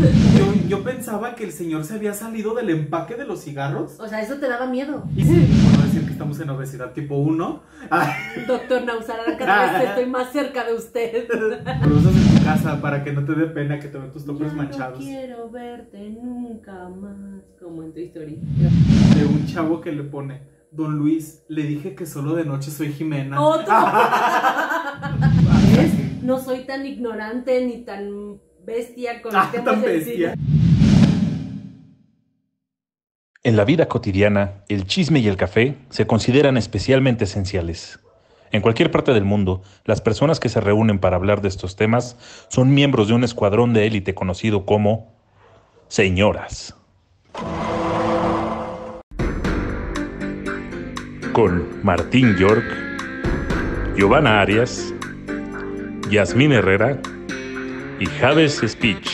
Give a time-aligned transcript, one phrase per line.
[0.00, 4.00] Yo, yo pensaba que el señor se había salido del empaque de los cigarros.
[4.00, 5.04] O sea, eso te daba miedo.
[5.14, 7.62] Y sí, por no decir que estamos en obesidad tipo 1.
[8.46, 11.28] Doctor Nausara, cada vez estoy más cerca de usted.
[11.30, 14.52] Usas en tu casa para que no te dé pena que te vean tus toppers
[14.52, 15.00] Ya manchados.
[15.00, 17.42] No quiero verte nunca más.
[17.60, 18.38] Como en tu historia.
[19.16, 20.40] De un chavo que le pone,
[20.70, 23.42] Don Luis, le dije que solo de noche soy Jimena.
[23.42, 23.74] Otro.
[25.76, 26.22] ¿Ves?
[26.22, 30.34] No soy tan ignorante ni tan bestia con Ah, tan bestia.
[33.42, 37.98] En la vida cotidiana, el chisme y el café se consideran especialmente esenciales.
[38.52, 42.16] En cualquier parte del mundo, las personas que se reúnen para hablar de estos temas
[42.48, 45.14] son miembros de un escuadrón de élite conocido como
[45.88, 46.76] señoras.
[51.32, 52.64] Con Martín York,
[53.96, 54.92] Giovanna Arias,
[56.10, 57.00] Yasmín Herrera
[58.00, 59.10] y Javes Speech.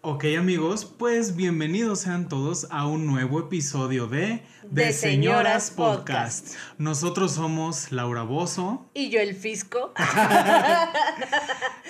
[0.00, 6.54] Ok amigos, pues bienvenidos sean todos a un nuevo episodio de De Señoras Podcast.
[6.78, 8.88] Nosotros somos Laura Bozo.
[8.94, 9.92] Y yo el fisco.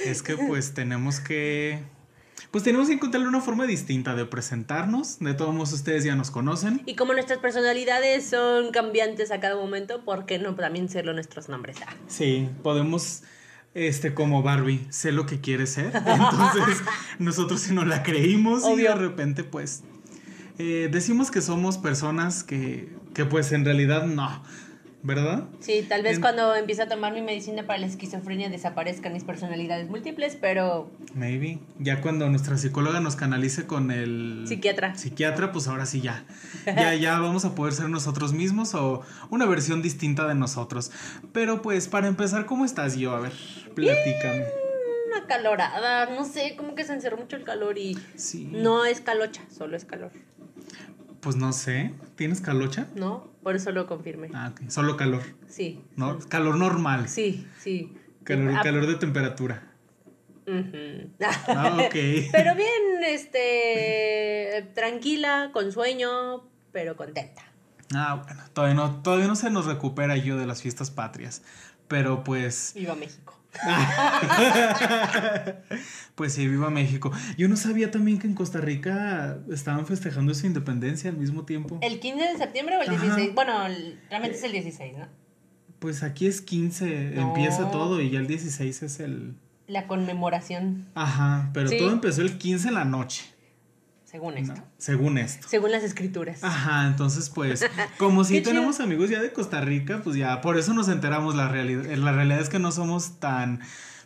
[0.05, 1.84] Es que pues tenemos que...
[2.50, 5.19] Pues tenemos que encontrarle una forma distinta de presentarnos.
[5.19, 6.83] De todos modos ustedes ya nos conocen.
[6.86, 11.48] Y como nuestras personalidades son cambiantes a cada momento, ¿por qué no también serlo nuestros
[11.48, 11.77] nombres?
[11.86, 11.94] Ah.
[12.06, 13.22] Sí, podemos,
[13.74, 15.86] este, como Barbie, sé lo que quiere ser.
[15.97, 16.83] Entonces,
[17.19, 19.83] nosotros si no la creímos y de repente, pues,
[20.58, 24.42] eh, decimos que somos personas que, que, pues, en realidad no,
[25.02, 25.44] ¿verdad?
[25.61, 29.22] Sí, tal vez En- cuando empiece a tomar mi medicina para la esquizofrenia desaparezcan mis
[29.25, 31.61] personalidades múltiples, pero Maybe.
[31.78, 34.97] Ya cuando nuestra psicóloga nos canalice con el Psiquiatra.
[34.97, 36.24] psiquiatra, pues ahora sí ya.
[36.67, 40.91] Ya, ya vamos a poder ser nosotros mismos o una versión distinta de nosotros.
[41.33, 43.14] Pero pues, para empezar, ¿cómo estás yo?
[43.14, 43.33] A ver,
[43.74, 44.44] platícame.
[45.06, 48.48] una calorada, no sé, como que se encerró mucho el calor y Sí.
[48.52, 50.11] no es calocha, solo es calor,
[51.27, 51.92] Pues no sé.
[52.14, 52.86] ¿Tienes calocha?
[52.95, 53.28] ¿no?
[53.42, 54.28] Por eso lo confirmé.
[54.33, 54.70] Ah, ok.
[54.70, 55.24] Solo calor.
[55.48, 55.83] Sí.
[55.96, 56.20] ¿No?
[56.28, 57.08] Calor normal.
[57.08, 57.92] Sí, sí.
[58.23, 59.64] Calor, Ah, calor de temperatura.
[60.46, 61.11] ujú.
[61.48, 61.92] Ah, ok.
[62.30, 67.42] Pero bien, este, tranquila, con sueño, pero contenta.
[67.92, 68.45] Ah, bueno.
[68.52, 71.42] Todavía no, todavía no se nos recupera yo de las fiestas patrias.
[71.89, 72.70] Pero pues.
[72.77, 73.36] Viva México.
[76.14, 77.12] Pues sí, viva México.
[77.36, 81.78] Yo no sabía también que en Costa Rica estaban festejando su independencia al mismo tiempo.
[81.83, 83.02] ¿El 15 de septiembre o el Ajá.
[83.02, 83.34] 16?
[83.34, 85.06] Bueno, el- realmente es el 16, ¿no?
[85.78, 87.28] Pues aquí es 15, No.
[87.28, 89.34] empieza todo y ya el 16 es el...
[89.66, 91.77] La conmemoración, Ajá, pero Sí.
[91.77, 93.24] todo empezó el 15 en la noche,
[94.16, 94.54] según esto.
[94.54, 94.64] ¿no?
[94.78, 95.46] según esto.
[95.48, 96.42] Según las escrituras.
[96.42, 97.64] Ajá, entonces pues,
[97.98, 98.50] como si chido.
[98.50, 101.84] tenemos amigos ya de Costa Rica, pues ya, por eso nos enteramos la realidad.
[101.96, 103.60] La realidad es que no somos tan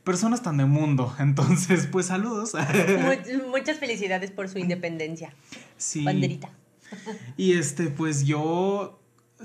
[0.04, 1.14] personas tan de mundo.
[1.20, 2.54] Entonces, pues saludos.
[3.44, 5.32] Mu- muchas felicidades por su independencia.
[5.76, 6.04] Sí.
[6.04, 6.50] Banderita.
[7.36, 9.00] Y este, pues yo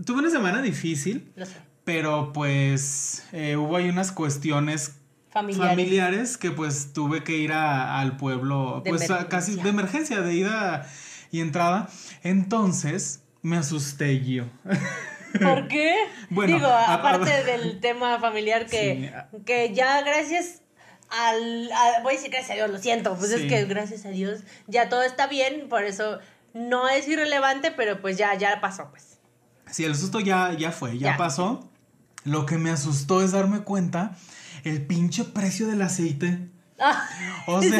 [0.05, 1.53] tuve una semana difícil, Lo sé.
[1.83, 4.95] pero pues eh, hubo ahí unas cuestiones
[5.35, 5.69] Familiares.
[5.75, 10.21] familiares que pues tuve que ir a- al pueblo, De pues a- casi de emergencia,
[10.21, 10.87] de ida
[11.29, 11.89] y entrada.
[12.23, 14.45] Entonces me asusté yo.
[15.41, 15.93] ¿Por qué?
[16.29, 19.13] Bueno, Digo, a- aparte del tema familiar que,
[19.45, 20.61] que ya gracias
[21.09, 21.69] al...
[21.71, 23.35] a- voy a decir gracias a Dios, lo siento, pues Sí.
[23.35, 26.19] es que gracias a Dios ya todo está bien, por eso
[26.53, 29.19] no es irrelevante, pero pues ya, ya pasó, pues.
[29.69, 31.17] Sí, el susto ya, ya fue, ya, Ya.
[31.17, 31.69] pasó.
[32.23, 34.15] Lo que me asustó es darme cuenta
[34.65, 36.54] el pinche precio del aceite.
[37.47, 37.79] O sea,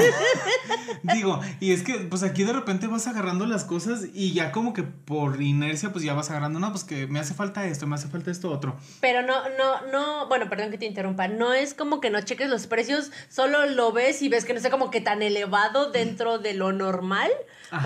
[1.03, 4.73] digo, y es que pues aquí de repente vas agarrando las cosas y ya como
[4.73, 7.95] que por inercia pues ya vas agarrando, no, pues que me hace falta esto, me
[7.95, 8.77] hace falta esto otro.
[9.01, 12.49] pero no, no, no, bueno, perdón que te interrumpa, no es como que no cheques
[12.49, 16.37] los precios, solo lo ves y ves que no está como que tan elevado dentro
[16.37, 17.31] de lo normal.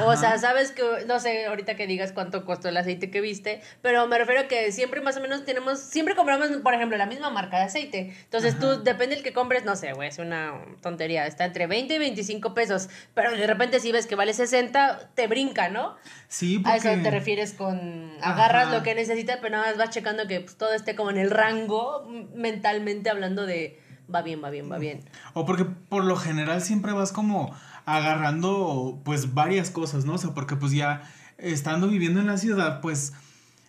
[0.06, 3.62] O sea, sabes que, no sé, ahorita que digas cuánto costó el aceite que viste,
[3.82, 7.06] pero me refiero a que siempre más o menos tenemos, siempre compramos, por ejemplo, la
[7.08, 8.14] misma marca de aceite.
[8.26, 8.62] Entonces Ajá.
[8.62, 10.54] tú, depende del que compres, no sé, güey, es una
[11.00, 15.12] tontería, está entre 20 y 25 pesos, pero de repente si ves que vale 60,
[15.16, 15.96] te brinca, ¿no?
[16.28, 16.94] Sí, A porque...
[16.94, 18.78] eso te refieres con agarras Ajá.
[18.78, 21.32] lo que necesitas, pero nada más vas checando que pues, todo esté como en el
[21.32, 22.06] rango,
[22.36, 23.80] mentalmente hablando de
[24.14, 25.06] va bien, va bien, va bien.
[25.34, 27.56] O porque por lo general siempre vas como
[27.86, 30.16] agarrando pues varias cosas, ¿no?
[30.16, 31.04] O sea, porque pues ya
[31.38, 33.14] estando viviendo en la ciudad, pues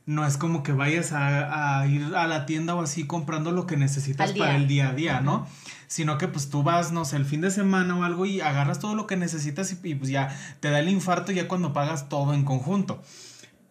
[0.07, 3.67] no es como que vayas a, a ir a la tienda o así comprando lo
[3.67, 5.47] que necesitas para el día a día, ¿no?
[5.91, 8.79] Sino que pues tú vas, no sé, el fin de semana o algo y agarras
[8.79, 12.09] todo lo que necesitas y, y, pues ya te da el infarto ya cuando pagas
[12.09, 13.03] todo en conjunto.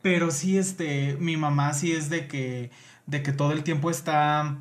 [0.02, 2.72] Pero sí, este, mi mamá sí es de que,
[3.06, 4.58] de que todo el tiempo está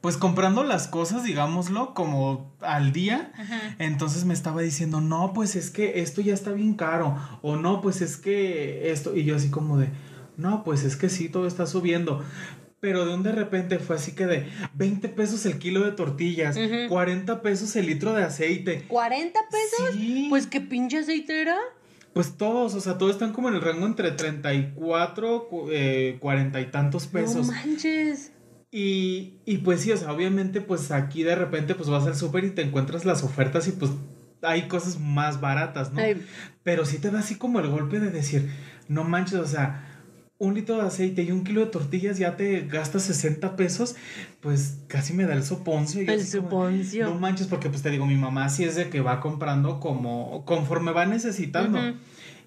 [0.00, 3.32] pues comprando las cosas, digámoslo, como al día.
[3.78, 7.18] Entonces me estaba diciendo, no, pues es que esto ya está bien caro.
[7.42, 9.14] O no, pues es que esto.
[9.14, 9.90] Y yo así como de,
[10.38, 12.24] no, pues es que sí, todo está subiendo.
[12.80, 16.58] Pero de un de repente fue así que de 20 pesos el kilo de tortillas,
[16.88, 18.86] 40 pesos el litro de aceite.
[18.88, 19.94] ¿40 pesos?
[19.94, 20.26] Sí.
[20.30, 21.58] Pues qué pinche aceite era.
[22.14, 26.66] Pues todos, o sea, todos están como en el rango entre 34, eh, 40 y
[26.70, 27.46] tantos pesos.
[27.46, 28.32] No manches.
[28.72, 32.44] Y, y pues sí, o sea, obviamente pues aquí de repente pues vas al súper
[32.44, 33.90] y te encuentras las ofertas y pues
[34.42, 36.00] hay cosas más baratas, ¿no?
[36.62, 38.50] Pero sí te da así como el golpe de decir,
[38.88, 39.89] no manches, o sea,
[40.40, 43.94] un litro de aceite y un kilo de tortillas ya te gastas 60 pesos,
[44.40, 46.00] pues casi me da el soponcio.
[46.00, 47.06] el soponcio.
[47.06, 50.44] no manches, porque pues te digo, mi mamá sí es de que va comprando como
[50.46, 51.78] conforme va necesitando.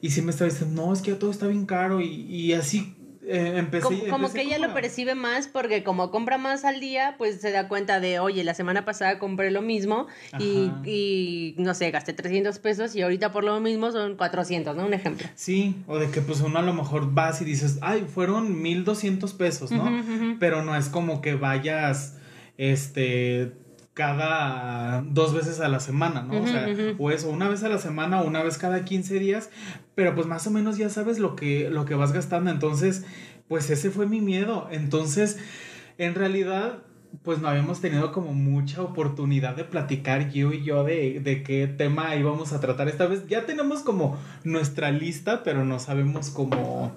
[0.02, 2.54] Y sí me está diciendo, no, es que ya todo está bien caro y, y
[2.54, 2.96] así
[3.26, 7.40] eh, empecé, como, que ella lo percibe más porque como compra más al día, pues
[7.40, 10.08] se da cuenta de, oye, la semana pasada compré lo mismo
[10.40, 14.86] y, y, no sé, gasté 300 pesos y ahorita por lo mismo son 400, ¿no?
[14.86, 15.28] Un ejemplo.
[15.36, 19.34] Sí, o de que pues uno a lo mejor vas y dices, ay, fueron 1200
[19.34, 19.90] pesos, ¿no?
[20.40, 22.18] Pero no es como que vayas,
[22.58, 23.63] este
[23.94, 26.42] cada dos veces a la semana, ¿no?
[26.42, 26.68] o sea,
[26.98, 29.50] o eso, una vez a la semana o una vez cada 15 días,
[29.94, 33.06] pero pues más o menos ya sabes lo que, lo que vas gastando, entonces,
[33.48, 35.38] pues ese fue mi miedo, entonces,
[36.00, 36.80] en realidad,
[37.22, 41.68] pues no habíamos tenido como mucha oportunidad de platicar yo y yo de, de, qué
[41.68, 43.28] tema íbamos a tratar esta vez.
[43.28, 46.92] Ya tenemos como nuestra lista, pero no sabemos cómo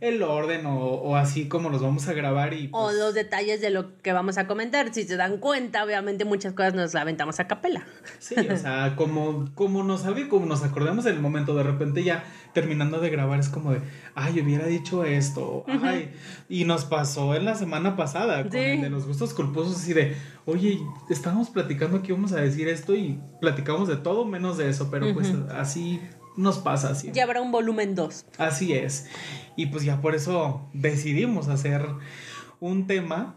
[0.00, 2.68] el orden o, o así como los vamos a grabar y...
[2.72, 4.94] O pues los detalles de lo que vamos a comentar.
[4.94, 7.84] Si se dan cuenta, obviamente muchas cosas nos aventamos a capela.
[8.18, 11.62] Sí, o sea, como, como nos salga y como nos acordemos en el momento, de
[11.64, 12.24] repente ya
[12.56, 13.82] terminando de grabar es como de,
[14.14, 16.10] ay, hubiera dicho esto, ay,
[16.48, 20.16] y nos pasó en la semana pasada con el de los gustos culposos así de,
[20.46, 20.80] oye,
[21.10, 25.12] estábamos platicando que íbamos a decir esto y platicamos de todo menos de eso, pero
[25.12, 26.00] pues así
[26.38, 27.10] nos pasa así.
[27.12, 28.24] Ya habrá un volumen 2.
[28.38, 29.06] Así es.
[29.54, 31.86] Y pues ya por eso decidimos hacer
[32.58, 33.36] un tema.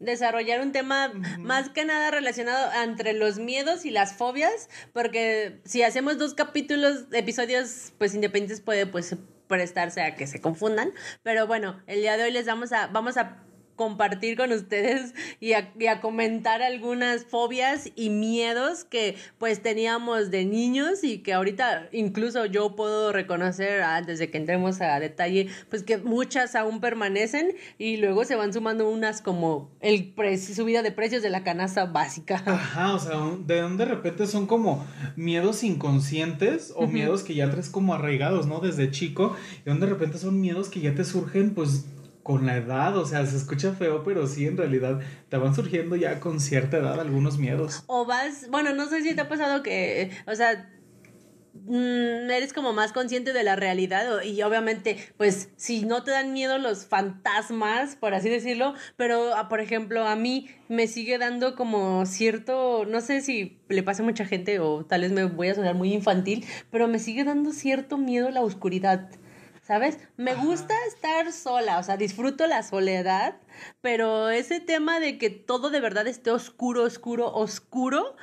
[0.00, 5.82] Desarrollar un tema más que nada relacionado entre los miedos y las fobias, porque si
[5.82, 9.14] hacemos dos capítulos, episodios pues independientes puede pues
[9.46, 10.92] prestarse a que se confundan,
[11.22, 13.44] pero bueno, el día de hoy les vamos a vamos a
[13.80, 21.02] compartir con ustedes y a, comentar algunas fobias y miedos que pues teníamos de niños
[21.02, 25.96] y que ahorita incluso yo puedo reconocer antes de que entremos a detalle pues que
[25.96, 31.30] muchas aún permanecen y luego se van sumando unas como el subida de precios de
[31.30, 32.42] la canasta básica.
[32.44, 34.84] Ajá, o sea, de donde de repente son como
[35.16, 38.60] miedos inconscientes o miedos que ya traes como arraigados, ¿no?
[38.60, 39.34] Desde chico,
[39.64, 41.86] y donde de repente son miedos que ya te surgen pues
[42.30, 45.96] con la edad, o sea, se escucha feo, pero sí, en realidad te van surgiendo
[45.96, 47.82] ya con cierta edad algunos miedos.
[47.88, 50.70] O vas, bueno, no sé si te ha pasado que, o sea,
[51.66, 56.32] mm, eres como más consciente de la realidad y obviamente pues si no te dan
[56.32, 61.56] miedo los fantasmas por así decirlo pero ah, por ejemplo a mí me sigue dando
[61.56, 65.48] como cierto no sé si le pasa a mucha gente o tal vez me voy
[65.48, 69.10] a sonar muy infantil pero me sigue dando cierto miedo la oscuridad
[69.70, 70.00] ¿sabes?
[70.16, 73.36] Me gusta estar sola, o sea, disfruto la soledad,
[73.80, 78.16] pero ese tema de que todo de verdad esté oscuro, oscuro, oscuro,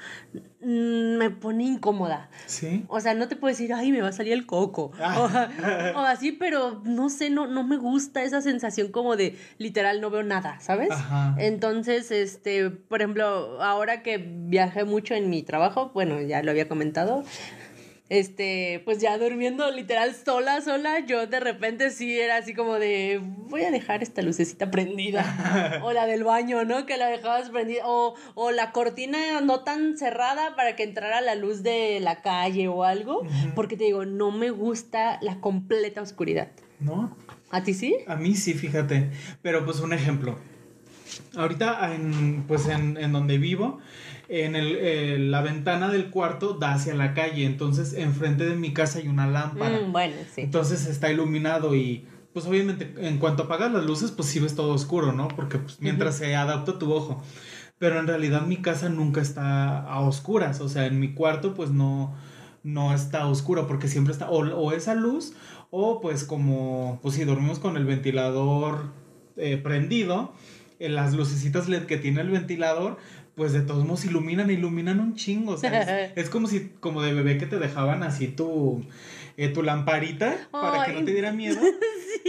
[0.60, 2.30] mm, me pone incómoda.
[2.48, 2.84] Sí.
[2.90, 4.92] O sea, no te puedo decir, ay, me va a salir el coco.
[5.00, 5.94] Ah.
[5.96, 10.10] O, así, pero no sé, no, no me gusta esa sensación como de literal no
[10.10, 10.90] veo nada, ¿sabes?
[11.38, 16.68] Entonces, este, por ejemplo, ahora que viajé mucho en mi trabajo, bueno, ya lo había
[16.68, 17.24] comentado,
[18.10, 23.22] este, pues ya durmiendo literal sola, sola, yo de repente sí era así como de,
[23.50, 26.86] voy a dejar esta lucecita prendida, o la del baño, ¿no?
[26.86, 31.36] Que la dejabas prendida, o, o la cortina no tan cerrada para que entrara la
[31.36, 33.24] luz de la calle o algo,
[33.56, 36.50] porque te digo, no me gusta la completa oscuridad.
[36.80, 37.16] ¿No?
[37.50, 37.96] ¿A ti sí?
[38.08, 39.10] A mí sí, fíjate,
[39.42, 40.38] pero pues un ejemplo.
[41.36, 43.80] Ahorita en, pues en, en donde vivo,
[44.30, 48.74] en el, eh, la ventana del cuarto da hacia la calle, entonces enfrente de mi
[48.74, 49.80] casa hay una lámpara.
[49.80, 50.42] Mm, bueno, sí.
[50.42, 54.74] Entonces está iluminado y pues obviamente en cuanto apagas las luces pues sí ves todo
[54.74, 55.28] oscuro, ¿no?
[55.30, 57.24] Porque pues, mientras se adapta tu ojo.
[57.80, 61.70] Pero en realidad mi casa nunca está a oscuras, o sea, en mi cuarto pues
[61.70, 62.16] no,
[62.64, 65.34] no está oscuro porque siempre está o, o esa luz
[65.70, 68.92] o pues como pues si dormimos con el ventilador
[69.38, 70.34] eh, prendido,
[70.80, 72.98] en las lucecitas LED que tiene el ventilador,
[73.38, 75.54] pues de todos modos iluminan, iluminan un chingo.
[75.54, 78.84] O sea, es, como si, como de bebé que te dejaban así tu,
[79.38, 81.62] eh, tu lamparita para que no te diera miedo.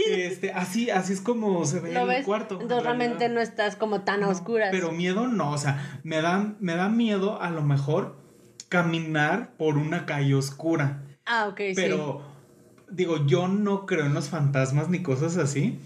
[0.07, 2.57] Este, así, así es como se ve en el cuarto.
[2.61, 4.69] Entonces realmente no estás como tan a oscuras.
[4.71, 8.15] Pero miedo no, o sea, me da, me da miedo a lo mejor
[8.69, 11.01] caminar por una calle oscura.
[11.25, 11.73] Ah, ok, sí.
[11.75, 12.21] Pero,
[12.89, 15.77] digo, yo no creo en los fantasmas ni cosas así.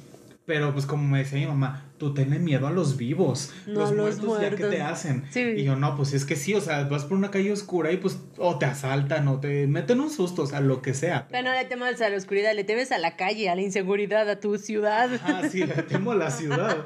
[0.45, 4.41] Pero pues como me decía mi mamá, tú tienes miedo a los vivos, los, muertos,
[4.41, 5.23] ya que te hacen.
[5.35, 7.97] Y yo no, pues es que sí, o sea, vas por una calle oscura y
[7.97, 11.27] pues o te asaltan o te meten un susto, o sea, lo que sea.
[11.29, 14.29] Pero no le temes a la oscuridad, le temes a la calle, a la inseguridad,
[14.29, 15.09] a tu ciudad.
[15.23, 16.83] Ah, sí, le temo a la ciudad.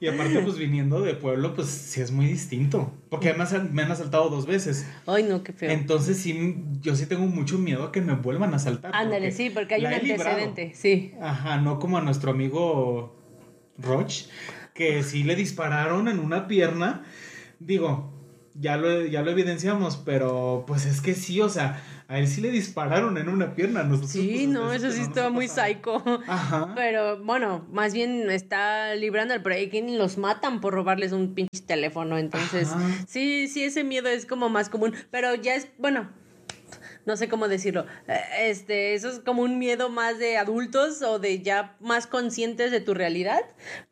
[0.00, 3.90] Y aparte pues viniendo de pueblo, pues sí es muy distinto, porque además me han
[3.90, 4.86] asaltado dos veces.
[5.06, 5.70] Ay, no, qué feo.
[5.70, 8.92] Entonces sí, yo sí tengo mucho miedo a que me vuelvan a asaltar.
[8.94, 11.14] Ándale, sí, porque hay un antecedente, sí.
[11.20, 13.17] Ajá, no como a nuestro amigo
[13.78, 14.26] Roch,
[14.74, 17.04] que sí le dispararon en una pierna.
[17.58, 18.12] Digo,
[18.54, 22.40] ya lo, ya lo evidenciamos, pero pues es que sí, o sea, a él sí
[22.40, 23.88] le dispararon en una pierna.
[24.06, 26.02] sí, pues, no, eso sí estaba muy psycho.
[26.26, 26.72] Ajá.
[26.74, 31.60] Pero bueno, más bien está librando el breaking y los matan por robarles un pinche
[31.66, 32.16] teléfono.
[32.18, 32.70] Entonces,
[33.06, 34.94] sí, sí, ese miedo es como más común.
[35.10, 36.08] Pero ya es, bueno,
[37.08, 37.86] no sé cómo decirlo.
[38.06, 42.70] Eh, este, eso es como un miedo más de adultos o de ya más conscientes
[42.70, 43.40] de tu realidad.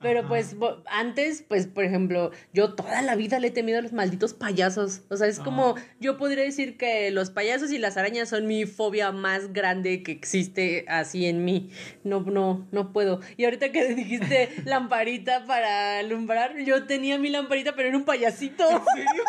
[0.02, 0.54] Pero pues
[0.84, 5.00] antes, pues por ejemplo, yo toda la vida le he temido a los malditos payasos.
[5.08, 8.66] O sea, es como, yo podría decir que los payasos y las arañas son mi
[8.66, 11.70] fobia más grande que existe así en mí.
[12.04, 13.20] No, no, no puedo.
[13.38, 18.68] Y ahorita que dijiste lamparita para alumbrar, yo tenía mi lamparita, pero era un payasito.
[18.68, 19.22] ¿En serio?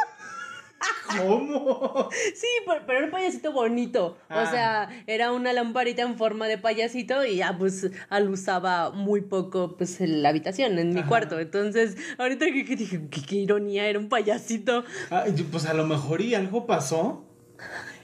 [1.18, 2.10] ¿Cómo?
[2.36, 4.18] Sí, pero, era un payasito bonito.
[4.30, 4.52] O ah.
[4.52, 10.02] sea, era una lamparita en forma de payasito y ya pues alusaba muy poco pues
[10.02, 11.40] en la habitación, en mi cuarto.
[11.40, 14.84] Entonces, ahorita que, dije, qué, ironía, era un payasito.
[15.10, 17.26] Ah, pues a lo mejor y algo pasó.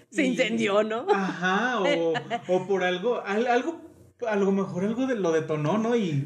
[0.09, 1.07] Se incendió, ¿no?
[1.09, 2.13] Ajá, o,
[2.47, 3.81] o por algo, algo,
[4.27, 5.95] a lo mejor algo de, lo detonó, ¿no?
[5.95, 6.25] Y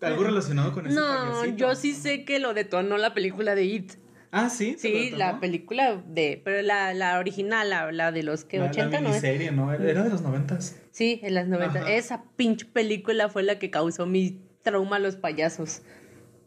[0.00, 3.92] algo relacionado con ese No, yo sí sé que lo detonó la película de It.
[4.30, 4.76] Ah, sí.
[4.78, 6.40] Sí, la película de.
[6.44, 9.72] Pero la, la original, la, la de los que la, 80, la serie, ¿no?
[9.72, 10.58] Era de los 90.
[10.90, 11.90] Sí, en las 90.
[11.92, 15.82] Esa pinche película fue la que causó mi trauma a los payasos.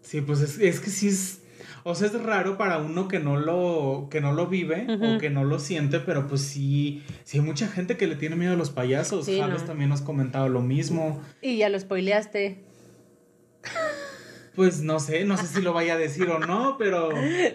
[0.01, 1.41] Sí, pues es, es que sí es.
[1.83, 5.31] O sea, es raro para uno que no lo, que no lo vive o que
[5.31, 8.55] no lo siente, pero pues sí, sí hay mucha gente que le tiene miedo a
[8.55, 9.25] los payasos.
[9.25, 11.21] Sí, también nos comentado lo mismo.
[11.41, 12.63] Y ya lo spoileaste.
[14.55, 17.09] Pues no sé, no sé si lo vaya a decir o no, pero...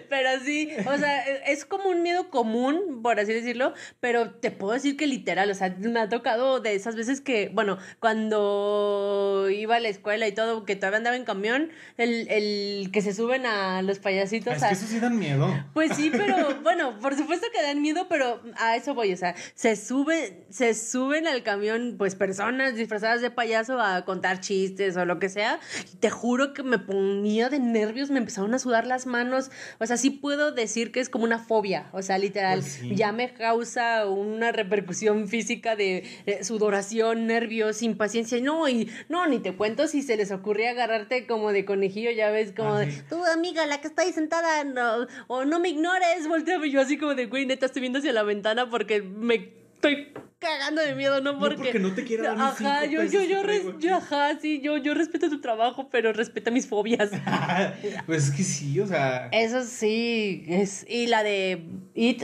[0.09, 4.73] Pero sí, o sea, es como un miedo común, por así decirlo, pero te puedo
[4.73, 9.75] decir que literal, o sea, me ha tocado de esas veces que, bueno, cuando iba
[9.75, 13.45] a la escuela y todo, que todavía andaba en camión, el, el que se suben
[13.45, 14.55] a los payasitos...
[14.55, 15.47] Es que eso sí dan miedo.
[15.73, 19.35] Pues sí, pero bueno, por supuesto que dan miedo, pero a eso voy, o sea,
[19.53, 25.05] se suben, se suben al camión, pues personas disfrazadas de payaso a contar chistes o
[25.05, 25.59] lo que sea,
[25.93, 29.51] y te juro que me ponía de nervios, me empezaron a sudar las manos.
[29.79, 31.89] O sea, sí puedo decir que es como una fobia.
[31.91, 38.39] O sea, literal, pues ya me causa una repercusión física de eh, sudoración, nervios, impaciencia.
[38.41, 42.31] No, y no, ni te cuento si se les ocurría agarrarte como de conejillo, ya
[42.31, 46.27] ves, como de, tu amiga, la que está ahí sentada, no, o no me ignores,
[46.27, 50.13] volteame yo así como de, güey, neta, estoy viendo hacia la ventana porque me estoy
[50.39, 51.57] cagando de miedo, no porque.
[51.57, 54.93] No porque no te quiera dar Ajá, yo, yo, yo, yo, ajá, sí, yo, yo
[54.93, 57.11] respeto tu trabajo, pero respeta mis fobias.
[58.05, 59.29] pues es que sí, o sea.
[59.31, 60.85] Eso sí, es.
[60.89, 62.23] Y la de It,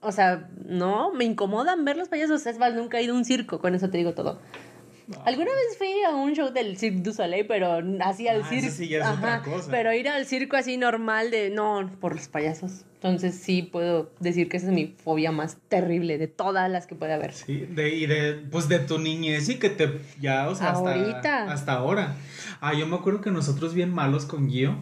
[0.00, 2.46] o sea, no, me incomodan ver los payasos.
[2.46, 4.40] Es más, nunca he ido a un circo, con eso te digo todo.
[5.24, 8.70] Alguna vez fui a un show del Cirque du Soleil, pero así al ah, circo.
[8.70, 9.70] Sí ya es otra cosa.
[9.70, 12.84] Pero ir al circo así normal de no, por los payasos.
[12.94, 16.94] Entonces sí puedo decir que esa es mi fobia más terrible de todas las que
[16.94, 17.32] puede haber.
[17.32, 21.52] Sí, de, y de, pues de tu niñez y que te, ya, o sea, hasta,
[21.52, 22.14] hasta ahora.
[22.60, 24.76] Ah, yo me acuerdo que nosotros bien malos con Gio.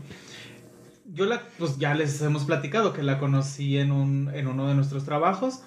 [1.15, 4.75] Yo la, pues ya les hemos platicado que la conocí en, un, en uno de
[4.75, 5.63] nuestros trabajos.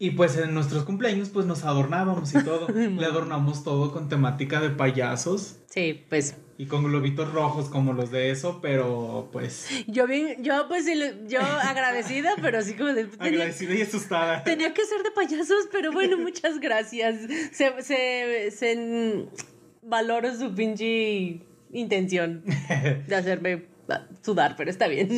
[0.00, 2.68] Y pues en nuestros cumpleaños pues nos adornábamos y todo.
[2.72, 5.56] Le adornamos todo con temática de payasos.
[5.66, 6.36] Sí, pues.
[6.56, 9.68] Y con globitos rojos como los de eso, pero pues.
[9.86, 10.86] Yo bien, yo pues
[11.28, 13.08] yo agradecida, pero así como de.
[13.18, 14.44] agradecida y asustada.
[14.44, 17.16] Tenía que ser de payasos, pero bueno, muchas gracias.
[17.52, 19.28] Se, se, se
[19.82, 21.40] valoro su pinche
[21.72, 22.44] intención
[23.06, 23.77] de hacerme
[24.22, 25.08] sudar, pero está bien.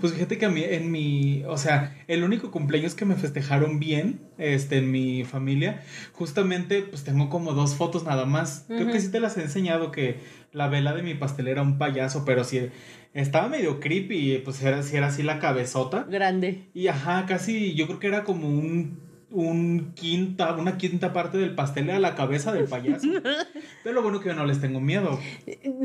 [0.00, 3.78] Pues fíjate que a mí, en mi, o sea, el único cumpleaños que me festejaron
[3.78, 8.64] bien, este, en mi familia, justamente, pues tengo como dos fotos nada más.
[8.68, 10.18] Creo que sí te las he enseñado que
[10.52, 12.68] la vela de mi pastel era un payaso, pero sí
[13.14, 16.04] estaba medio creepy, pues era, sí era así la cabezota.
[16.08, 16.68] Grande.
[16.74, 19.05] Y ajá, casi, yo creo que era como un
[19.36, 23.06] un quinta, una quinta parte del pastel a la cabeza del payaso.
[23.82, 25.20] Pero lo bueno que yo no les tengo miedo.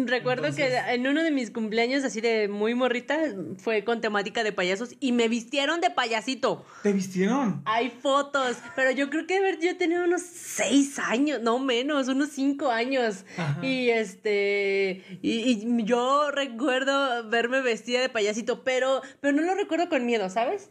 [0.06, 3.20] Recuerdo que en uno de mis cumpleaños, así de muy morrita,
[3.58, 6.66] fue con temática de payasos y me vistieron de payasito.
[6.82, 7.62] ¿Te vistieron?
[7.66, 12.72] Hay fotos, pero yo creo que yo tenía unos seis años, no menos, unos cinco
[12.72, 13.26] años.
[13.62, 19.90] Y este, y, y, yo recuerdo verme vestida de payasito, pero, pero no lo recuerdo
[19.90, 20.70] con miedo, ¿sabes?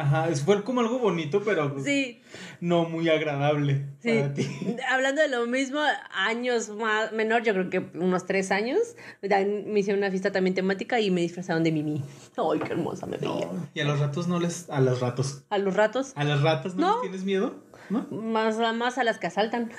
[0.00, 2.22] Ajá, fue como algo bonito, pero pues, sí.
[2.60, 4.48] no muy agradable para ti.
[4.90, 5.78] Hablando de lo mismo,
[6.14, 8.78] años más menor, yo creo que unos tres años,
[9.20, 12.02] me hicieron una fiesta también temática y me disfrazaron de Mimi.
[12.36, 13.48] Ay, qué hermosa me veía.
[13.74, 14.70] ¿Y a los ratos no les...
[14.70, 15.44] a los ratos?
[15.50, 16.12] ¿A los ratos?
[16.14, 17.62] ¿A las ratas no, les tienes miedo?
[17.90, 18.06] ¿No?
[18.10, 19.70] Más, más a las que asaltan.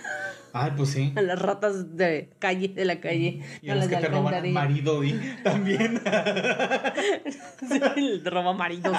[0.54, 1.14] Ay, pues sí.
[1.18, 3.42] A las ratas de calle, de la calle.
[3.62, 5.14] Y a, las que te roban marido y
[5.44, 6.02] también.
[7.96, 8.98] sí, roba maridos.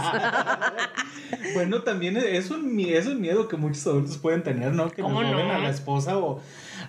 [1.55, 4.91] bueno, también es un, es un miedo que muchos adultos pueden tener, ¿no?
[4.91, 6.41] Que nos roben a la esposa o...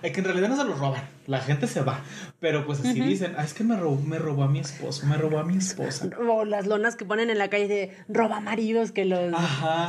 [0.02, 2.00] Que en realidad no se los roban, la gente se va.
[2.40, 5.16] Pero pues así dicen, ah, es que me robó, me robó a mi esposo, me
[5.16, 6.08] robó a mi esposa.
[6.28, 9.34] O las lonas que ponen en la calle de roba maridos que los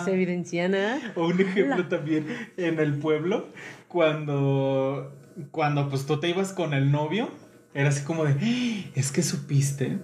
[0.04, 1.00] se evidencian, ¿eh?
[1.16, 3.48] O un ejemplo también en el pueblo
[3.88, 5.14] cuando,
[5.52, 7.30] cuando pues tú te ibas con el novio,
[7.74, 8.92] era así como de, ¡Ah!
[8.96, 10.00] es que supiste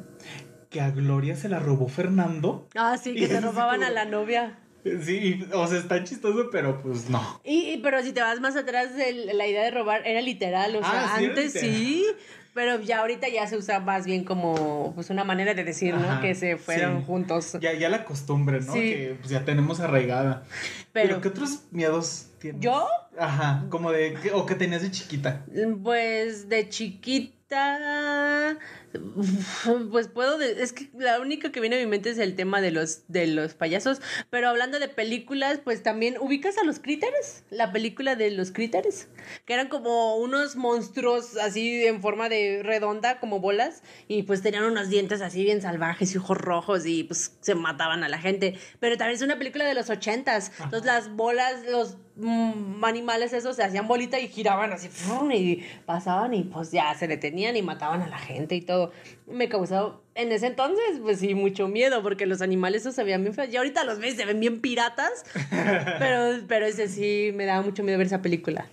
[0.69, 2.69] que a Gloria se la robó Fernando.
[2.75, 4.57] Ah, sí, que se robaban a la novia.
[4.83, 7.41] Sí, o sea, está chistoso, pero pues no.
[7.43, 10.79] Y, pero si te vas más atrás, de la idea de robar era literal, o
[10.79, 12.05] sea, ah, antes sí,
[12.53, 16.21] pero ya ahorita ya se usa más bien como pues una manera de decir, ¿no?
[16.21, 17.57] Que se fueron juntos.
[17.61, 18.73] Ya, ya la costumbre, ¿no?
[18.73, 20.43] Que pues, ya tenemos arraigada.
[20.91, 22.61] Pero, ¿qué otros miedos tienes?
[22.61, 22.87] ¿Yo?
[23.17, 25.45] Ajá, como de, o que tenías de chiquita.
[25.83, 27.40] Pues de chiquita
[29.91, 32.71] pues puedo, es que la única que viene a mi mente es el tema de
[32.71, 37.71] los, de los payasos, pero hablando de películas, pues también ubicas a los críteres, la
[37.71, 39.07] película de los críteres,
[39.45, 44.63] que eran como unos monstruos así en forma de redonda, como bolas, y pues tenían
[44.63, 48.57] unos dientes así bien salvajes y ojos rojos y pues se mataban a la gente,
[48.79, 53.55] pero también es una película de los ochentas, entonces las bolas, los mm, animales esos
[53.55, 54.89] se hacían bolita y giraban así,
[55.33, 58.91] y pasaban y pues ya se detenían y mataban a la gente y todo
[59.27, 63.21] me causó en ese entonces, pues sí, mucho miedo, porque los animales esos se veían
[63.21, 63.49] bien feos.
[63.51, 65.23] Y ahorita los ves, se ven bien piratas,
[65.99, 68.67] pero, pero ese sí me daba mucho miedo ver esa película.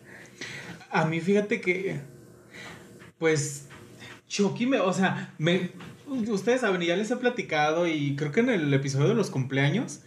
[0.90, 2.00] A mí, fíjate que,
[3.18, 3.68] pues,
[4.26, 5.70] Chucky me, o sea, me,
[6.06, 10.00] ustedes saben, ya les he platicado y creo que en el episodio de los cumpleaños,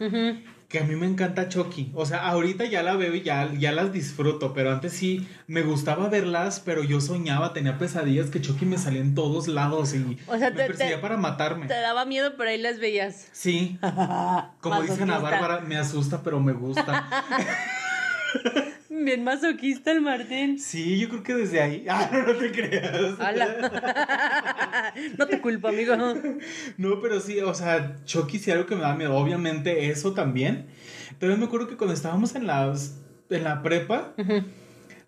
[0.71, 1.91] que a mí me encanta Chucky.
[1.93, 5.63] O sea, ahorita ya la veo y ya, ya las disfruto, pero antes sí me
[5.63, 9.99] gustaba verlas, pero yo soñaba, tenía pesadillas que Chucky me salía en todos lados y
[9.99, 11.67] me perseguía para matarme.
[11.67, 13.27] Te daba miedo, pero ahí las veías.
[13.33, 13.77] Sí.
[14.61, 17.05] Como dice Ana Bárbara, me asusta, pero me gusta.
[19.03, 20.59] Bien masoquista el Martín.
[20.59, 21.85] Sí, yo creo que desde ahí.
[21.89, 23.17] Ah, no, no te creas.
[25.17, 25.95] no te culpo, amigo.
[26.77, 29.15] No, pero sí, o sea, Chucky sí algo que me da miedo.
[29.15, 30.67] Obviamente eso también.
[31.19, 34.13] Pero me acuerdo que cuando estábamos en, las, en la prepa,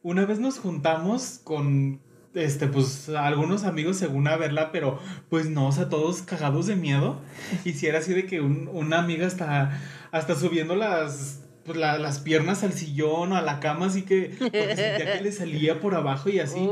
[0.02, 2.02] una vez nos juntamos con
[2.34, 6.76] este, pues, algunos amigos según a verla, pero pues no, o sea, todos cagados de
[6.76, 7.22] miedo.
[7.64, 9.80] Y si era así de que una amiga está
[10.12, 14.76] hasta subiendo las pues, las piernas al sillón o a la cama, así que porque
[14.76, 16.68] sentía que le salía por abajo y así.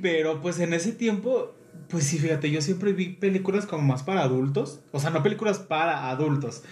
[0.00, 1.54] Pero pues en ese tiempo,
[1.88, 4.80] pues sí, fíjate, yo siempre vi películas como más para adultos.
[4.92, 6.62] O sea, no películas para adultos,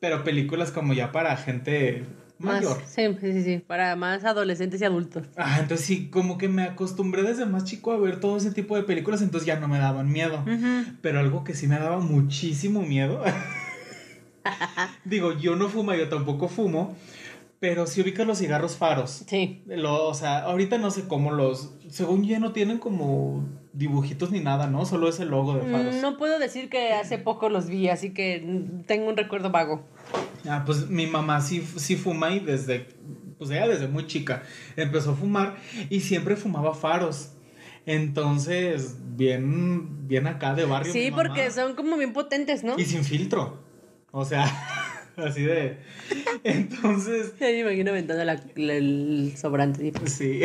[0.00, 2.04] pero películas como ya para gente
[2.38, 2.82] mayor.
[2.86, 5.26] sí, sí, sí, para más adolescentes y adultos.
[5.36, 8.76] Ah, entonces sí, como que me acostumbré desde más chico a ver todo ese tipo
[8.76, 10.44] de películas, entonces ya no me daban miedo.
[11.00, 13.22] Pero algo que sí me daba muchísimo miedo
[15.04, 16.96] Digo, yo no fumo, yo tampoco fumo.
[17.60, 19.24] Pero si ubicas los cigarros faros.
[19.26, 19.62] Sí.
[19.66, 21.72] Lo, o sea, ahorita no sé cómo los.
[21.88, 24.84] Según ya no tienen como dibujitos ni nada, ¿no?
[24.84, 25.94] Solo es el logo de faros.
[25.96, 29.82] No puedo decir que hace poco los vi, así que tengo un recuerdo vago.
[30.46, 32.86] Ah, pues mi mamá sí, sí fuma y desde.
[33.38, 34.42] Pues ella desde muy chica
[34.76, 35.56] empezó a fumar
[35.88, 37.30] y siempre fumaba faros.
[37.86, 40.92] Entonces, bien, bien acá de barrio.
[40.92, 42.78] Sí, porque son como bien potentes, ¿no?
[42.78, 43.63] Y sin filtro.
[44.16, 44.46] O sea,
[45.16, 45.76] así de.
[46.44, 47.34] Entonces.
[47.40, 48.22] Ya me imagino aventando
[48.56, 49.92] el sobrante.
[50.06, 50.42] Sí.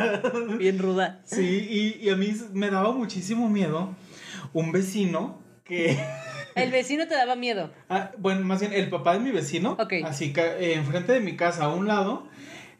[0.58, 1.20] Bien ruda.
[1.24, 1.68] Sí,
[2.00, 3.94] y, y, a mí me daba muchísimo miedo
[4.52, 5.96] un vecino que...
[6.56, 7.70] El vecino te daba miedo.
[7.88, 9.76] Ah, bueno, más bien el papá de mi vecino.
[9.78, 9.94] Ok.
[10.04, 12.26] Así que eh, enfrente de mi casa, a un lado,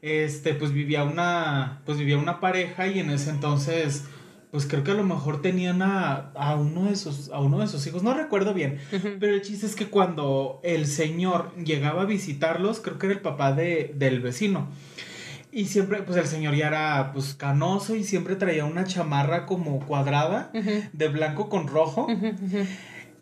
[0.02, 4.04] este, pues vivía una, pues vivía una pareja y en ese entonces,
[4.52, 7.66] pues creo que a lo mejor tenían a, a uno de sus, a uno de
[7.66, 8.78] sus hijos, no recuerdo bien,
[9.18, 13.22] pero el chiste es que cuando el señor llegaba a visitarlos, creo que era el
[13.22, 14.68] papá de, del vecino.
[15.50, 19.80] Y siempre, pues el señor ya era pues canoso y siempre traía una chamarra como
[19.86, 20.50] cuadrada
[20.92, 22.06] de blanco con rojo.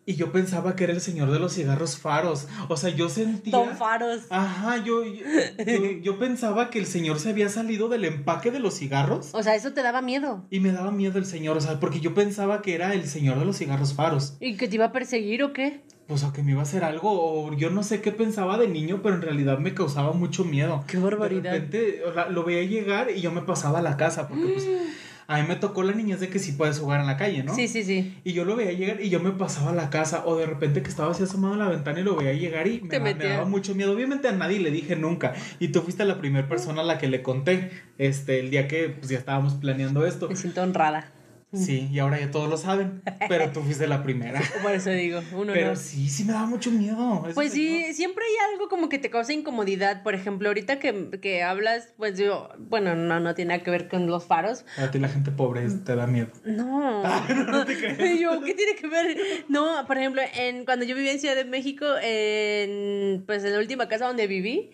[0.06, 2.48] Y yo pensaba que era el señor de los cigarros faros.
[2.68, 3.52] O sea, yo sentía.
[3.52, 4.22] Don Faros.
[4.30, 8.74] Ajá, yo, yo, yo, pensaba que el señor se había salido del empaque de los
[8.78, 9.30] cigarros.
[9.32, 10.46] O sea, eso te daba miedo.
[10.50, 13.38] Y me daba miedo el señor, o sea, porque yo pensaba que era el señor
[13.38, 14.36] de los cigarros faros.
[14.40, 15.82] ¿Y que te iba a perseguir o qué?
[16.06, 18.66] Pues o que me iba a hacer algo, o yo no sé qué pensaba de
[18.66, 20.82] niño, pero en realidad me causaba mucho miedo.
[20.88, 21.52] Qué barbaridad.
[21.52, 24.66] De repente lo veía llegar y yo me pasaba a la casa, porque pues
[25.30, 27.54] a mí me tocó la niñez de que sí puedes jugar en la calle, ¿no?
[27.54, 28.18] Sí, sí, sí.
[28.24, 30.82] Y yo lo veía llegar y yo me pasaba a la casa o de repente
[30.82, 33.44] que estaba así asomado a la ventana y lo veía llegar y me, me, daba
[33.44, 33.92] mucho miedo.
[33.92, 37.06] Obviamente a nadie le dije nunca y tú fuiste la primera persona a la que
[37.06, 40.28] le conté este el día que pues ya estábamos planeando esto.
[40.28, 41.12] Me siento honrada.
[41.52, 44.40] Sí, y ahora ya todos lo saben, pero tú fuiste la primera.
[44.62, 47.26] Por eso digo, uno Pero sí, sí me daba mucho miedo.
[47.34, 50.04] Pues sí, siempre hay algo como que te causa incomodidad.
[50.04, 53.88] Por ejemplo, ahorita que, que hablas, pues yo, bueno, no, no tiene nada que ver
[53.88, 54.64] con los faros.
[54.78, 56.28] A ti la gente pobre te da miedo.
[56.44, 57.02] No.
[57.10, 58.20] Ah, no, te crees.
[58.20, 59.16] yo, ¿qué tiene que ver?
[59.48, 63.58] No, por ejemplo, en, cuando yo vivía en Ciudad de México, en, pues en la
[63.58, 64.70] última casa donde viví,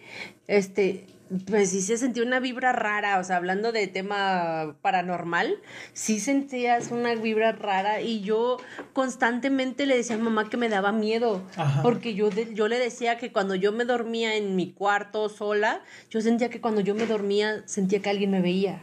[0.46, 1.06] este,
[1.46, 5.56] pues sí se sentía una vibra rara, o sea, hablando de tema paranormal,
[5.92, 8.58] sí sentías una vibra rara y yo
[8.92, 11.42] constantemente le decía a mamá que me daba miedo,
[11.82, 16.20] porque yo, yo le decía que cuando yo me dormía en mi cuarto sola, yo
[16.20, 18.80] sentía que cuando yo me dormía sentía que alguien me veía.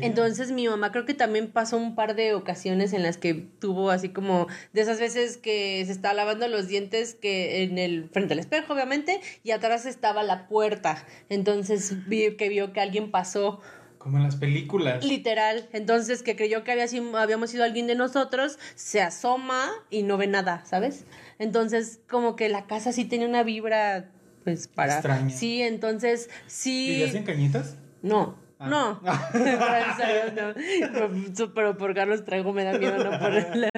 [0.00, 3.90] Entonces mi mamá creo que también pasó un par de ocasiones en las que tuvo
[3.90, 8.34] así como de esas veces que se estaba lavando los dientes que en el frente
[8.34, 11.04] al espejo obviamente y atrás estaba la puerta.
[11.28, 13.60] Entonces vi que vio que alguien pasó
[14.04, 15.02] como en las películas.
[15.02, 15.66] Literal.
[15.72, 16.84] Entonces, que creyó que había,
[17.18, 21.06] habíamos sido alguien de nosotros, se asoma y no ve nada, ¿sabes?
[21.38, 24.10] Entonces, como que la casa sí tenía una vibra,
[24.44, 24.96] pues, para...
[24.96, 25.30] Extraña.
[25.30, 26.88] Sí, entonces, sí...
[26.90, 27.76] ¿Vivías en Cañitas?
[28.02, 28.36] No.
[28.64, 28.68] Ah.
[28.68, 29.00] No,
[31.44, 31.54] no.
[31.54, 33.70] pero por Carlos Traigo me da miedo, no por la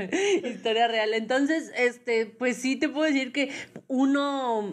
[0.44, 1.14] historia real.
[1.14, 3.53] Entonces, este, pues sí te puedo decir que
[3.88, 4.64] uno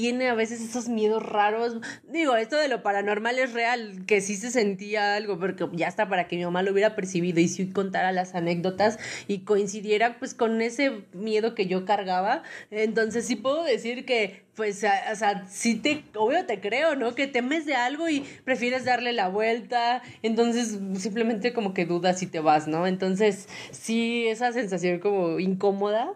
[0.00, 1.76] tiene a veces esos miedos raros.
[2.08, 6.08] Digo, esto de lo paranormal es real, que sí se sentía algo, porque ya está
[6.08, 10.34] para que mi mamá lo hubiera percibido y si contara las anécdotas y coincidiera pues
[10.34, 12.42] con ese miedo que yo cargaba.
[12.72, 17.14] Entonces sí puedo decir que pues, o sea, sí te, obvio te creo, ¿no?
[17.14, 22.26] Que temes de algo y prefieres darle la vuelta, entonces simplemente como que dudas y
[22.26, 22.88] te vas, ¿no?
[22.88, 26.14] Entonces sí, esa sensación como incómoda,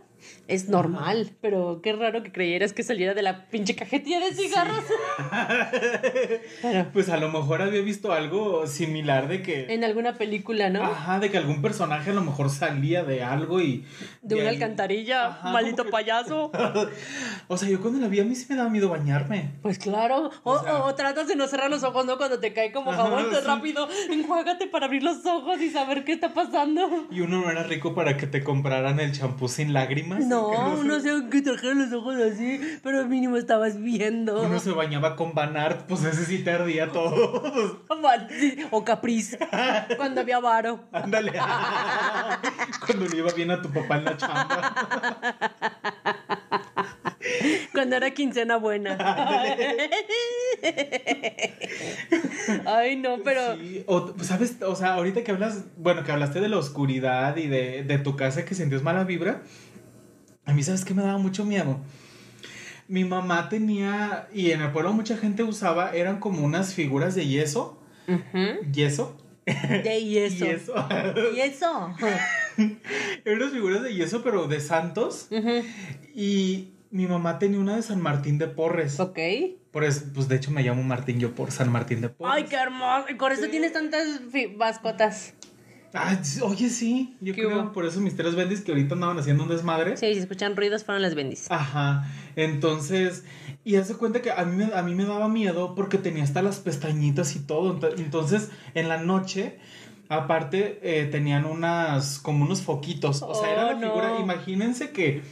[0.49, 4.85] es normal, pero qué raro que creyeras que saliera de la pinche cajetilla de cigarros.
[6.93, 9.73] Pues a lo mejor había visto algo similar de que...
[9.73, 10.83] En alguna película, ¿no?
[10.83, 13.85] Ajá, de que algún personaje a lo mejor salía de algo y...
[14.23, 16.51] De una alcantarilla, malito payaso.
[17.49, 19.53] o sea, yo cuando la vi a mí sí me daba miedo bañarme.
[19.63, 20.31] Pues claro.
[20.45, 22.17] O, tratas de no cerrar los ojos, ¿no?
[22.17, 26.33] Cuando te cae como jabón, rápido, enjuágate para abrir los ojos y saber qué está
[26.33, 27.07] pasando.
[27.11, 30.25] Y uno no era rico para que te compraran el champú sin lágrimas.
[30.25, 34.43] No, uno se que trajeron los ojos así, pero mínimo estabas viendo.
[34.43, 37.83] Uno se bañaba con Banart, pues ese sí te ardía todo.
[38.71, 39.37] o Capriz,
[39.97, 40.85] cuando había varo.
[40.93, 41.33] Ándale.
[42.87, 44.75] cuando le iba bien a tu papá en la chamba.
[47.73, 48.97] Cuando era quincena buena.
[52.67, 53.57] Ay, no, pero.
[53.57, 53.85] Sí.
[53.87, 54.57] O, ¿Sabes?
[54.63, 58.17] O sea, ahorita que hablas, bueno, que hablaste de la oscuridad y de, de tu
[58.17, 59.43] casa que sentías mala vibra.
[60.49, 61.79] A mí, ¿sabes qué me daba mucho miedo?
[62.89, 67.27] Mi mamá tenía, y en el pueblo mucha gente usaba, eran como unas figuras de
[67.27, 67.79] yeso.
[68.73, 69.15] Yeso.
[69.45, 70.47] De yeso.
[70.47, 70.75] yeso.
[71.35, 71.95] yeso.
[73.27, 75.29] eran unas figuras de yeso, pero de santos.
[76.15, 78.99] Y mi mamá tenía una de San Martín de Porres.
[79.01, 79.19] Ok.
[79.71, 82.35] Por eso, pues de hecho me llamo Martín yo por San Martín de Porres.
[82.35, 83.05] Ay, qué hermoso.
[83.11, 84.07] Y por eso tienes tantas
[84.57, 85.35] mascotas.
[85.95, 87.17] Ah, oye, sí.
[87.21, 89.97] Yo creo por eso mis tres bendis que ahorita andaban haciendo un desmadre.
[89.97, 91.51] Sí, si escuchan ruidos fueron las bendis.
[91.51, 92.07] Ajá.
[92.37, 93.25] Entonces,
[93.65, 96.43] y hace cuenta que a mí, me, a mí me daba miedo porque tenía hasta
[96.43, 97.79] las pestañitas y todo.
[97.97, 99.59] Entonces, en la noche,
[100.09, 103.23] aparte, eh, tenían unas, como unos foquitos.
[103.23, 105.23] O sea, era la oh, figura, imagínense que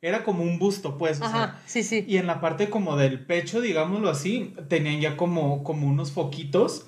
[0.00, 1.20] era como un busto, pues.
[1.20, 2.04] Ajá, sí, sí.
[2.08, 6.86] Y en la parte como del pecho, digámoslo así, tenían ya como, como unos foquitos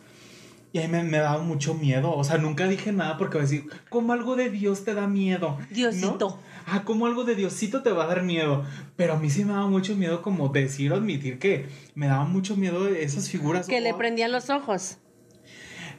[0.73, 2.15] Y ahí me, me, daba mucho miedo.
[2.15, 5.07] O sea, nunca dije nada porque voy a decir, como algo de Dios te da
[5.07, 5.59] miedo.
[5.71, 6.39] Diosito.
[6.67, 8.65] Ah, como algo de Diosito te va a dar miedo.
[8.97, 12.25] Pero a mí sí me daba mucho miedo como decir o admitir que me daba
[12.25, 13.67] mucho miedo esas figuras.
[13.67, 14.99] Que le prendían los ojos.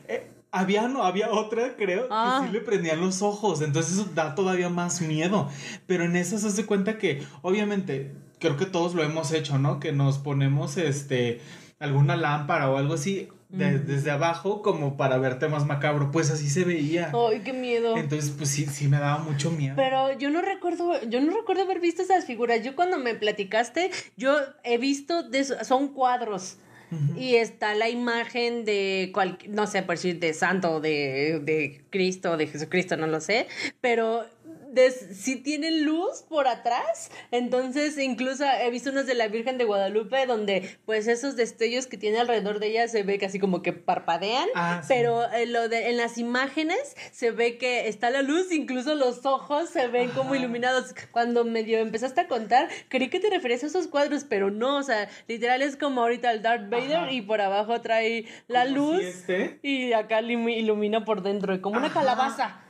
[0.07, 2.43] Eh, había, no, había otra, creo, que ah.
[2.45, 3.61] sí le prendían los ojos.
[3.61, 5.49] Entonces eso da todavía más miedo.
[5.87, 9.79] Pero en esas se hace cuenta que, obviamente, creo que todos lo hemos hecho, ¿no?
[9.79, 11.41] Que nos ponemos este
[11.79, 16.11] alguna lámpara o algo así desde abajo como para verte más macabro.
[16.11, 17.11] Pues así se veía.
[17.13, 17.97] Ay, qué miedo.
[17.97, 19.75] Entonces, pues sí, sí me daba mucho miedo.
[19.75, 22.63] Pero yo no recuerdo, yo no recuerdo haber visto esas figuras.
[22.63, 26.57] Yo cuando me platicaste, yo he visto, de, son cuadros.
[27.15, 32.35] Y está la imagen de, cual, no sé, por decir, de santo, de, de Cristo,
[32.35, 33.47] de Jesucristo, no lo sé,
[33.79, 34.25] pero
[35.11, 37.11] si tienen luz por atrás.
[37.31, 41.97] Entonces, incluso he visto unas de la Virgen de Guadalupe donde, pues, esos destellos que
[41.97, 44.47] tiene alrededor de ella se ve casi como que parpadean.
[44.55, 48.51] Ah, pero en, eh, lo de, en las imágenes se ve que está la luz,
[48.51, 50.93] incluso los ojos se ven como iluminados.
[51.11, 54.83] Cuando medio empezaste a contar, creí que te referías a esos cuadros, pero no, o
[54.83, 59.01] sea, literal es como ahorita el Darth Vader y por abajo trae la luz
[59.61, 62.61] y acá ilumina por dentro, como una calabaza.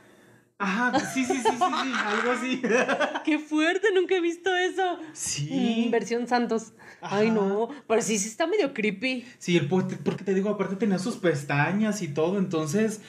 [0.62, 2.62] Ajá, sí, sí, sí, sí, sí, algo así.
[3.24, 4.98] Qué fuerte, nunca he visto eso.
[5.14, 5.86] Sí.
[5.86, 6.74] Mm, versión Santos.
[7.00, 9.24] Ay, no, pero sí, sí está medio creepy.
[9.38, 13.00] Sí, porque te digo, aparte tenía sus pestañas y todo, entonces,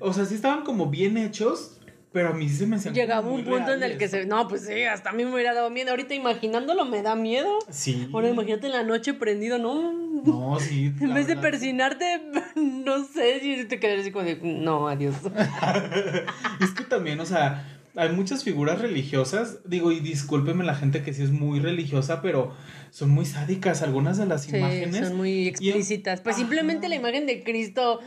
[0.00, 1.77] o sea, sí estaban como bien hechos,
[2.12, 4.24] pero a mí sí se me hacían Llegaba un punto en el que se.
[4.24, 5.90] No, pues sí, hasta a mí me hubiera dado miedo.
[5.90, 7.58] Ahorita imaginándolo me da miedo.
[7.70, 8.08] Sí.
[8.12, 9.92] Ahora imagínate en la noche prendido, ¿no?
[9.92, 10.92] No, sí.
[11.00, 12.22] en vez de persinarte,
[12.56, 14.36] no sé si te quedas así como de.
[14.42, 15.16] No, adiós.
[16.60, 19.58] es que también, o sea, hay muchas figuras religiosas.
[19.66, 22.54] Digo, y discúlpeme la gente que sí es muy religiosa, pero
[22.90, 25.08] son muy sádicas algunas de las sí, imágenes.
[25.08, 26.22] Son muy explícitas.
[26.22, 28.00] Pues simplemente la imagen de Cristo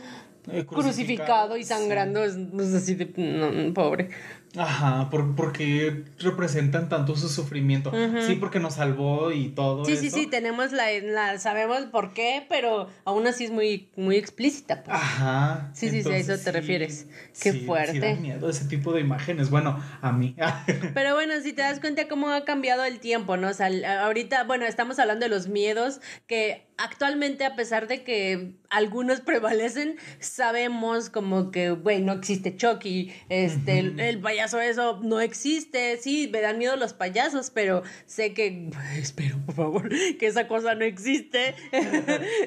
[0.50, 2.36] eh, crucificado, y sangrando, es,
[2.74, 3.06] así de
[3.74, 4.10] pobre.
[4.56, 7.90] Ajá, por, porque representan tanto su sufrimiento.
[8.26, 9.84] Sí, porque nos salvó y todo.
[9.84, 14.16] Sí, sí, sí, tenemos la, la, sabemos por qué, pero aún así es muy, muy
[14.16, 14.82] explícita.
[14.82, 14.94] Pues.
[14.94, 15.70] Ajá.
[15.72, 17.06] Sí, sí, sí, a eso te refieres.
[17.40, 17.92] Qué fuerte.
[17.92, 19.48] Sí da miedo ese tipo de imágenes.
[19.48, 20.36] Bueno, a mí.
[20.94, 23.48] pero bueno, si te das cuenta cómo ha cambiado el tiempo, ¿no?
[23.48, 23.70] O sea,
[24.04, 29.96] ahorita, bueno, estamos hablando de los miedos que actualmente, a pesar de que algunos prevalecen,
[30.20, 36.28] sabemos como que, güey, no existe Chucky, este, el, el payaso eso no existe, sí,
[36.32, 40.84] me dan miedo los payasos, pero sé que, espero, por favor, que esa cosa no
[40.84, 41.54] existe.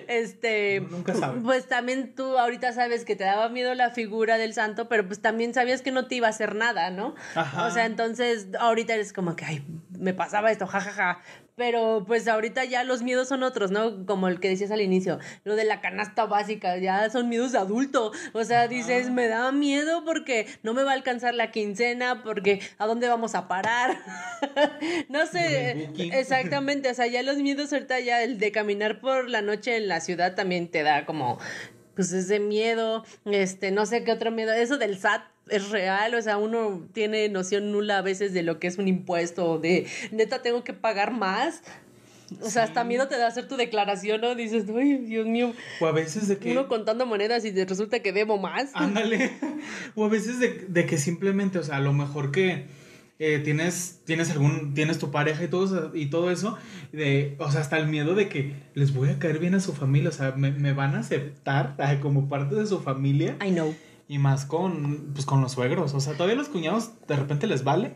[0.07, 1.43] este, nunca sabes.
[1.43, 5.21] Pues también tú ahorita sabes que te daba miedo la figura del santo, pero pues
[5.21, 7.15] también sabías que no te iba a hacer nada, ¿no?
[7.35, 9.65] O sea, entonces ahorita eres como que, ay,
[9.97, 11.21] me pasaba esto, jajaja,
[11.55, 14.05] pero pues ahorita ya los miedos son otros, ¿no?
[14.05, 17.59] Como el que decías al inicio, lo de la canasta básica, ya son miedos de
[17.59, 18.11] adulto.
[18.33, 22.61] O sea, dices, me da miedo porque no me va a alcanzar la quincena, porque
[22.77, 23.97] ¿a dónde vamos a parar?
[25.09, 29.41] no sé, exactamente, o sea, ya los miedos ahorita ya el de caminar por la
[29.41, 31.39] noche en la ciudad también te da como
[31.95, 36.21] pues ese miedo, este, no sé qué otro miedo, eso del SAT es real, o
[36.21, 40.41] sea, uno tiene noción nula a veces de lo que es un impuesto, de neta
[40.41, 41.61] tengo que pagar más.
[42.41, 44.33] O sea, hasta miedo te da hacer tu declaración, ¿no?
[44.33, 45.53] Dices, ay, Dios mío.
[45.79, 46.51] O a veces de que.
[46.51, 48.71] Uno contando monedas y resulta que debo más.
[48.73, 49.31] Ándale.
[49.95, 52.65] o a veces de, de que simplemente, o sea, a lo mejor que
[53.17, 56.57] eh, tienes, tienes algún, tienes tu pareja y todo, y todo eso,
[56.91, 59.71] de, o sea, hasta el miedo de que les voy a caer bien a su
[59.71, 63.37] familia, o sea, me, me van a aceptar como parte de su familia.
[63.45, 63.73] I know.
[64.07, 65.93] Y más con, pues, con los suegros.
[65.95, 67.95] O sea, todavía los cuñados de repente les vale,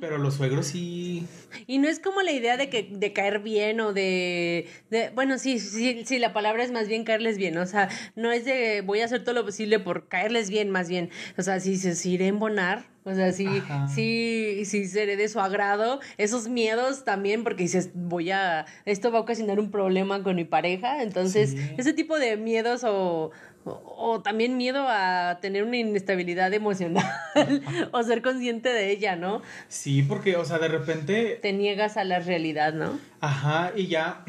[0.00, 1.26] pero los suegros sí.
[1.66, 5.38] Y no es como la idea de que de caer bien o de, de, Bueno,
[5.38, 7.58] sí, sí, sí, la palabra es más bien caerles bien.
[7.58, 10.88] O sea, no es de voy a hacer todo lo posible por caerles bien, más
[10.88, 11.10] bien.
[11.36, 13.46] O sea, si se iré a embonar, o sea, sí,
[13.94, 16.00] sí, sí seré de su agrado.
[16.18, 20.44] Esos miedos también, porque dices, voy a, esto va a ocasionar un problema con mi
[20.44, 21.02] pareja.
[21.02, 23.30] Entonces, ese tipo de miedos o,
[23.64, 27.04] o, también miedo a tener una inestabilidad emocional
[27.92, 29.42] o ser consciente de ella, ¿no?
[29.68, 31.38] Sí, porque, o sea, de repente...
[31.42, 32.98] Te niegas a la realidad, ¿no?
[33.20, 34.24] Ajá, y ya,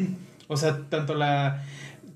[0.48, 1.63] o sea, tanto la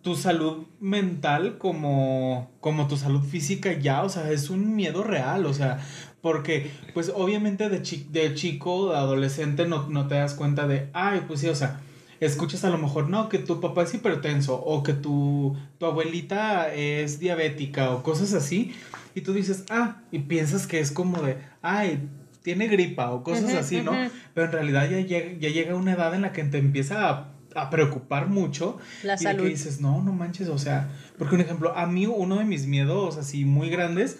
[0.05, 5.47] tu salud mental como, como tu salud física ya, o sea, es un miedo real,
[5.47, 5.79] o sea,
[6.21, 11.23] porque pues obviamente de, de chico, de adolescente no, no te das cuenta de, ay,
[11.27, 11.79] pues sí, o sea,
[12.19, 16.73] escuchas a lo mejor, no, que tu papá es hipertenso o que tu, tu abuelita
[16.73, 18.73] es diabética o cosas así,
[19.13, 22.07] y tú dices, ah, y piensas que es como de, ay,
[22.41, 23.91] tiene gripa o cosas así, ¿no?
[24.33, 27.35] Pero en realidad ya llega, ya llega una edad en la que te empieza a
[27.55, 28.77] a preocupar mucho.
[29.03, 29.43] La y salud.
[29.43, 32.67] que dices, no, no manches, o sea, porque un ejemplo, a mí uno de mis
[32.67, 34.19] miedos así muy grandes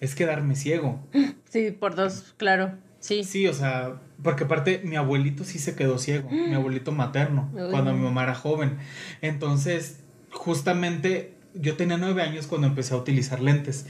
[0.00, 1.00] es quedarme ciego.
[1.48, 2.72] Sí, por dos, claro.
[2.98, 3.22] Sí.
[3.22, 7.92] Sí, o sea, porque aparte mi abuelito sí se quedó ciego, mi abuelito materno, cuando
[7.92, 8.78] mi mamá era joven.
[9.20, 10.00] Entonces,
[10.30, 13.86] justamente yo tenía nueve años cuando empecé a utilizar lentes.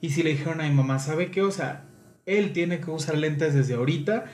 [0.00, 1.42] Y si le dijeron a mi mamá, ¿sabe qué?
[1.42, 1.84] O sea,
[2.26, 4.26] él tiene que usar lentes desde ahorita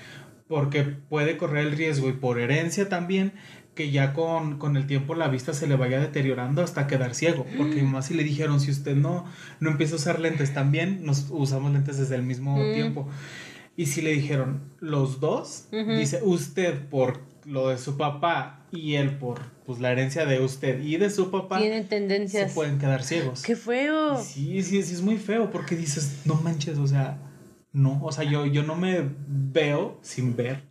[0.49, 3.33] porque puede correr el riesgo y por herencia también
[3.75, 7.45] que ya con, con, el tiempo la vista se le vaya deteriorando hasta quedar ciego.
[7.57, 9.25] Porque mi mamá sí le dijeron, si usted no,
[9.59, 12.75] no empieza a usar lentes también, nos usamos lentes desde el mismo mm.
[12.75, 13.09] tiempo.
[13.77, 19.19] Y si le dijeron, los dos, dice, usted por lo de su papá y él
[19.19, 23.03] por pues la herencia de usted y de su papá tienen tendencias se pueden quedar
[23.03, 24.17] ciegos qué feo.
[24.17, 27.19] Sí sí sí es muy feo porque dices no manches o sea
[27.75, 30.63] no, o sea, yo, yo no me veo sin ver.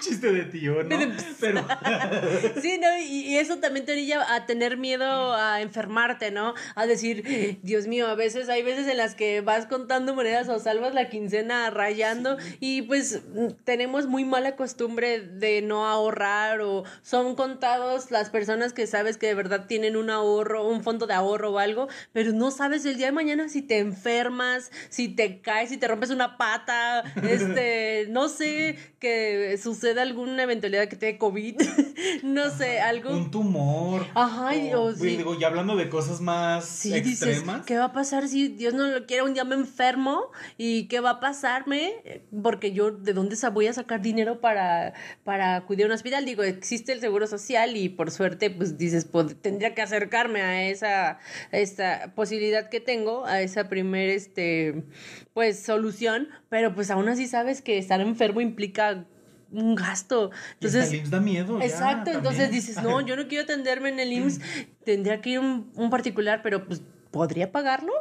[0.00, 0.96] Chiste de tío, ¿no?
[1.40, 1.66] Pero.
[2.62, 6.54] sí, no, y, eso también te orilla a tener miedo a enfermarte, ¿no?
[6.74, 10.58] A decir, Dios mío, a veces hay veces en las que vas contando monedas o
[10.58, 13.20] salvas la quincena rayando y pues
[13.64, 19.26] tenemos muy mala costumbre de no ahorrar o son contados las personas que sabes que
[19.26, 22.96] de verdad tienen un ahorro, un fondo de ahorro o algo, pero no sabes el
[22.96, 28.06] día de mañana si te enfermas, si te caes, si te rompes una pata, este,
[28.10, 29.56] no sé, que
[29.88, 31.56] suceda alguna eventualidad que te dé COVID,
[32.22, 33.10] no sé, algo.
[33.10, 34.06] Un tumor.
[34.14, 35.16] Ajá, o, sí.
[35.16, 37.64] Digo, ya hablando de cosas más sí, extremas.
[37.64, 39.22] ¿qué va a pasar si Dios no lo quiere?
[39.22, 42.22] Un día me enfermo y ¿qué va a pasarme?
[42.42, 44.92] Porque yo, ¿de dónde voy a sacar dinero para,
[45.24, 46.24] para acudir a un hospital?
[46.24, 50.68] Digo, existe el seguro social y por suerte, pues dices, pues, tendría que acercarme a
[50.68, 51.18] esa,
[51.50, 54.84] esa posibilidad que tengo, a esa primer, este,
[55.32, 59.06] pues solución, pero pues aún así sabes que estar enfermo implica
[59.50, 60.30] un gasto.
[60.54, 61.60] Entonces, el IMSS da miedo.
[61.60, 64.40] Exacto, entonces dices, no, yo no quiero atenderme en el IMSS,
[64.84, 67.92] tendría que ir un, un particular, pero pues, ¿podría pagarlo?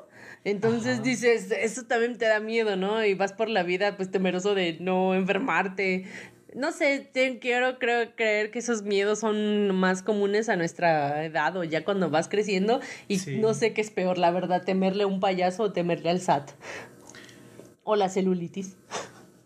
[0.43, 3.03] Entonces dices, eso también te da miedo, ¿no?
[3.03, 6.05] Y vas por la vida pues temeroso de no enfermarte.
[6.53, 7.09] No sé,
[7.41, 12.09] quiero creo, creer que esos miedos son más comunes a nuestra edad o ya cuando
[12.09, 15.71] vas creciendo y no sé qué es peor, la verdad, temerle a un payaso o
[15.73, 16.51] temerle al SAT.
[17.83, 18.77] O la celulitis.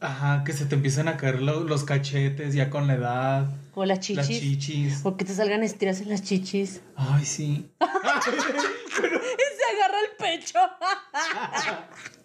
[0.01, 3.55] Ajá, que se te empiezan a caer los cachetes ya con la edad.
[3.75, 4.17] O las chichis.
[4.17, 5.01] Las chichis.
[5.03, 6.81] O que te salgan estiras en las chichis.
[6.95, 7.69] Ay, sí.
[7.79, 9.21] Pero...
[9.21, 10.59] Se agarra el pecho.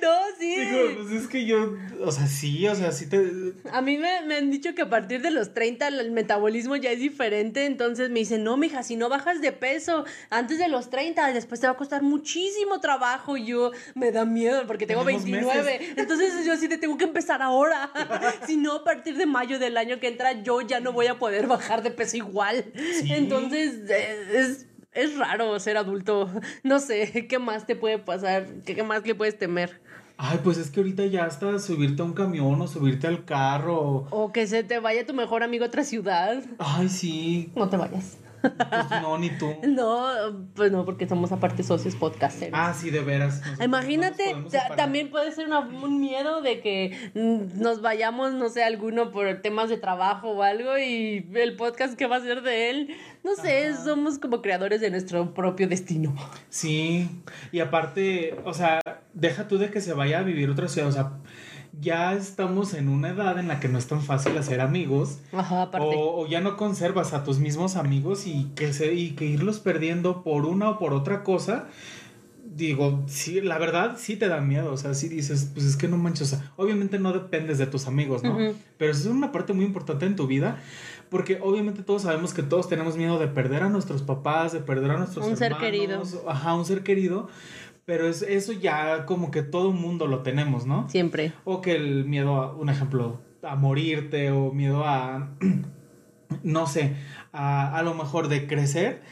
[0.00, 0.56] No, sí.
[0.56, 3.52] Digo, pues es que yo, o sea, sí, o sea, sí te...
[3.70, 6.90] A mí me, me, han dicho que a partir de los 30 el metabolismo ya
[6.90, 10.90] es diferente, entonces me dicen, no, mija, si no bajas de peso antes de los
[10.90, 13.36] 30, después te va a costar muchísimo trabajo.
[13.36, 15.94] Y yo, me da miedo porque tengo 29.
[15.96, 17.90] Entonces yo sí te tengo que empezar ahora.
[18.46, 21.18] si no, a partir de mayo del año que entra, yo ya no voy a
[21.18, 22.64] poder bajar de peso igual.
[23.08, 26.30] Entonces, eh, es es raro ser adulto.
[26.62, 28.46] No sé, ¿qué más te puede pasar?
[28.64, 29.80] ¿Qué, más le puedes temer?
[30.16, 34.06] Ay, pues es que ahorita ya hasta subirte a un camión o subirte al carro.
[34.10, 36.42] O que se te vaya tu mejor amigo a otra ciudad.
[36.58, 37.50] Ay, sí.
[37.56, 38.18] No te vayas.
[38.42, 39.54] Pues no, ni tú.
[39.72, 40.06] No,
[40.54, 42.52] pues no, porque somos aparte socios podcasters.
[42.54, 43.40] Ah, sí, de veras.
[43.62, 44.36] Imagínate,
[44.76, 49.78] también puede ser un miedo de que nos vayamos, no sé, alguno por temas de
[49.78, 52.96] trabajo o algo y el podcast que va a ser de él.
[53.24, 56.14] No sé, somos como creadores de nuestro propio destino.
[56.50, 57.08] Sí,
[57.50, 58.80] y aparte, o sea,
[59.14, 61.12] deja tú de que se vaya a vivir otra ciudad, o sea
[61.80, 65.18] ya estamos en una edad en la que no es tan fácil hacer amigos.
[65.32, 65.94] Ajá, aparte.
[65.96, 70.22] O, ya no conservas a tus mismos amigos y que, se, y que irlos perdiendo
[70.22, 71.66] por una o por otra cosa.
[72.44, 75.88] Digo, sí, la verdad sí te da miedo, o sea, sí dices, pues es que
[75.88, 78.36] no manches, o sea, obviamente no dependes de tus amigos, ¿no?
[78.76, 80.60] Pero eso es una parte muy importante en tu vida,
[81.08, 84.90] porque obviamente todos sabemos que todos tenemos miedo de perder a nuestros papás, de perder
[84.90, 86.02] a nuestros un ser querido.
[86.28, 87.28] Ajá, un ser querido.
[87.84, 90.88] Pero es, eso ya como que todo mundo lo tenemos, ¿no?
[90.88, 91.32] Siempre.
[91.44, 95.30] O que el miedo a, un ejemplo, a morirte o miedo a,
[96.42, 96.94] no sé,
[97.32, 99.02] a, a lo mejor de crecer,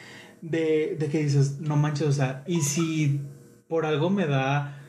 [0.41, 3.21] de, de que dices, no manches, o sea, y si
[3.69, 4.80] por algo me da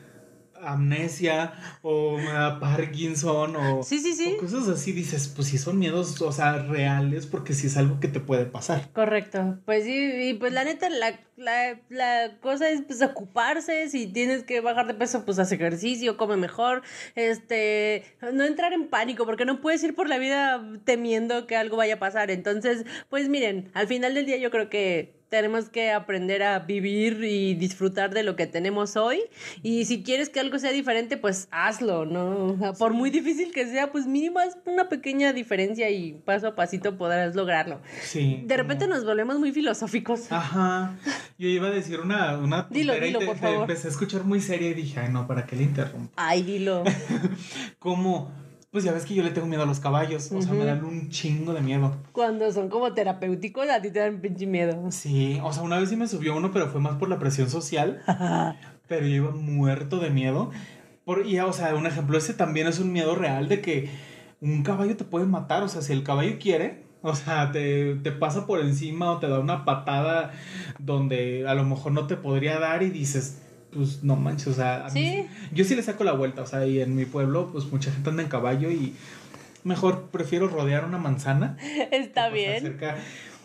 [0.62, 4.36] amnesia o me da Parkinson o, sí, sí, sí.
[4.38, 8.08] cosas así, dices, pues si son miedos, o sea, reales, porque si es algo que
[8.08, 8.90] te puede pasar.
[8.92, 14.06] Correcto, pues sí, y pues la neta, la, la, la cosa es pues ocuparse, si
[14.06, 16.82] tienes que bajar de peso, pues haz ejercicio, come mejor,
[17.14, 21.76] este, no entrar en pánico, porque no puedes ir por la vida temiendo que algo
[21.76, 25.90] vaya a pasar, entonces, pues miren, al final del día yo creo que tenemos que
[25.90, 29.18] aprender a vivir y disfrutar de lo que tenemos hoy.
[29.62, 32.74] Y si quieres que algo sea diferente, pues hazlo, ¿no?
[32.78, 36.98] Por muy difícil que sea, pues mínimo es una pequeña diferencia y paso a pasito
[36.98, 37.80] podrás lograrlo.
[38.02, 38.42] Sí.
[38.44, 40.30] De repente nos volvemos muy filosóficos.
[40.30, 40.98] Ajá.
[41.38, 43.62] Yo iba a decir una, una dilo, dilo, por favor.
[43.62, 46.12] empecé a escuchar muy seria y dije, ay no, ¿para qué le interrumpo?
[46.16, 46.84] Ay, dilo.
[47.78, 48.30] Como
[48.72, 50.82] pues ya ves que yo le tengo miedo a los caballos, o sea, me dan
[50.82, 51.94] un chingo de miedo.
[52.12, 54.90] Cuando son como terapéuticos, a ti te dan pinche miedo.
[54.90, 57.50] Sí, o sea, una vez sí me subió uno, pero fue más por la presión
[57.50, 58.02] social.
[58.88, 60.50] pero yo iba muerto de miedo.
[61.04, 63.90] Por, y, o sea, un ejemplo, ese también es un miedo real de que
[64.40, 68.10] un caballo te puede matar, o sea, si el caballo quiere, o sea, te, te,
[68.10, 70.32] pasa por encima o te da una patada
[70.78, 73.42] donde a lo mejor no te podría dar y dices,
[73.72, 75.26] pues no manches, o sea, ¿Sí?
[75.52, 78.10] yo sí le saco la vuelta, o sea, y en mi pueblo, pues mucha gente
[78.10, 78.94] anda en caballo y
[79.64, 81.56] mejor prefiero rodear una manzana.
[81.90, 82.78] Está bien.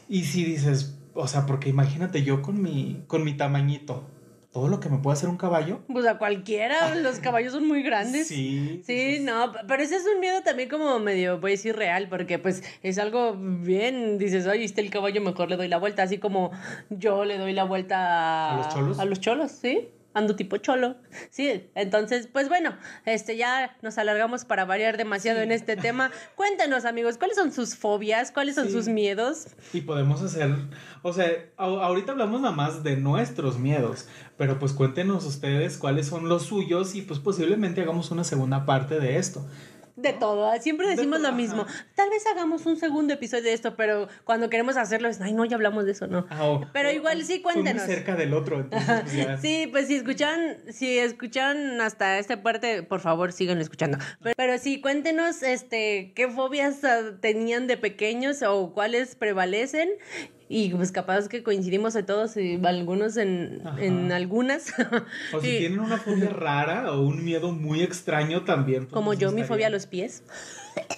[0.10, 4.04] Y si dices, o sea, porque imagínate yo con mi, con mi tamañito,
[4.52, 5.82] todo lo que me puede hacer un caballo.
[5.88, 8.28] Pues a cualquiera, los caballos son muy grandes.
[8.28, 8.82] Sí.
[8.86, 12.40] Sí, no, pero ese es un miedo también como medio, voy a decir real, porque
[12.40, 16.18] pues es algo bien, dices, oye, está el caballo, mejor le doy la vuelta, así
[16.18, 16.52] como
[16.90, 19.00] yo le doy la vuelta a los cholos.
[19.00, 20.96] A los cholos, sí ando tipo cholo.
[21.30, 26.10] Sí, entonces, pues bueno, este ya nos alargamos para variar demasiado en este tema.
[26.36, 28.32] Cuéntenos, amigos, ¿cuáles son sus fobias?
[28.32, 29.48] ¿Cuáles son sus miedos?
[29.74, 30.50] Y podemos hacer,
[31.04, 34.08] o sea, ahorita hablamos nada más de nuestros miedos,
[34.38, 39.00] pero pues cuéntenos ustedes cuáles son los suyos y pues posiblemente hagamos una segunda parte
[39.00, 39.46] de esto.
[39.98, 41.66] De todo, siempre decimos lo mismo.
[41.96, 45.44] Tal vez hagamos un segundo episodio de esto, pero cuando queremos hacerlo es, ay, no,
[45.44, 46.28] ya hablamos de eso, no.
[46.30, 47.84] Ah, pero igual sí, cuéntenos.
[47.84, 48.70] Muy cerca del otro.
[48.70, 53.98] Pues, sí, pues si escuchan, si escuchan hasta esta parte, por favor, sigan escuchando.
[54.36, 59.90] Pero, sí, cuéntenos este, qué fobias ah, tenían de pequeños o cuáles prevalecen
[60.50, 64.74] y pues capaz que coincidimos de todos y algunos en, en algunas.
[65.34, 68.84] O si tienen una fobia rara o un miedo muy extraño también.
[68.86, 70.24] Pues, Como yo, mi fobia a los pies.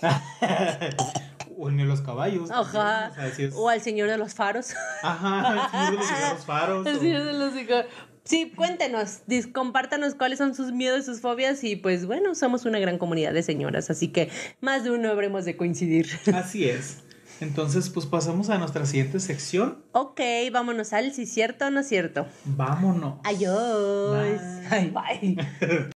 [1.57, 2.51] o ni a los caballos.
[2.51, 3.11] Ajá.
[3.55, 4.73] O, al señor de los faros.
[5.01, 6.87] Ajá, el señor de los faros.
[6.87, 7.53] El señor de los
[8.23, 9.21] Sí, cuéntenos,
[9.53, 13.41] compártanos cuáles son sus miedos, sus fobias y pues bueno, somos una gran comunidad de
[13.41, 14.29] señoras, así que
[14.61, 16.07] más de uno habremos de coincidir.
[16.31, 16.99] Así es.
[17.41, 19.85] Entonces, pues pasamos a nuestra siguiente sección.
[19.93, 20.19] Ok,
[20.51, 22.27] vámonos al si cierto o no cierto.
[22.45, 23.19] Vámonos.
[23.23, 24.39] Adiós.
[24.69, 24.91] Bye.
[24.91, 25.37] Bye.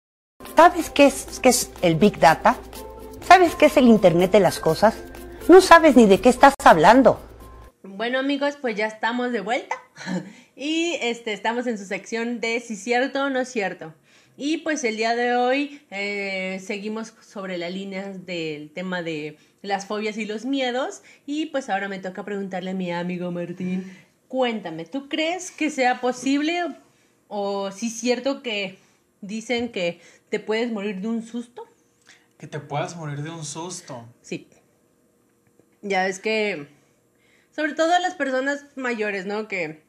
[0.55, 2.55] ¿Sabes qué es, qué es el Big Data?
[3.27, 4.95] ¿Sabes qué es el Internet de las Cosas?
[5.49, 7.19] No sabes ni de qué estás hablando.
[7.83, 9.75] Bueno amigos, pues ya estamos de vuelta
[10.55, 13.93] y este, estamos en su sección de si cierto o no cierto.
[14.37, 19.87] Y pues el día de hoy eh, seguimos sobre la línea del tema de las
[19.87, 21.01] fobias y los miedos.
[21.25, 23.91] Y pues ahora me toca preguntarle a mi amigo Martín,
[24.27, 26.63] cuéntame, ¿tú crees que sea posible
[27.27, 28.77] o si es cierto que
[29.21, 29.99] dicen que
[30.29, 31.67] te puedes morir de un susto?
[32.37, 34.05] Que te puedas morir de un susto.
[34.21, 34.47] Sí.
[35.81, 36.67] Ya es que,
[37.55, 39.47] sobre todo las personas mayores, ¿no?
[39.47, 39.81] Que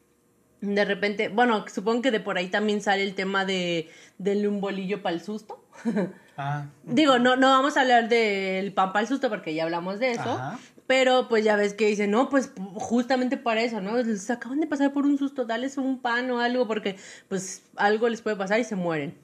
[0.61, 4.61] de repente, bueno, supongo que de por ahí también sale el tema de del un
[4.61, 5.63] bolillo para el susto.
[6.37, 6.65] Ah.
[6.83, 10.11] Digo, no, no vamos a hablar del pan para el susto porque ya hablamos de
[10.11, 10.39] eso.
[10.87, 14.03] Pero pues ya ves que dicen, no, pues justamente para eso, ¿no?
[14.03, 18.07] Se acaban de pasar por un susto, dales un pan o algo porque pues algo
[18.07, 19.17] les puede pasar y se mueren.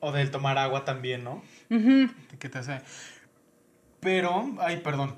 [0.00, 1.42] O del tomar agua también, ¿no?
[2.38, 2.82] ¿Qué te hace?
[4.00, 5.16] Pero, ay, perdón.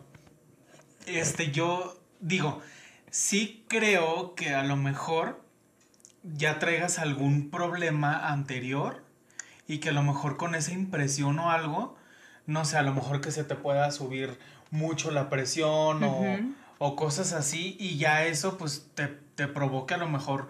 [1.06, 2.62] Este, yo digo,
[3.10, 5.42] sí creo que a lo mejor
[6.22, 9.05] ya traigas algún problema anterior
[9.66, 11.96] y que a lo mejor con esa impresión o algo,
[12.46, 14.38] no sé, a lo mejor que se te pueda subir
[14.70, 16.02] mucho la presión
[16.78, 20.48] o, cosas así y ya eso pues te, te provoque a lo mejor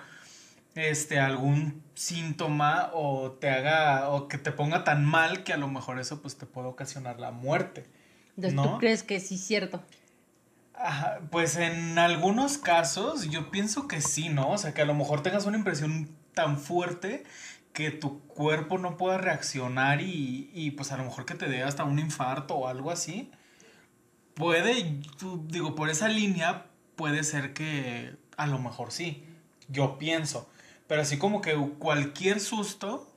[0.75, 5.69] este algún síntoma o te haga o que te ponga tan mal que a lo
[5.69, 7.87] mejor eso pues te puede ocasionar la muerte.
[8.37, 9.83] Entonces, ¿tú crees que sí es cierto?
[11.31, 14.51] pues en algunos casos yo pienso que sí, ¿no?
[14.51, 17.25] O sea, que a lo mejor tengas una impresión tan fuerte
[17.77, 21.63] que tu cuerpo no pueda reaccionar y, y, pues a lo mejor que te dé
[21.63, 23.31] hasta un infarto o algo así.
[24.33, 25.03] Puede,
[25.49, 29.27] digo, por esa línea puede ser que a lo mejor sí,
[29.69, 30.49] yo pienso.
[30.87, 33.13] Pero así como que cualquier susto,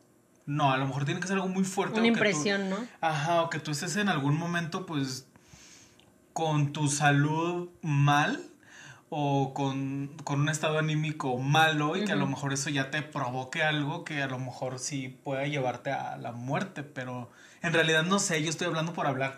[0.45, 1.97] no, a lo mejor tiene que ser algo muy fuerte.
[1.97, 2.85] Una impresión, ¿no?
[2.99, 5.25] Ajá, o que tú estés en algún momento pues
[6.33, 8.48] con tu salud mal
[9.09, 13.63] o con, un estado anímico malo y que a lo mejor eso ya te provoque
[13.63, 17.29] algo que a lo mejor sí puede llevarte a la muerte, pero
[17.61, 19.37] en realidad no sé, yo estoy hablando por hablar.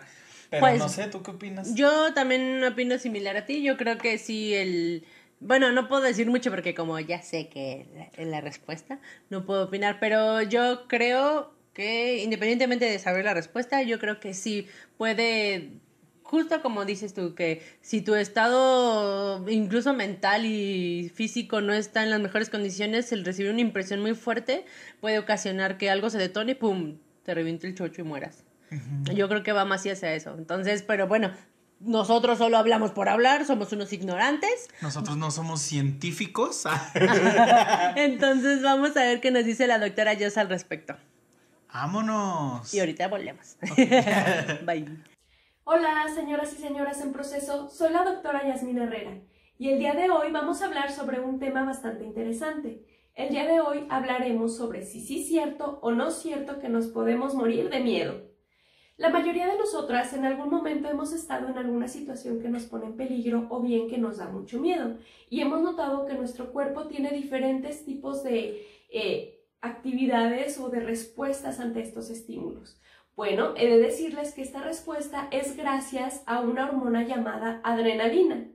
[0.50, 1.74] Pero pues, no sé, ¿tú qué opinas?
[1.74, 5.06] Yo también opino similar a ti, yo creo que sí el
[5.40, 9.00] Bueno, no puedo decir mucho porque como ya sé que es la respuesta,
[9.30, 14.34] no puedo opinar, pero yo creo que independientemente de saber la respuesta, yo creo que
[14.34, 14.68] sí
[14.98, 15.70] puede,
[16.32, 22.08] justo como dices tú, que si tu estado incluso mental y físico no está en
[22.08, 24.64] las mejores condiciones, el recibir una impresión muy fuerte
[25.02, 28.44] puede ocasionar que algo se detone y pum, te reviente el chocho y mueras.
[29.14, 30.34] Yo creo que va más hacia eso.
[30.38, 31.32] Entonces, pero bueno,
[31.80, 34.70] nosotros solo hablamos por hablar, somos unos ignorantes.
[34.80, 36.64] Nosotros no somos científicos.
[37.96, 40.96] Entonces vamos a ver qué nos dice la doctora Joss al respecto.
[41.74, 42.72] Vámonos.
[42.72, 43.56] Y ahorita volvemos.
[44.64, 45.11] Bye.
[45.64, 47.70] Hola, señoras y señoras en proceso.
[47.70, 49.22] Soy la doctora Yasmin Herrera.
[49.58, 52.84] Y el día de hoy vamos a hablar sobre un tema bastante interesante.
[53.14, 56.68] El día de hoy hablaremos sobre si sí es cierto o no es cierto que
[56.68, 58.22] nos podemos morir de miedo.
[58.96, 62.86] La mayoría de nosotras en algún momento hemos estado en alguna situación que nos pone
[62.86, 64.96] en peligro o bien que nos da mucho miedo
[65.30, 71.60] y hemos notado que nuestro cuerpo tiene diferentes tipos de eh, actividades o de respuestas
[71.60, 72.80] ante estos estímulos.
[73.14, 78.48] Bueno, he de decirles que esta respuesta es gracias a una hormona llamada adrenalina.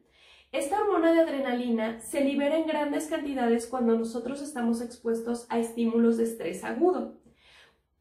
[0.51, 6.17] Esta hormona de adrenalina se libera en grandes cantidades cuando nosotros estamos expuestos a estímulos
[6.17, 7.19] de estrés agudo.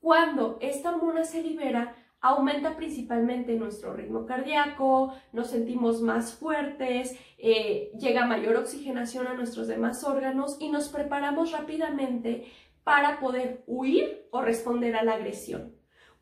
[0.01, 7.91] Cuando esta hormona se libera, aumenta principalmente nuestro ritmo cardíaco, nos sentimos más fuertes, eh,
[7.99, 12.47] llega mayor oxigenación a nuestros demás órganos y nos preparamos rápidamente
[12.83, 15.76] para poder huir o responder a la agresión.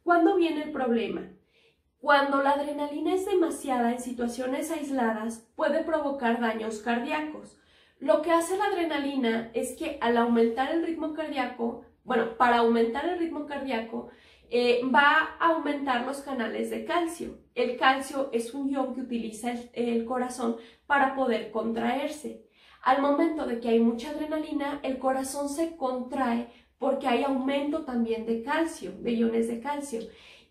[0.05, 1.23] ¿Cuándo viene el problema?
[1.99, 7.59] Cuando la adrenalina es demasiada en situaciones aisladas puede provocar daños cardíacos.
[8.01, 13.09] Lo que hace la adrenalina es que al aumentar el ritmo cardíaco, bueno, para aumentar
[13.09, 14.11] el ritmo cardíaco,
[14.51, 17.39] eh, va a aumentar los canales de calcio.
[17.55, 22.45] El calcio es un ion que utiliza el, corazón para poder contraerse.
[22.83, 26.49] Al momento de que hay mucha adrenalina, el corazón se contrae
[26.85, 30.01] porque hay aumento también de calcio, de iones de calcio.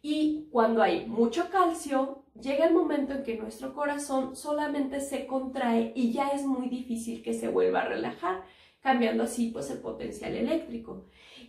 [0.02, 5.92] Y cuando hay mucho calcio, llega el momento en que nuestro corazón solamente se contrae
[5.94, 8.46] y ya es muy difícil que se vuelva a relajar,
[8.82, 11.06] cambiando así pues el potencial eléctrico.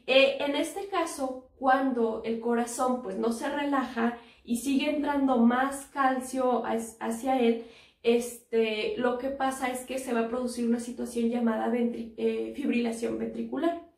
[0.06, 5.86] Eh, en este caso, cuando el corazón pues no se relaja y sigue entrando más
[5.86, 7.64] calcio hacia él,
[8.02, 13.18] este, lo que pasa es que se va a producir una situación llamada eh, fibrilación
[13.18, 13.93] ventricular.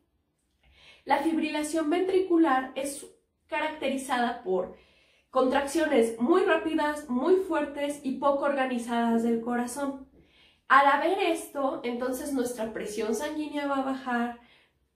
[1.07, 3.07] La fibrilación ventricular es
[3.47, 4.77] caracterizada por
[5.31, 10.09] contracciones muy rápidas, muy fuertes y poco organizadas del corazón.
[10.67, 14.41] Al haber esto, entonces nuestra presión sanguínea va a bajar,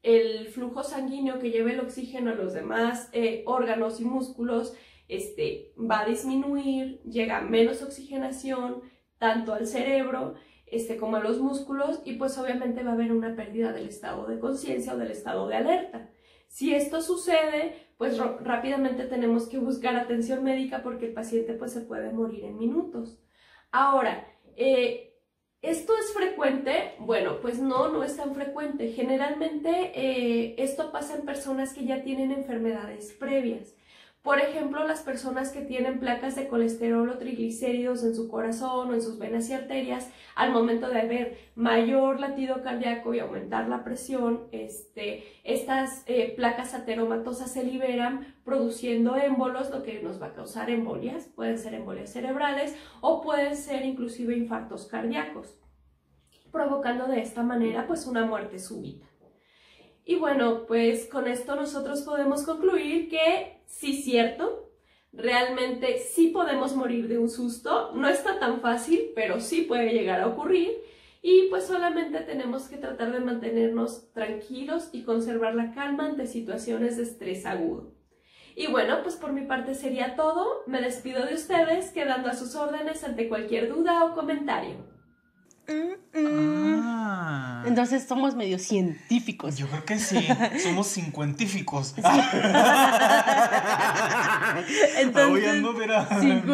[0.02, 4.74] el flujo sanguíneo que lleva el oxígeno a los demás eh, órganos y músculos
[5.06, 8.82] este, va a disminuir, llega menos oxigenación
[9.18, 10.34] tanto al cerebro
[10.70, 14.26] este, como a los músculos y pues obviamente va a haber una pérdida del estado
[14.26, 16.10] de conciencia o del estado de alerta.
[16.48, 21.82] Si esto sucede, pues rápidamente tenemos que buscar atención médica porque el paciente pues se
[21.82, 23.20] puede morir en minutos.
[23.70, 25.10] Ahora, eh,
[25.62, 26.94] ¿Esto es frecuente?
[27.00, 28.92] Bueno, pues no, no es tan frecuente.
[28.92, 33.74] Generalmente eh, esto pasa en personas que ya tienen enfermedades previas.
[34.22, 38.94] Por ejemplo, las personas que tienen placas de colesterol o triglicéridos en su corazón o
[38.94, 43.82] en sus venas y arterias, al momento de haber mayor latido cardíaco y aumentar la
[43.82, 50.34] presión, este, estas eh, placas ateromatosas se liberan produciendo émbolos, lo que nos va a
[50.34, 51.30] causar embolias.
[51.34, 55.58] Pueden ser embolias cerebrales o pueden ser inclusive infartos cardíacos,
[56.52, 59.09] provocando de esta manera pues una muerte súbita.
[60.04, 64.70] Y bueno, pues con esto nosotros podemos concluir que sí cierto,
[65.12, 70.20] realmente sí podemos morir de un susto, no está tan fácil, pero sí puede llegar
[70.20, 70.70] a ocurrir
[71.22, 76.96] y pues solamente tenemos que tratar de mantenernos tranquilos y conservar la calma ante situaciones
[76.96, 77.92] de estrés agudo.
[78.56, 82.54] Y bueno, pues por mi parte sería todo, me despido de ustedes quedando a sus
[82.56, 84.99] órdenes ante cualquier duda o comentario.
[86.14, 87.62] Ah.
[87.66, 89.56] Entonces somos medio científicos.
[89.56, 90.26] Yo creo que sí,
[90.62, 91.94] somos cincuentíficos.
[94.98, 95.62] Entonces,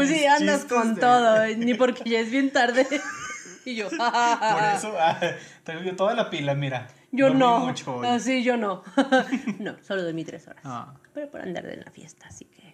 [0.08, 2.86] sí, andas con todo, ni porque ya es bien tarde.
[3.64, 5.18] y yo, por eso, ah,
[5.64, 6.88] tengo toda la pila, mira.
[7.12, 7.72] Yo no.
[8.04, 8.82] Ah, sí, yo no.
[9.58, 10.62] no, solo dormí tres horas.
[10.64, 10.94] Ah.
[11.14, 12.65] Pero por andar de la fiesta, así que.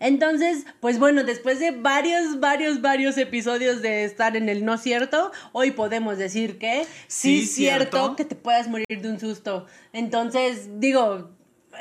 [0.00, 5.30] Entonces, pues bueno, después de varios, varios, varios episodios de estar en el no cierto,
[5.52, 9.66] hoy podemos decir que sí, es cierto, que te puedas morir de un susto.
[9.92, 11.30] Entonces, digo,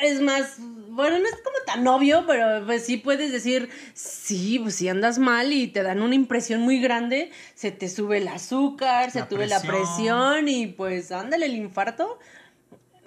[0.02, 4.76] es más, bueno, no es como tan obvio, pero pues sí puedes decir, sí, pues
[4.76, 9.12] si andas mal y te dan una impresión muy grande, se te sube el azúcar,
[9.12, 12.20] se te sube la presión y pues ándale el infarto.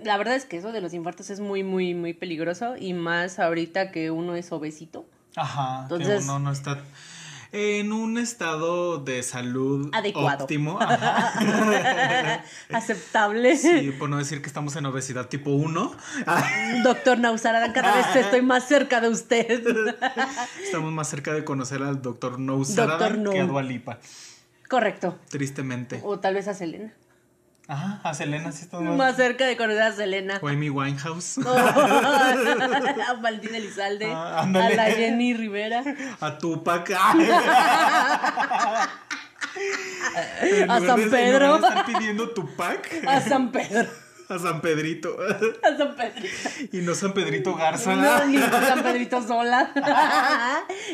[0.04, 3.38] La verdad es que eso de los infartos es muy, muy, muy peligroso y más
[3.38, 5.06] ahorita que uno es obesito.
[5.36, 6.82] Ajá, Entonces, que uno no está
[7.52, 10.44] en un estado de salud Adecuado.
[10.44, 10.78] óptimo.
[12.72, 13.56] Aceptable.
[13.56, 15.96] Sí, por no decir que estamos en obesidad tipo 1.
[16.82, 19.94] Doctor Nausarada, cada vez estoy más cerca de usted.
[20.62, 23.98] Estamos más cerca de conocer al doctor Nausarada que a Dualipa.
[24.68, 25.18] Correcto.
[25.28, 26.00] Tristemente.
[26.02, 26.94] O tal vez a Selena.
[27.68, 29.14] Ajá, a Selena sí está más...
[29.16, 30.38] cerca de conocer a Selena.
[30.42, 31.38] O Amy Winehouse.
[31.46, 34.06] a Valentina Elizalde.
[34.10, 35.84] Ah, a la Jenny Rivera.
[36.20, 36.90] A Tupac.
[40.68, 41.54] a San Pedro.
[41.56, 42.90] Están pidiendo Tupac.
[43.06, 43.88] A San Pedro.
[44.28, 45.16] A San Pedrito.
[45.62, 46.28] A San Pedrito.
[46.72, 47.94] Y no San Pedrito Garza.
[47.94, 49.72] No, ni San Pedrito sola.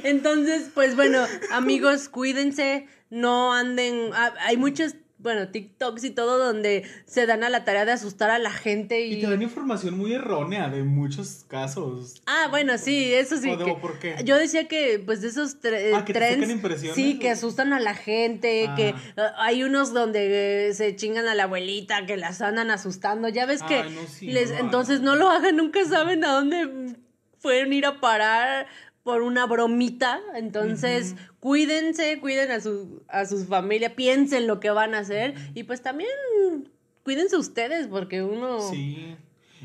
[0.02, 2.86] Entonces, pues bueno, amigos, cuídense.
[3.10, 4.10] No anden.
[4.12, 8.30] Ah, hay muchos bueno, TikToks y todo donde se dan a la tarea de asustar
[8.30, 9.14] a la gente y...
[9.14, 12.22] Y te dan información muy errónea de muchos casos.
[12.26, 13.56] Ah, bueno, sí, eso sí.
[13.56, 13.74] que...
[13.74, 14.16] ¿Por qué?
[14.24, 15.56] Yo decía que, pues, de esos
[15.94, 16.80] ah, que trends...
[16.94, 19.34] Sí, que asustan a la gente, que ah.
[19.38, 23.28] hay unos donde se chingan a la abuelita, que las andan asustando.
[23.28, 23.84] Ya ves que...
[24.22, 24.52] les...
[24.52, 26.94] Entonces no lo hagan, nunca saben a dónde
[27.42, 28.66] pueden ir a parar
[29.08, 30.20] por una bromita.
[30.34, 35.62] Entonces, cuídense, cuiden a su, a sus familia, piensen lo que van a hacer y
[35.62, 36.10] pues también
[37.04, 38.60] cuídense ustedes porque uno...
[38.60, 39.16] Sí.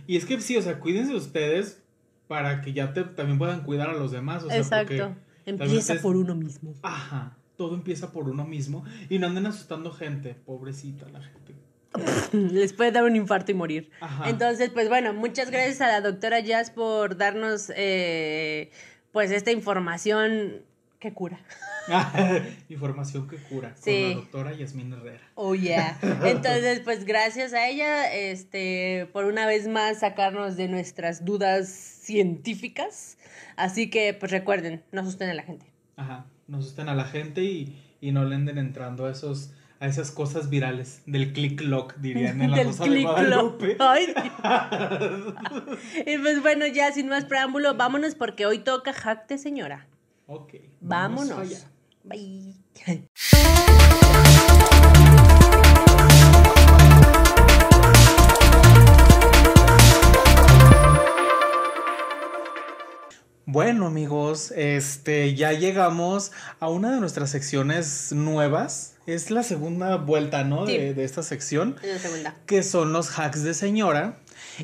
[0.07, 1.83] Y es que sí, o sea, cuídense ustedes
[2.29, 4.45] para que ya te, también puedan cuidar a los demás.
[4.45, 5.13] O sea, Exacto.
[5.45, 6.73] Empieza por uno mismo.
[6.81, 7.35] Ajá.
[7.57, 10.35] Todo empieza por uno mismo y no anden asustando gente.
[10.35, 11.53] Pobrecita la gente.
[12.31, 13.91] Les puede dar un infarto y morir.
[13.99, 14.29] Ajá.
[14.29, 18.71] Entonces, pues bueno, muchas gracias a la doctora Jazz por darnos eh,
[19.13, 20.63] pues esta información
[20.99, 21.39] que cura.
[22.69, 23.73] información que cura.
[23.75, 23.91] Sí.
[23.91, 25.21] Con la doctora Yasmín Herrera.
[25.35, 25.97] Oh, yeah.
[26.25, 33.17] Entonces, pues gracias a ella, este, por una vez más sacarnos de nuestras dudas científicas.
[33.55, 35.65] Así que, pues recuerden, no asusten a la gente.
[35.95, 39.51] Ajá, no asusten a la gente y, y no le anden entrando a esos
[39.83, 43.75] a esas cosas virales del click lock, dirían en la del Rosa de Guadalupe.
[43.79, 44.13] Ay,
[46.05, 49.87] y pues bueno, ya sin más preámbulo, vámonos porque hoy toca Jacte Señora.
[50.27, 50.53] Ok.
[50.79, 51.67] Vámonos.
[52.05, 52.55] Bye.
[63.53, 68.95] Bueno amigos, este ya llegamos a una de nuestras secciones nuevas.
[69.05, 70.65] Es la segunda vuelta, ¿no?
[70.65, 71.75] De, de, esta sección.
[71.83, 72.35] Es la segunda.
[72.47, 74.17] Que son los hacks de señora.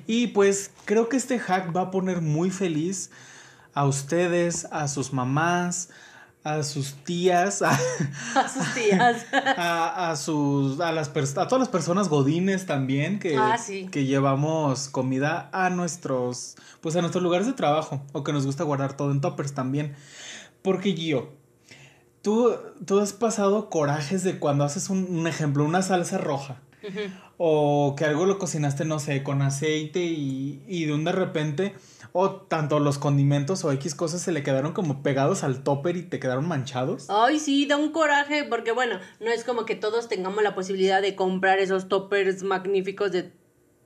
[0.07, 3.11] Y pues creo que este hack va a poner muy feliz
[3.75, 5.89] a ustedes, a sus mamás,
[6.43, 7.77] a sus tías, a,
[8.47, 13.57] sus tías, a, sus, a, las a todas las personas godines también que, ah,
[13.91, 18.63] que llevamos comida a nuestros, pues a nuestros lugares de trabajo o que nos gusta
[18.63, 19.95] guardar todo en toppers también.
[20.61, 21.33] Porque Gio,
[22.21, 22.53] tú,
[22.85, 26.61] tú has pasado corajes de cuando haces un, ejemplo, una salsa roja.
[27.37, 31.75] O que algo lo cocinaste, no sé, con aceite y, y de un de repente
[32.11, 36.03] o tanto los condimentos o X cosas se le quedaron como pegados al topper y
[36.03, 37.07] te quedaron manchados.
[37.09, 41.01] Ay, sí, da un coraje porque bueno, no es como que todos tengamos la posibilidad
[41.01, 43.31] de comprar esos toppers magníficos de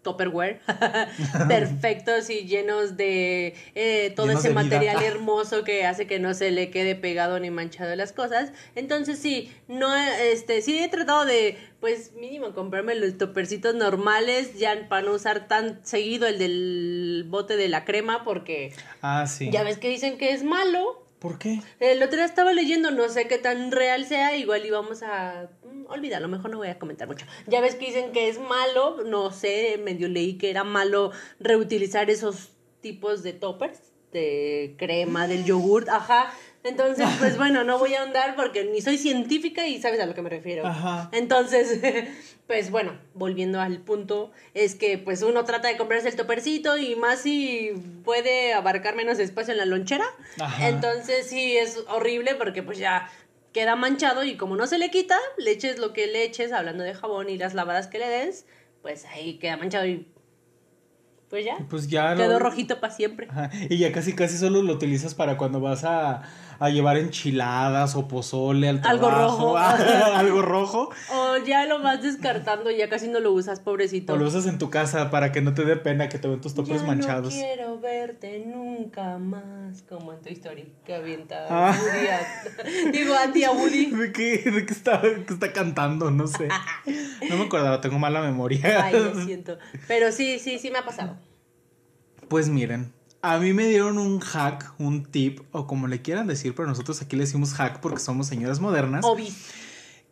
[0.04, 0.60] Topperware,
[1.48, 6.70] perfectos y llenos de eh, todo ese material hermoso que hace que no se le
[6.70, 8.52] quede pegado ni manchado las cosas.
[8.76, 14.88] Entonces sí, no, este, sí he tratado de, pues mínimo comprarme los toppercitos normales, ya
[14.90, 19.50] para no usar tan seguido el del bote de la crema, porque ah, sí.
[19.52, 21.03] ya ves que dicen que es malo.
[21.24, 21.62] ¿Por qué?
[21.80, 25.50] El otro día estaba leyendo, no sé qué tan real sea, igual íbamos a...
[25.64, 27.26] Mm, olvida, a lo mejor no voy a comentar mucho.
[27.48, 32.10] Ya ves que dicen que es malo, no sé, medio leí que era malo reutilizar
[32.10, 32.50] esos
[32.82, 33.80] tipos de toppers,
[34.12, 36.34] de crema, del yogurt, ajá.
[36.64, 40.14] Entonces, pues bueno, no voy a ahondar porque ni soy científica y sabes a lo
[40.14, 40.66] que me refiero.
[40.66, 41.10] Ajá.
[41.12, 41.80] Entonces,
[42.48, 46.96] pues bueno, volviendo al punto, es que pues uno trata de comprarse el topercito y
[46.96, 47.72] más si
[48.04, 50.06] puede abarcar menos espacio en la lonchera.
[50.40, 50.70] Ajá.
[50.70, 53.10] Entonces sí es horrible porque pues ya
[53.54, 56.84] queda manchado y como no se le quita, le eches lo que le eches, hablando
[56.84, 58.46] de jabón y las lavadas que le des,
[58.82, 60.08] pues ahí queda manchado y
[61.30, 61.58] Pues ya.
[61.70, 62.16] Pues ya.
[62.16, 63.28] Quedó rojito para siempre.
[63.70, 66.24] Y ya casi casi solo lo utilizas para cuando vas a,
[66.60, 69.58] a llevar enchiladas o pozole al Algo rojo.
[69.58, 70.90] algo rojo.
[71.12, 74.14] O ya lo vas descartando ya casi no lo usas, pobrecito.
[74.14, 76.42] O lo usas en tu casa para que no te dé pena que te vean
[76.42, 77.34] tus topes manchados.
[77.34, 81.76] No quiero verte nunca más, como en tu historia que avienta ah.
[81.78, 83.86] Woody Digo, a ti a Woody.
[83.92, 86.12] ¿De qué, de qué está, qué está cantando?
[86.12, 86.48] No sé.
[87.30, 88.86] No me acordaba, tengo mala memoria.
[88.86, 89.58] Ay, lo siento.
[89.88, 91.18] Pero sí, sí, sí me ha pasado.
[92.28, 92.92] Pues miren,
[93.24, 97.02] a mí me dieron un hack, un tip, o como le quieran decir, pero nosotros
[97.02, 99.06] aquí le decimos hack porque somos señoras modernas.
[99.06, 99.34] Obi.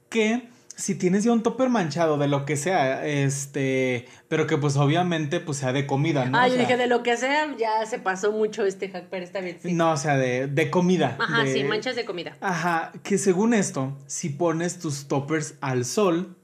[0.08, 0.48] Que
[0.78, 5.42] si tienes ya un topper manchado de lo que sea, este, pero que pues obviamente
[5.42, 6.38] pues sea de comida, ¿no?
[6.38, 9.42] Ah, yo dije de lo que sea, ya se pasó mucho este hack, pero está
[9.42, 9.60] bien.
[9.76, 11.18] No, o sea, de, de comida.
[11.20, 12.38] Ajá, sí, manchas de comida.
[12.40, 16.38] Ajá, que según esto, si pones tus toppers al sol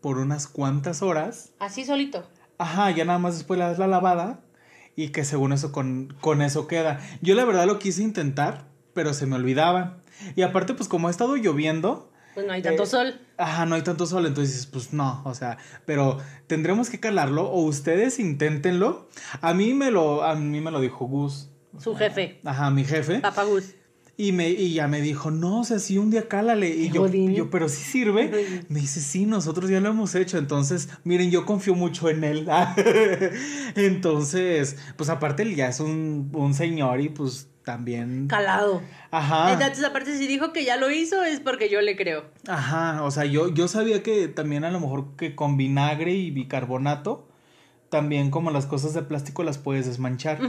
[0.00, 1.52] por unas cuantas horas.
[1.58, 2.26] Así solito.
[2.56, 4.40] Ajá, ya nada más después le das la lavada
[4.96, 7.00] y que según eso con, con eso queda.
[7.20, 9.98] Yo la verdad lo quise intentar, pero se me olvidaba.
[10.36, 12.10] Y aparte, pues como ha estado lloviendo...
[12.34, 13.20] Pues no hay tanto eh, sol.
[13.36, 16.18] Ajá, no hay tanto sol, entonces pues no, o sea, pero
[16.48, 19.08] tendremos que calarlo o ustedes inténtenlo.
[19.40, 21.50] A mí me lo, a mí me lo dijo Gus.
[21.78, 22.40] Su jefe.
[22.44, 23.20] Ajá, mi jefe.
[23.20, 23.74] Papá Gus.
[24.16, 26.68] Y, me, y ya me dijo, no, o sea, sí, un día cálale.
[26.68, 28.62] Y yo, yo, pero sí sirve.
[28.68, 30.38] Me dice, sí, nosotros ya lo hemos hecho.
[30.38, 32.48] Entonces, miren, yo confío mucho en él.
[33.74, 38.28] Entonces, pues aparte, él ya es un, un señor y pues también.
[38.28, 38.82] Calado.
[39.10, 39.52] Ajá.
[39.52, 42.24] Entonces, aparte, si dijo que ya lo hizo, es porque yo le creo.
[42.46, 43.02] Ajá.
[43.02, 47.26] O sea, yo, yo sabía que también a lo mejor que con vinagre y bicarbonato
[47.94, 50.40] también como las cosas de plástico las puedes desmanchar.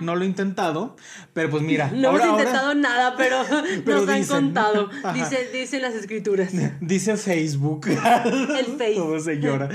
[0.00, 0.96] No lo he intentado,
[1.34, 1.90] pero pues mira.
[1.94, 3.42] No hemos intentado nada, pero,
[3.84, 4.88] nos han contado.
[5.12, 6.50] Dice, dicen las escrituras.
[6.80, 7.88] Dice Facebook.
[7.88, 9.20] El Facebook.
[9.20, 9.68] señora.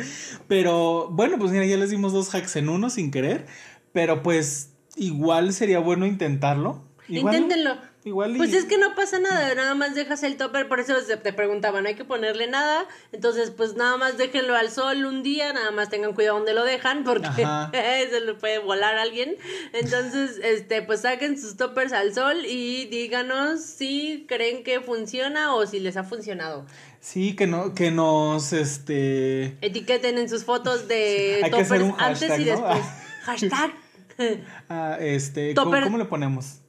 [0.47, 3.45] Pero bueno, pues mira, ya les dimos dos hacks en uno sin querer,
[3.91, 6.83] pero pues igual sería bueno intentarlo.
[7.07, 7.77] Inténtenlo.
[8.11, 11.85] Pues es que no pasa nada, nada más dejas el topper, por eso te preguntaban,
[11.85, 15.89] hay que ponerle nada, entonces pues nada más déjenlo al sol un día, nada más
[15.89, 19.35] tengan cuidado donde lo dejan porque se le puede volar a alguien.
[19.71, 25.65] Entonces, este, pues saquen sus toppers al sol y díganos si creen que funciona o
[25.65, 26.65] si les ha funcionado.
[26.99, 32.83] Sí, que no, que nos este etiqueten en sus fotos de toppers antes y después.
[33.23, 33.82] Hashtag
[34.69, 36.61] Ah, este, ¿cómo, le ponemos?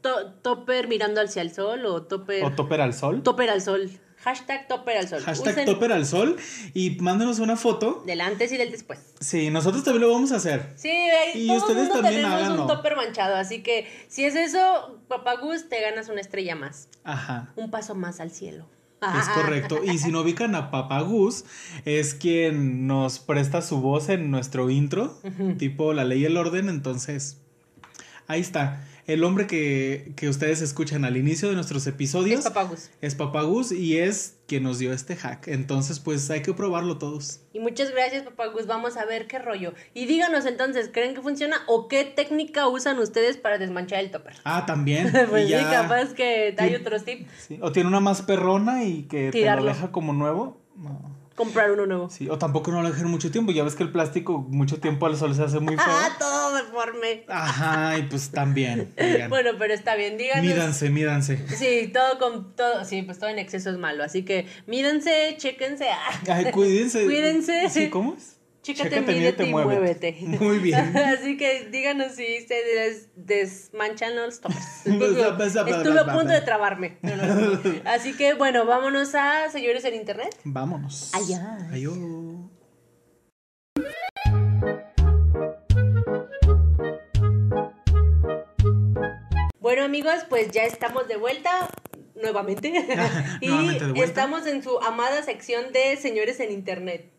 [0.42, 2.44] topper mirando hacia el sol o topper.
[2.44, 3.22] O topper al sol.
[3.22, 3.90] Topper al sol.
[4.24, 5.20] Hashtag topper al sol.
[5.20, 6.36] Hashtag topper al sol
[6.72, 8.02] y mándenos una foto.
[8.06, 8.98] Del antes y del después.
[9.20, 10.72] Sí, nosotros también lo vamos a hacer.
[10.76, 10.94] Sí,
[11.34, 15.80] y ustedes también tenemos un topper manchado, así que si es eso, papá Gus, te
[15.82, 16.88] ganas una estrella más.
[17.04, 17.52] Ajá.
[17.56, 18.66] Un paso más al cielo.
[19.18, 19.80] Es correcto.
[19.84, 21.44] Y si no ubican a Papá Gus,
[21.84, 25.18] es quien nos presta su voz en nuestro intro,
[25.58, 26.68] tipo La Ley y el Orden.
[26.68, 27.38] Entonces,
[28.26, 28.84] ahí está.
[29.06, 32.38] El hombre que, ustedes escuchan al inicio de nuestros episodios.
[32.38, 32.90] Es Papagus.
[33.02, 35.48] Es Papagus y es quien nos dio este hack.
[35.48, 37.40] Entonces, pues hay que probarlo todos.
[37.52, 38.66] Y muchas gracias, Papagus.
[38.66, 39.74] Vamos a ver qué rollo.
[39.92, 44.34] Y díganos entonces, ¿creen que funciona o qué técnica usan ustedes para desmanchar el topper?
[44.44, 45.12] Ah, también.
[45.30, 47.26] pues sí, capaz que hay otros tips.
[47.60, 50.63] O tiene una más perrona y que te lo deja como nuevo.
[50.76, 52.10] No comprar uno nuevo.
[52.10, 53.52] Sí, o tampoco no lo dejen mucho tiempo.
[53.52, 55.84] Ya ves que el plástico mucho tiempo al sol se hace muy feo.
[55.86, 57.24] Ah, todo deforme.
[57.28, 58.92] Ajá, y pues también.
[59.28, 60.44] bueno, pero está bien, díganos.
[60.44, 61.48] Mídanse, mídanse.
[61.48, 64.04] Sí, todo con todo, sí, pues todo en exceso es malo.
[64.04, 65.86] Así que mídense, chéquense.
[66.28, 67.04] Ay, cuídense.
[67.04, 67.68] cuídense.
[67.68, 67.90] ¿Sí?
[67.90, 68.36] ¿Cómo es?
[68.64, 70.16] Chécate, mídete y muévete.
[70.40, 70.96] Muy bien.
[70.96, 74.86] Así que díganos si ustedes desmanchan los toppers.
[74.86, 76.96] Estuve a punto de trabarme.
[77.84, 80.34] Así que bueno, vámonos a señores en internet.
[80.44, 81.12] Vámonos.
[81.14, 81.58] Allá.
[81.70, 81.98] Adiós.
[89.58, 91.68] Bueno amigos, pues ya estamos de vuelta
[92.14, 92.72] nuevamente.
[93.42, 97.10] y estamos en su amada sección de señores en internet.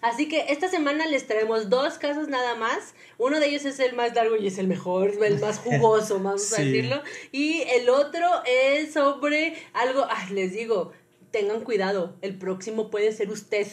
[0.00, 2.94] Así que esta semana les traemos dos casos nada más.
[3.18, 6.52] Uno de ellos es el más largo y es el mejor, el más jugoso, vamos
[6.52, 7.02] a decirlo.
[7.32, 10.92] Y el otro es sobre algo, les digo,
[11.30, 13.66] tengan cuidado, el próximo puede ser usted.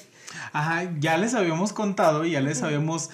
[0.52, 3.10] Ajá, ya les habíamos contado y ya les habíamos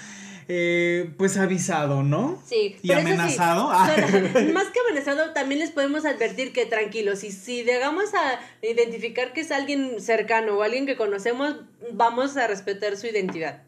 [0.50, 2.42] eh, pues avisado, ¿no?
[2.46, 2.78] Sí.
[2.82, 3.70] Y amenazado.
[3.78, 3.88] Ah.
[4.54, 9.42] más que amenazado, también les podemos advertir que tranquilos, si, si llegamos a identificar que
[9.42, 11.58] es alguien cercano o alguien que conocemos,
[11.92, 13.64] vamos a respetar su identidad.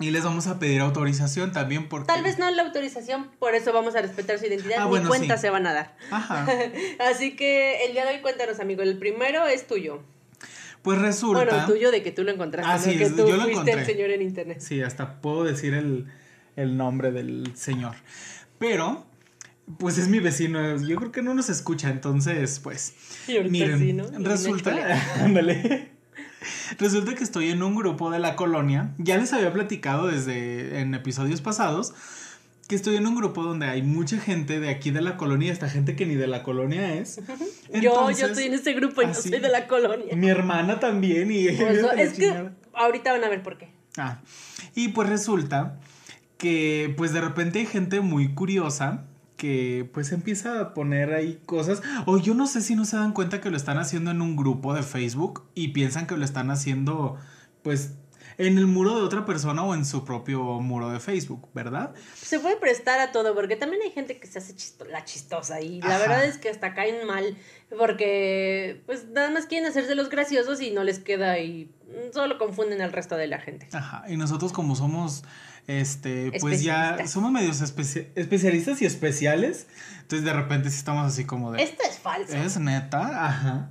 [0.00, 2.08] Y les vamos a pedir autorización también porque...
[2.08, 5.38] Tal vez no la autorización, por eso vamos a respetar su identidad, ah, ni cuenta
[5.38, 5.96] se van a dar.
[6.10, 6.46] Ajá.
[7.10, 10.02] Así que el día de hoy cuéntanos, amigo, el primero es tuyo.
[10.82, 11.44] Pues resulta...
[11.44, 13.80] Bueno, tuyo de que tú lo encontraste, ah, sí, que tú yo lo fuiste encontré.
[13.80, 14.60] el señor en internet.
[14.60, 16.06] Sí, hasta puedo decir el,
[16.56, 17.94] el nombre del señor.
[18.58, 19.04] Pero,
[19.78, 20.76] pues es mi vecino.
[20.76, 22.94] Yo creo que no nos escucha, entonces, pues.
[23.48, 24.74] miren, resulta.
[25.24, 25.92] Ándale.
[26.78, 28.94] Resulta que estoy en un grupo de la colonia.
[28.98, 31.94] Ya les había platicado desde en episodios pasados
[32.68, 35.68] que estoy en un grupo donde hay mucha gente de aquí de la colonia, esta
[35.68, 37.20] gente que ni de la colonia es.
[37.72, 40.16] yo, yo estoy en ese grupo y no soy de la colonia.
[40.16, 43.68] Mi hermana también y pues, es que ahorita van a ver por qué.
[43.96, 44.20] Ah.
[44.74, 45.78] Y pues resulta
[46.44, 49.06] que pues de repente hay gente muy curiosa
[49.38, 53.14] que pues empieza a poner ahí cosas o yo no sé si no se dan
[53.14, 56.50] cuenta que lo están haciendo en un grupo de Facebook y piensan que lo están
[56.50, 57.16] haciendo
[57.62, 57.94] pues
[58.36, 61.94] en el muro de otra persona o en su propio muro de Facebook, ¿verdad?
[62.14, 64.54] Se puede prestar a todo, porque también hay gente que se hace
[64.90, 67.38] la chistosa y la verdad es que hasta caen mal,
[67.78, 71.70] porque pues nada más quieren hacerse los graciosos y no les queda y
[72.12, 73.68] solo confunden al resto de la gente.
[73.72, 75.22] Ajá, y nosotros como somos
[75.66, 79.66] este, pues ya somos medios especialistas y especiales.
[80.02, 81.62] Entonces de repente sí estamos así como de...
[81.62, 82.36] Esto es falso.
[82.36, 83.70] Es neta, ajá.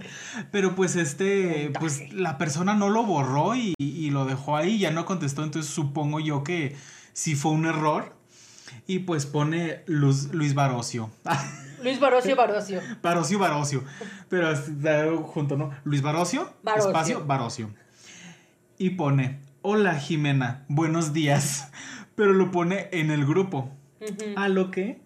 [0.50, 3.74] Pero pues este, pues la persona no lo borró y,
[4.10, 6.76] lo dejó ahí, ya no contestó, entonces supongo yo que
[7.12, 8.16] sí fue un error.
[8.86, 11.10] Y pues pone Luz, Luis Barocio.
[11.82, 12.80] Luis Barocio, Barocio.
[13.02, 13.84] Barocio, Barocio.
[14.30, 15.70] Pero junto, ¿no?
[15.84, 16.90] Luis Barocio, Barocio.
[16.90, 17.70] espacio, Barocio.
[18.78, 21.72] Y pone, hola Jimena, buenos días,
[22.14, 23.70] pero lo pone en el grupo.
[24.36, 25.00] A lo que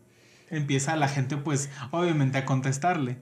[0.50, 3.18] empieza la gente pues obviamente a contestarle.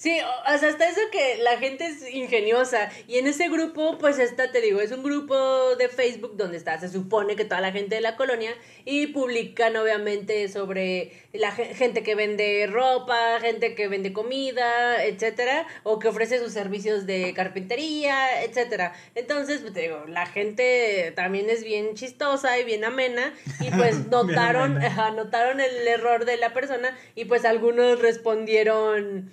[0.00, 2.88] Sí, o sea, hasta eso que la gente es ingeniosa.
[3.06, 6.80] Y en ese grupo, pues está, te digo, es un grupo de Facebook donde está,
[6.80, 8.54] se supone que toda la gente de la colonia.
[8.86, 15.66] Y publican obviamente sobre la gente que vende ropa, gente que vende comida, etcétera.
[15.82, 18.94] O que ofrece sus servicios de carpintería, etcétera.
[19.14, 23.34] Entonces, pues te digo, la gente también es bien chistosa y bien amena.
[23.60, 24.80] Y pues notaron,
[25.14, 26.96] notaron el error de la persona.
[27.14, 29.30] Y pues algunos respondieron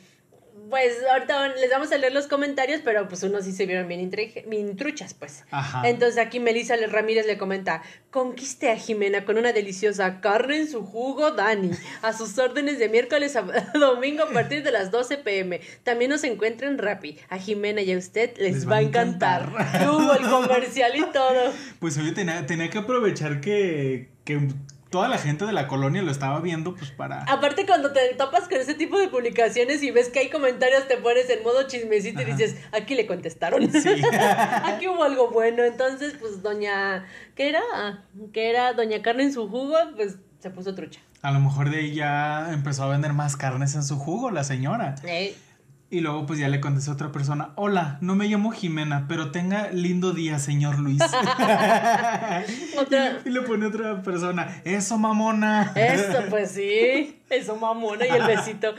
[0.70, 4.10] pues ahorita les vamos a leer los comentarios, pero pues unos sí se vieron bien,
[4.48, 5.44] bien truchas, pues.
[5.52, 5.88] Ajá.
[5.88, 10.84] Entonces aquí Melissa Ramírez le comenta, conquiste a Jimena con una deliciosa carne en su
[10.84, 13.42] jugo, Dani, a sus órdenes de miércoles a
[13.80, 15.62] domingo a partir de las 12 pm.
[15.84, 17.18] También nos encuentran Rappi.
[17.30, 19.50] A Jimena y a usted les, va, a encantar.
[19.90, 21.54] Hubo el comercial y todo.
[21.80, 24.48] Pues oye, tenía, tenía que aprovechar que, que
[24.90, 27.24] toda la gente de la colonia lo estaba viendo, pues para.
[27.24, 30.98] Aparte, cuando te topas con ese tipo de publicaciones y ves que hay comentarios, te
[30.98, 33.70] pones en modo chismecito y dices, aquí le contestaron.
[33.72, 33.90] Sí.
[34.64, 35.64] aquí hubo algo bueno.
[35.64, 37.06] Entonces, pues, doña.
[37.36, 37.62] ¿Qué era?
[38.34, 38.74] ¿Qué era?
[38.74, 41.00] Doña Carne en su jugo, pues se puso trucha.
[41.22, 44.96] A lo mejor de ella empezó a vender más carnes en su jugo, la señora.
[45.04, 45.36] Eh.
[45.90, 49.32] Y luego pues ya le contestó a otra persona, hola, no me llamo Jimena, pero
[49.32, 51.02] tenga lindo día, señor Luis.
[53.26, 55.72] Y, le pone otra persona, eso mamona.
[55.76, 58.76] Eso, pues sí, eso mamona y el besito.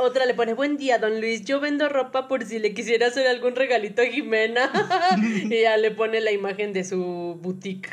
[0.00, 3.26] otra le pone, buen día, don Luis, yo vendo ropa por si le quisiera hacer
[3.26, 4.70] algún regalito a Jimena.
[5.18, 7.90] y ya le pone la imagen de su boutique.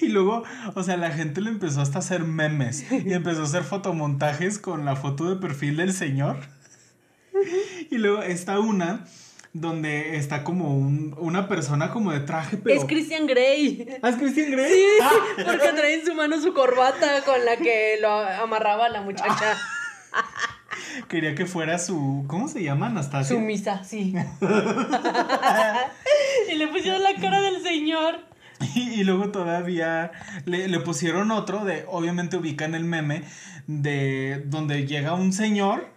[0.00, 0.44] Y luego,
[0.74, 4.58] o sea, la gente le empezó hasta a hacer memes y empezó a hacer fotomontajes
[4.58, 6.38] con la foto de perfil del señor.
[7.90, 9.04] y luego está una
[9.52, 12.80] donde está como un, una persona como de traje, pero...
[12.80, 13.86] Es Christian Grey.
[14.02, 14.72] ¿Ah, es Christian Grey?
[14.72, 15.10] Sí, ah.
[15.44, 19.58] porque trae en su mano su corbata con la que lo amarraba la muchacha.
[21.08, 22.24] Quería que fuera su...
[22.28, 23.36] ¿Cómo se llama, Anastasia?
[23.36, 24.14] Su misa, sí.
[26.50, 28.20] y le pusieron la cara del señor.
[28.74, 30.12] Y, luego todavía
[30.46, 31.84] le, le pusieron otro de...
[31.88, 33.24] Obviamente ubican el meme
[33.66, 35.88] de donde llega un señor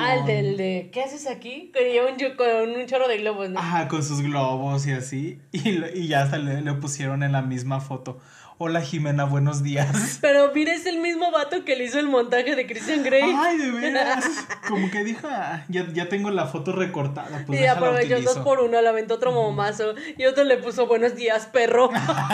[0.00, 1.72] Ah, el del de, ¿qué haces aquí?
[1.72, 3.58] Con un, con un chorro de globos, ¿no?
[3.60, 5.38] Ajá, con sus globos y así.
[5.52, 8.18] Y, y ya hasta le, le pusieron en la misma foto.
[8.62, 10.18] Hola Jimena, buenos días.
[10.20, 13.22] Pero mira, es el mismo vato que le hizo el montaje de Christian Grey.
[13.34, 14.22] Ay, de veras.
[14.68, 17.44] Como que dijo, ah, ya, ya, tengo la foto recortada.
[17.46, 19.94] Pues y aprovechó dos por uno, le aventó otro momazo.
[20.18, 21.88] Y otro le puso buenos días, perro.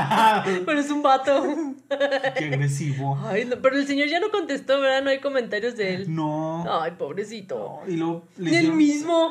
[0.66, 1.44] pero es un vato.
[2.36, 3.16] Qué agresivo.
[3.24, 5.04] Ay, no, pero el señor ya no contestó, ¿verdad?
[5.04, 6.12] No hay comentarios de él.
[6.12, 6.64] No.
[6.68, 7.82] Ay, pobrecito.
[7.86, 9.30] y luego le El mismo.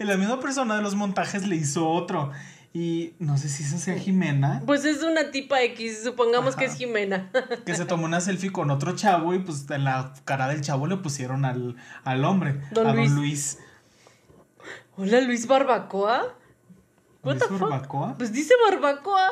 [0.00, 2.32] la misma persona de los montajes le hizo otro.
[2.78, 4.62] Y no sé si esa sea Jimena.
[4.66, 7.30] Pues es una tipa X, supongamos que es Jimena.
[7.64, 10.86] que se tomó una selfie con otro chavo y pues en la cara del chavo
[10.86, 13.08] le pusieron al, al hombre, don a Luis.
[13.08, 13.58] don Luis.
[14.98, 16.34] Hola Luis Barbacoa.
[17.24, 18.14] ¿Luis Barbacoa?
[18.18, 19.30] Pues dice Barbacoa.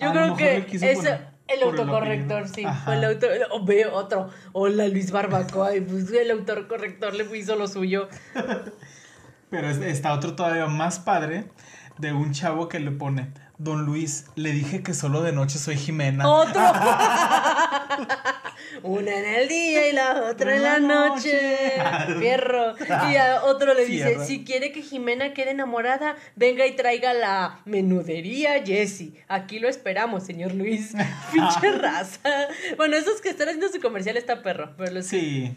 [0.00, 1.04] Yo creo que es
[1.48, 2.64] el autocorrector, sí.
[2.86, 3.26] el auto,
[3.66, 4.30] veo otro.
[4.54, 5.76] Hola Luis Barbacoa.
[5.76, 8.08] Y pues el autocorrector le hizo lo suyo.
[9.50, 11.50] Pero está otro todavía más padre
[11.98, 13.28] de un chavo que le pone,
[13.58, 16.28] Don Luis, le dije que solo de noche soy Jimena.
[16.28, 16.60] Otro.
[18.82, 21.70] Una en el día y la otra en la noche.
[22.18, 22.74] Fierro.
[23.10, 27.60] Y a otro le dice, si quiere que Jimena quede enamorada, venga y traiga la
[27.64, 29.14] menudería Jessie.
[29.28, 30.92] Aquí lo esperamos, señor Luis.
[31.32, 32.28] Pinche raza.
[32.76, 34.74] Bueno, esos que están haciendo su comercial está perro.
[34.76, 35.56] Pero Sí.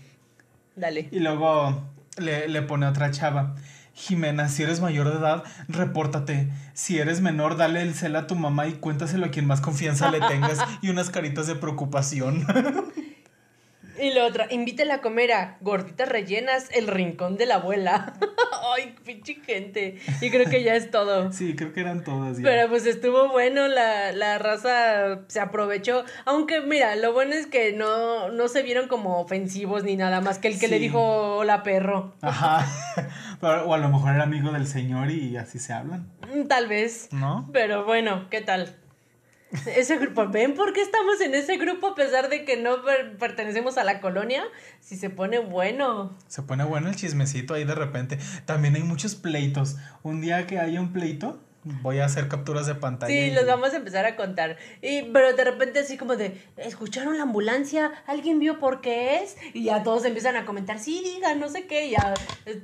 [0.75, 1.09] Dale.
[1.11, 1.83] Y luego
[2.17, 3.55] le, le pone otra chava.
[3.99, 6.49] Jimena, si eres mayor de edad, repórtate.
[6.73, 10.09] Si eres menor, dale el cel a tu mamá y cuéntaselo a quien más confianza
[10.09, 12.47] le tengas y unas caritas de preocupación.
[14.01, 18.13] Y la otra, invítela a comer a gorditas rellenas, el rincón de la abuela.
[18.75, 19.99] Ay, pinche gente.
[20.21, 21.31] Y creo que ya es todo.
[21.33, 22.43] Sí, creo que eran todas ya.
[22.43, 26.05] Pero pues estuvo bueno, la, la raza se aprovechó.
[26.25, 30.39] Aunque mira, lo bueno es que no, no se vieron como ofensivos ni nada más
[30.39, 32.13] que el que le dijo hola perro.
[32.21, 32.65] Ajá.
[33.41, 36.09] o a lo mejor era amigo del señor y así se hablan.
[36.33, 37.09] Mm, tal vez.
[37.11, 37.49] ¿No?
[37.51, 38.75] Pero bueno, ¿qué tal?
[39.75, 42.77] Ese grupo, ¿ven por qué estamos en ese grupo a pesar de que no
[43.17, 44.43] pertenecemos a la colonia?
[44.79, 46.15] Si se pone bueno.
[46.27, 48.19] Se pone bueno el chismecito ahí de repente.
[48.45, 49.77] También hay muchos pleitos.
[50.03, 53.13] Un día que haya un pleito, Voy a hacer capturas de pantalla.
[53.13, 54.55] Sí, los vamos a empezar a contar.
[54.81, 57.91] Y, pero de repente así como de, ¿escucharon la ambulancia?
[58.07, 59.35] ¿Alguien vio por qué es?
[59.53, 61.87] Y ya todos empiezan a comentar, sí, diga, no sé qué.
[61.87, 62.13] Y ya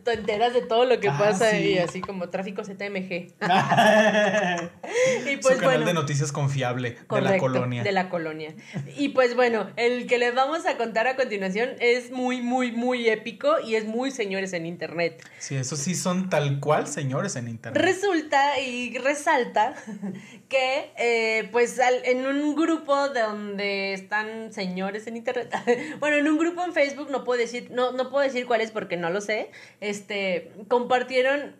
[0.03, 3.33] te enteras de todo lo que ah, pasa y así como tráfico ZMG.
[5.31, 7.83] y pues Su canal de noticias confiable de la colonia.
[7.83, 8.55] De la colonia.
[8.95, 13.09] Y pues bueno, el que les vamos a contar a continuación es muy, muy, muy
[13.09, 15.21] épico y es muy señores en internet.
[15.39, 17.81] Sí, eso sí son tal cual señores en internet.
[17.83, 19.73] Resulta y resalta
[20.49, 25.53] que, eh, pues, en un grupo donde están señores en internet,
[25.99, 28.71] bueno, en un grupo en Facebook, no puedo decir, no, no puedo decir cuál es
[28.71, 31.55] porque no lo sé, este, compartieron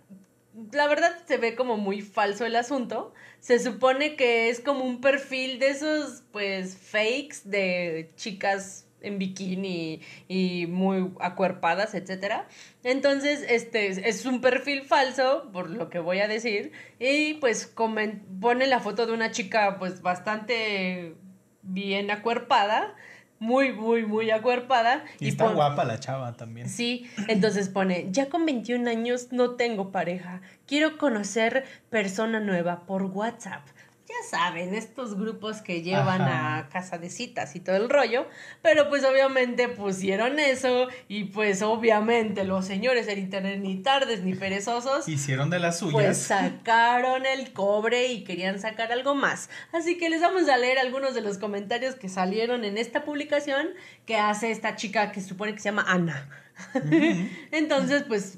[0.72, 3.14] la verdad se ve como muy falso el asunto.
[3.40, 10.02] Se supone que es como un perfil de esos, pues, fakes de chicas en bikini
[10.28, 12.48] y muy acuerpadas, etcétera.
[12.84, 18.68] Entonces, este es un perfil falso, por lo que voy a decir, y pues pone
[18.68, 21.16] la foto de una chica pues bastante
[21.62, 22.96] bien acuerpada,
[23.40, 25.04] muy, muy, muy acuerpada.
[25.20, 26.70] Y, está guapa la chava también.
[26.70, 33.04] Sí, entonces pone, ya con 21 años no tengo pareja, quiero conocer persona nueva por
[33.04, 33.62] WhatsApp
[34.08, 38.28] ya saben, estos grupos que llevan a casa de citas y todo el rollo,
[38.62, 44.36] pero pues obviamente pusieron eso y pues obviamente los señores en internet ni tardes ni
[44.36, 45.94] perezosos hicieron de las suyas.
[45.94, 49.50] Pues sacaron el cobre y querían sacar algo más.
[49.72, 53.70] Así que les vamos a leer algunos de los comentarios que salieron en esta publicación
[54.06, 56.30] que hace esta chica que supone que se llama Ana.
[57.52, 58.38] Entonces, pues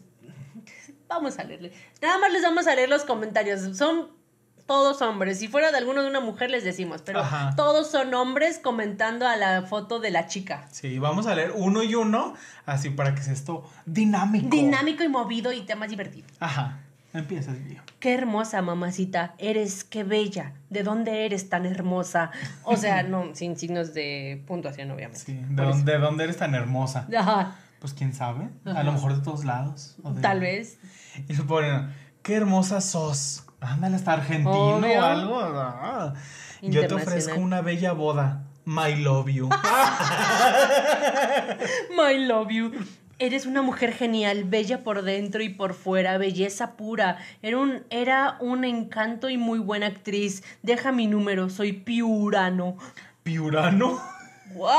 [1.09, 1.73] vamos a leerle.
[2.01, 3.77] Nada más les vamos a leer los comentarios.
[3.77, 4.16] Son
[4.67, 5.39] todos hombres.
[5.39, 7.23] Si fuera de alguno de una mujer les decimos, pero
[7.55, 10.67] todos son hombres comentando a la foto de la chica.
[10.71, 14.49] Sí, vamos a leer uno y uno, así para que sea esto dinámico.
[14.49, 16.31] Dinámico y movido y temas divertidos.
[16.39, 16.81] Ajá.
[17.13, 19.33] Empieza el Qué hermosa, mamacita.
[19.39, 20.53] Eres, qué bella.
[20.69, 22.31] ¿De dónde eres tan hermosa?
[22.63, 25.19] O sea, no, sin signos de puntuación, obviamente.
[25.19, 27.07] Sí, ¿de, dónde, eres tan hermosa?
[27.17, 27.55] Ajá.
[27.79, 28.49] Pues quién sabe.
[28.65, 29.95] A lo mejor de todos lados.
[30.21, 30.77] Tal vez.
[31.27, 31.89] Y se ponen,
[32.21, 33.46] qué hermosa sos.
[33.59, 35.39] Ándale, hasta argentino o algo.
[35.39, 36.13] Ah.
[36.61, 38.43] Yo te ofrezco una bella boda.
[38.65, 39.49] My love you.
[41.95, 42.71] My love you.
[43.19, 47.17] Eres una mujer genial, bella por dentro y por fuera, belleza pura.
[47.41, 50.43] Era un, era un encanto y muy buena actriz.
[50.61, 52.77] Deja mi número, soy Piurano.
[53.23, 53.99] ¿Piurano?
[54.53, 54.75] ¿What?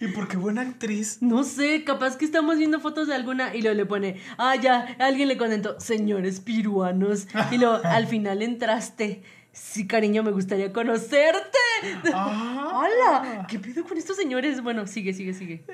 [0.00, 1.18] ¿Y por qué buena actriz?
[1.20, 4.96] No sé, capaz que estamos viendo fotos de alguna y luego le pone, ah, ya,
[4.98, 7.26] alguien le comentó, señores piruanos.
[7.50, 9.22] Y luego al final entraste.
[9.52, 11.58] Sí, cariño, me gustaría conocerte.
[12.14, 12.82] Ah.
[12.84, 13.46] ¡Hola!
[13.48, 14.62] ¿Qué pido con estos señores?
[14.62, 15.64] Bueno, sigue, sigue, sigue.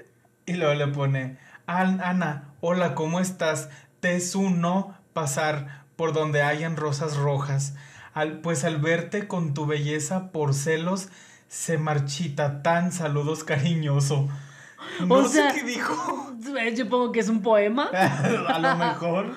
[0.47, 3.69] Y luego le pone, Ana, hola, ¿cómo estás?
[4.01, 7.75] Te es uno pasar por donde hayan rosas rojas.
[8.15, 11.09] Al, pues al verte con tu belleza por celos,
[11.49, 14.29] se marchita tan saludos cariñoso.
[15.07, 16.33] No sé qué dijo.
[16.75, 17.85] Yo pongo que es un poema.
[18.49, 19.35] A lo mejor.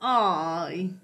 [0.00, 0.96] Ay.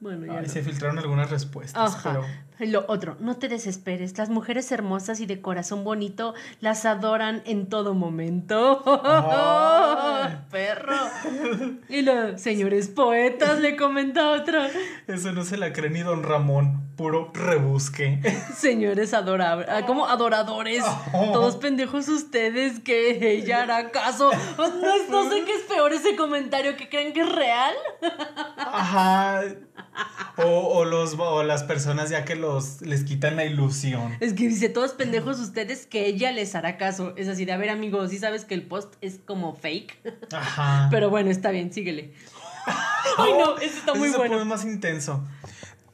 [0.00, 0.48] Bueno, ya.
[0.48, 2.24] Se filtraron algunas respuestas, pero.
[2.58, 4.16] Lo otro, no te desesperes.
[4.18, 8.82] Las mujeres hermosas y de corazón bonito las adoran en todo momento.
[10.50, 10.96] Perro.
[11.88, 14.60] Y los señores poetas le comenta otro.
[15.06, 16.92] Eso no se la cree ni don Ramón.
[16.96, 18.20] Puro rebusque.
[18.54, 19.66] Señores adorables.
[19.86, 20.84] Como adoradores.
[21.32, 24.30] Todos pendejos ustedes que ella hará caso.
[24.58, 24.68] No,
[25.08, 27.74] no sé qué es peor ese comentario que creen que es real.
[28.56, 29.42] Ajá
[30.36, 34.16] O, los, o las personas ya que los les quitan la ilusión.
[34.20, 37.14] Es que dice, todos pendejos ustedes que ella les hará caso.
[37.16, 39.98] Es así, de, a ver, amigos, sí sabes que el post es como fake.
[40.32, 40.88] Ajá.
[40.90, 42.12] Pero bueno, está bien, síguele.
[43.18, 44.38] Ay, no, eso está muy bueno.
[44.38, 45.24] Es más intenso.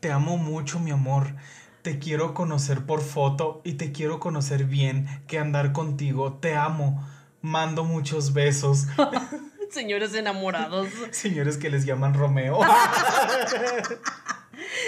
[0.01, 1.35] Te amo mucho, mi amor.
[1.83, 6.35] Te quiero conocer por foto y te quiero conocer bien que andar contigo.
[6.35, 7.09] Te amo.
[7.41, 8.87] Mando muchos besos.
[9.71, 10.89] Señores enamorados.
[11.11, 12.59] Señores que les llaman Romeo.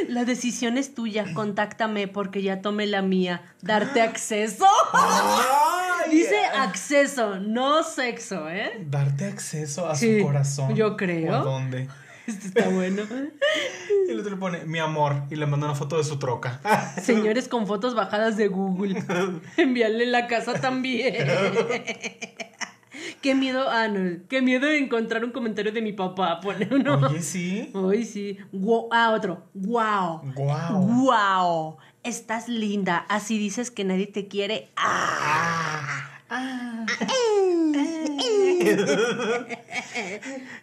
[0.09, 1.25] La decisión es tuya.
[1.35, 3.43] Contáctame porque ya tomé la mía.
[3.63, 4.67] Darte acceso.
[6.11, 8.85] Dice acceso, no sexo, ¿eh?
[8.87, 10.75] Darte acceso a su corazón.
[10.75, 11.35] Yo creo.
[11.37, 11.89] ¿A dónde?
[12.27, 13.03] Esto está bueno.
[14.07, 16.61] Y el otro le pone, mi amor, y le manda una foto de su troca.
[17.03, 19.05] Señores con fotos bajadas de Google.
[19.57, 21.15] Envíale la casa también.
[23.21, 27.09] Qué miedo, ah, no, qué miedo de encontrar un comentario de mi papá, pone uno.
[27.09, 27.71] Oye, sí.
[27.75, 28.39] Oye, sí.
[28.91, 29.45] ah, otro.
[29.53, 30.23] Wow.
[30.35, 31.05] Wow.
[31.05, 31.77] Wow.
[32.03, 33.05] Estás linda.
[33.11, 34.71] Así dices que nadie te quiere.
[34.77, 36.20] Ah.
[36.31, 36.87] Ah.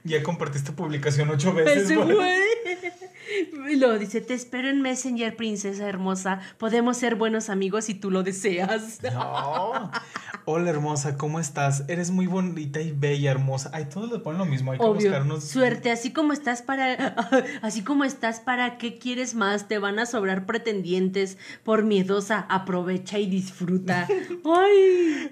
[0.03, 1.95] ya compartiste publicación ocho veces.
[1.95, 2.37] güey.
[3.77, 6.39] Lo dice, te espero en Messenger, princesa hermosa.
[6.57, 8.99] Podemos ser buenos amigos si tú lo deseas.
[9.03, 9.91] No.
[10.45, 11.83] Hola hermosa, ¿cómo estás?
[11.89, 13.69] Eres muy bonita y bella, hermosa.
[13.73, 15.43] Ay, todos le ponen lo mismo, hay que buscarnos.
[15.43, 17.15] Suerte, así como estás para.
[17.61, 21.37] Así como estás para qué quieres más, te van a sobrar pretendientes.
[21.63, 24.07] Por miedosa, aprovecha y disfruta.
[24.45, 25.31] Ay.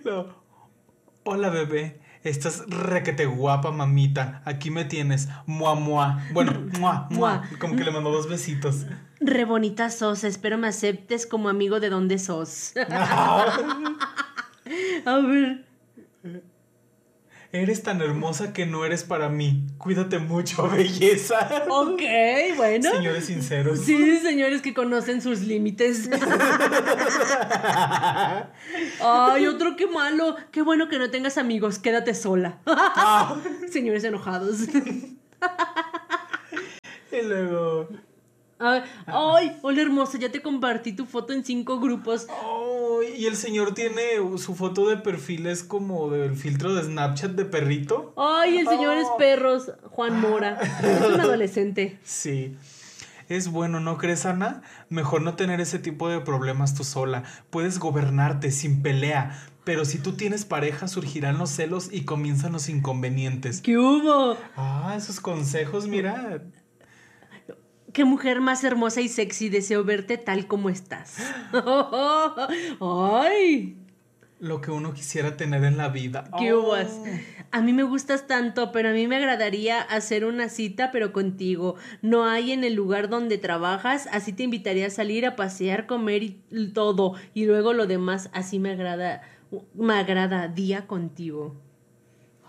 [1.27, 1.99] Hola bebé.
[2.23, 4.43] Estás requete guapa, mamita.
[4.45, 5.27] Aquí me tienes.
[5.47, 6.21] Mua, mua.
[6.31, 7.41] Bueno, mua, mua.
[7.59, 8.85] Como que le mandó dos besitos.
[9.19, 10.23] Re bonita sos.
[10.23, 12.73] Espero me aceptes como amigo de donde sos.
[15.05, 15.65] A ver.
[17.51, 19.63] Eres tan hermosa que no eres para mí.
[19.77, 21.65] Cuídate mucho, belleza.
[21.69, 22.01] Ok,
[22.57, 22.91] bueno.
[22.91, 23.79] Señores sinceros.
[23.79, 26.09] Sí, señores que conocen sus límites.
[29.01, 30.35] Ay, otro qué malo.
[30.51, 31.79] Qué bueno que no tengas amigos.
[31.79, 32.59] Quédate sola.
[32.65, 33.37] Ah.
[33.71, 34.61] Señores enojados.
[37.11, 37.87] y luego.
[38.57, 42.25] Ay, hola hermosa, ya te compartí tu foto en cinco grupos.
[43.17, 44.01] Y el señor tiene
[44.37, 48.13] su foto de perfil, es como del filtro de Snapchat de perrito.
[48.17, 50.59] Ay, el señor es perros, Juan Mora.
[50.83, 51.99] Es un adolescente.
[52.03, 52.55] Sí.
[53.27, 54.61] Es bueno, ¿no crees, Ana?
[54.89, 57.23] Mejor no tener ese tipo de problemas tú sola.
[57.49, 59.39] Puedes gobernarte sin pelea.
[59.63, 63.61] Pero si tú tienes pareja, surgirán los celos y comienzan los inconvenientes.
[63.61, 64.37] ¿Qué hubo?
[64.55, 66.43] Ah, esos consejos, mira.
[67.95, 71.15] Qué mujer más hermosa y sexy, deseo verte tal como estás.
[72.81, 73.77] ¡Ay!
[74.41, 76.29] Lo que uno quisiera tener en la vida.
[76.37, 76.75] ¿Qué oh.
[77.51, 81.75] A mí me gustas tanto, pero a mí me agradaría hacer una cita, pero contigo.
[82.01, 86.21] No hay en el lugar donde trabajas, así te invitaría a salir a pasear, comer
[86.21, 86.41] y
[86.73, 87.13] todo.
[87.33, 89.21] Y luego lo demás, así me agrada,
[89.73, 91.55] me agrada día contigo.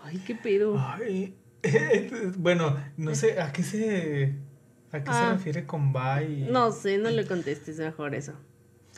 [0.03, 0.77] Ay, qué pedo.
[0.77, 1.37] Ay,
[2.37, 4.46] bueno, no sé, ¿a qué se
[4.91, 5.33] ¿A qué se ah.
[5.33, 6.47] refiere con bye?
[6.49, 8.33] No sé, no le contestes mejor eso.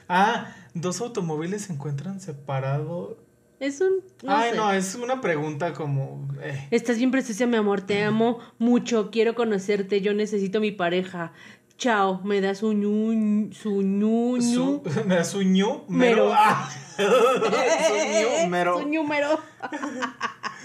[0.08, 3.18] Ah, dos automóviles se encuentran separados.
[3.60, 4.04] Es un.
[4.26, 6.28] Ay, no, es una pregunta como.
[6.42, 6.68] Eh.
[6.72, 7.82] Estás bien preciosa, mi amor.
[7.82, 9.12] Te amo mucho.
[9.12, 10.02] Quiero conocerte.
[10.02, 11.34] Yo necesito mi pareja.
[11.78, 12.22] Chao.
[12.24, 14.38] ¿Me das un ñu, su ñu,
[15.06, 15.84] ¿Me das un ñu?
[15.90, 16.32] Mero.
[16.34, 16.70] Ah.
[16.98, 18.80] su ñu, mero.
[18.80, 19.40] Su ñu, mero.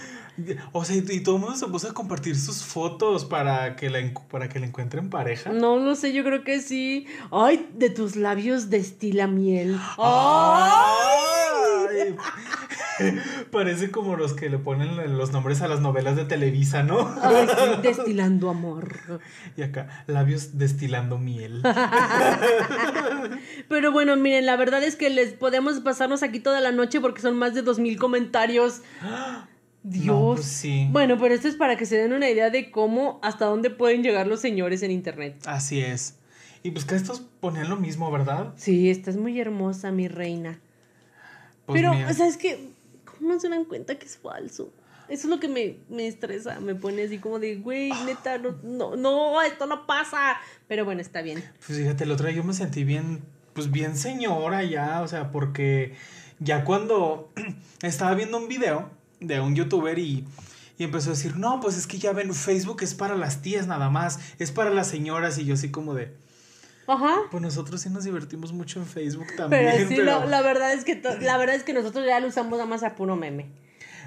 [0.71, 3.99] O sea, y todo el mundo se puso a compartir sus fotos para que la,
[4.29, 5.51] para que la encuentren pareja.
[5.51, 7.07] No, no sé, yo creo que sí.
[7.31, 9.79] Ay, de tus labios destila miel.
[9.97, 10.95] ¡Ay!
[13.51, 17.13] Parece como los que le ponen los nombres a las novelas de Televisa, ¿no?
[17.21, 19.21] Ay, sí, destilando amor.
[19.57, 21.61] Y acá, labios destilando miel.
[23.69, 27.21] Pero bueno, miren, la verdad es que les podemos pasarnos aquí toda la noche porque
[27.21, 28.81] son más de dos mil comentarios.
[29.85, 30.39] Dios.
[30.39, 30.87] Pues sí.
[30.91, 34.01] Bueno, pero esto es para que se den una idea de cómo, hasta dónde pueden
[34.01, 35.35] llegar los señores en internet.
[35.45, 36.15] Así es.
[36.63, 38.53] Y pues que estos ponían lo mismo, ¿verdad?
[38.57, 40.59] Sí, estás muy hermosa, mi reina.
[41.67, 42.71] Pues pero, o sea, es que,
[43.05, 44.73] ¿cómo no se dan cuenta que es falso?
[45.07, 48.57] Eso es lo que me, me estresa, me pone así como de, güey, neta, no,
[48.63, 50.37] no, no, esto no pasa.
[50.67, 51.43] Pero bueno, está bien.
[51.65, 53.21] Pues fíjate, el otro día yo me sentí bien,
[53.53, 55.93] pues bien señora ya, o sea, porque
[56.39, 57.31] ya cuando
[57.83, 58.89] estaba viendo un video
[59.27, 60.25] de un youtuber y,
[60.77, 63.89] empezó a decir, no, pues es que ya ven, Facebook es para las tías nada
[63.89, 66.13] más, es para las señoras y yo así como de...
[66.87, 67.15] Ajá.
[67.31, 69.71] Pues nosotros sí nos divertimos mucho en Facebook también.
[69.75, 72.65] Pero sí, La, verdad es que la verdad es que nosotros ya lo usamos nada
[72.65, 73.47] más a puro meme.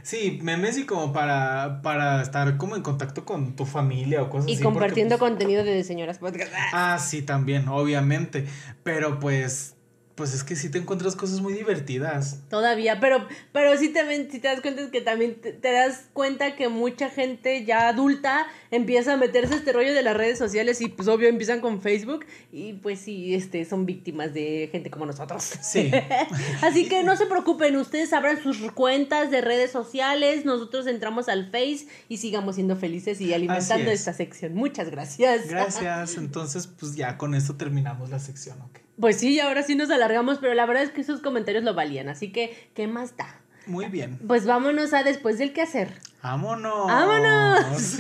[0.02, 4.48] Sí, memes y como para, para estar como en contacto con tu familia o cosas
[4.48, 4.60] y así.
[4.60, 6.52] Y compartiendo pues, contenido de señoras podcast.
[6.72, 8.46] Ah, sí, también, obviamente.
[8.84, 9.74] Pero pues
[10.18, 12.40] pues es que sí te encuentras cosas muy divertidas.
[12.50, 16.68] Todavía, pero, pero sí también, si te das cuenta que también te, das cuenta que
[16.68, 21.06] mucha gente ya adulta empieza a meterse este rollo de las redes sociales y pues
[21.06, 25.44] obvio empiezan con Facebook y pues sí, este, son víctimas de gente como nosotros.
[25.62, 25.92] Sí.
[26.62, 31.52] Así que no se preocupen, ustedes abran sus cuentas de redes sociales, nosotros entramos al
[31.52, 34.54] Face y sigamos siendo felices y alimentando esta sección.
[34.54, 35.48] Muchas gracias.
[35.48, 38.87] Gracias, entonces pues ya con esto terminamos la sección, ¿ok?
[39.00, 42.08] Pues sí, ahora sí nos alargamos, pero la verdad es que esos comentarios lo valían,
[42.08, 43.40] así que, ¿qué más da?
[43.66, 44.18] Muy bien.
[44.26, 46.00] Pues vámonos a después del qué hacer.
[46.22, 46.86] ¡Vámonos!
[46.86, 47.98] ¡Vámonos!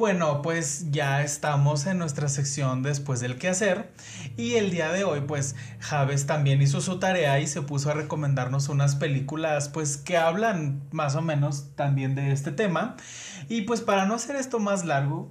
[0.00, 3.90] Bueno, pues ya estamos en nuestra sección después del quehacer
[4.38, 7.92] y el día de hoy pues Javes también hizo su tarea y se puso a
[7.92, 12.96] recomendarnos unas películas pues que hablan más o menos también de este tema
[13.50, 15.30] y pues para no hacer esto más largo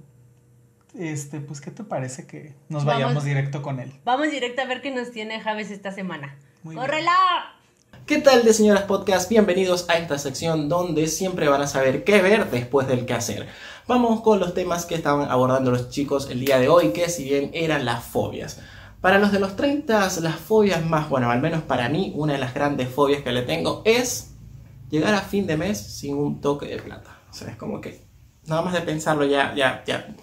[0.96, 3.92] este pues qué te parece que nos vayamos directo con él.
[4.04, 6.36] Vamos directo a ver qué nos tiene Javes esta semana.
[6.62, 7.59] ¡Córrela!
[8.06, 9.30] ¿Qué tal de señoras podcast?
[9.30, 13.46] Bienvenidos a esta sección donde siempre van a saber qué ver después del qué hacer.
[13.86, 17.24] Vamos con los temas que estaban abordando los chicos el día de hoy, que si
[17.24, 18.60] bien eran las fobias.
[19.00, 22.40] Para los de los 30, las fobias más, bueno, al menos para mí, una de
[22.40, 24.32] las grandes fobias que le tengo es
[24.90, 27.18] llegar a fin de mes sin un toque de plata.
[27.30, 28.04] O sea, es como que
[28.46, 30.14] nada más de pensarlo ya, ya, ya,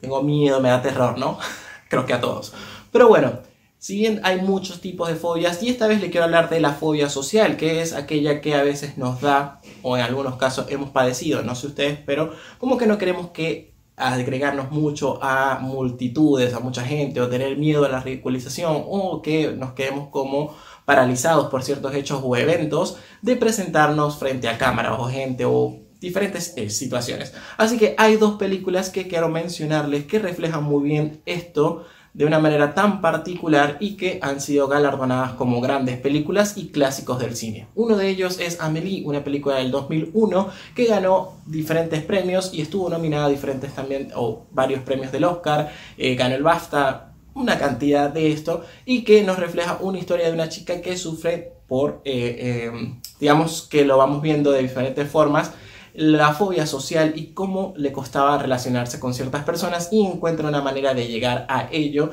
[0.00, 1.38] tengo miedo, me da terror, ¿no?
[1.88, 2.52] Creo que a todos.
[2.92, 3.40] Pero bueno,
[3.80, 6.74] si bien hay muchos tipos de fobias, y esta vez le quiero hablar de la
[6.74, 10.90] fobia social, que es aquella que a veces nos da, o en algunos casos hemos
[10.90, 16.60] padecido, no sé ustedes, pero como que no queremos que agregarnos mucho a multitudes, a
[16.60, 20.54] mucha gente, o tener miedo a la ridiculización, o que nos quedemos como
[20.84, 26.52] paralizados por ciertos hechos o eventos de presentarnos frente a cámara o gente o diferentes
[26.58, 27.32] eh, situaciones.
[27.56, 32.38] Así que hay dos películas que quiero mencionarles que reflejan muy bien esto de una
[32.38, 37.68] manera tan particular y que han sido galardonadas como grandes películas y clásicos del cine.
[37.74, 42.88] Uno de ellos es Amélie, una película del 2001 que ganó diferentes premios y estuvo
[42.88, 48.10] nominada a diferentes también, o varios premios del Oscar, eh, ganó el BAFTA, una cantidad
[48.10, 52.70] de esto, y que nos refleja una historia de una chica que sufre por, eh,
[52.72, 55.52] eh, digamos que lo vamos viendo de diferentes formas,
[55.94, 60.94] la fobia social y cómo le costaba relacionarse con ciertas personas y encuentra una manera
[60.94, 62.10] de llegar a ello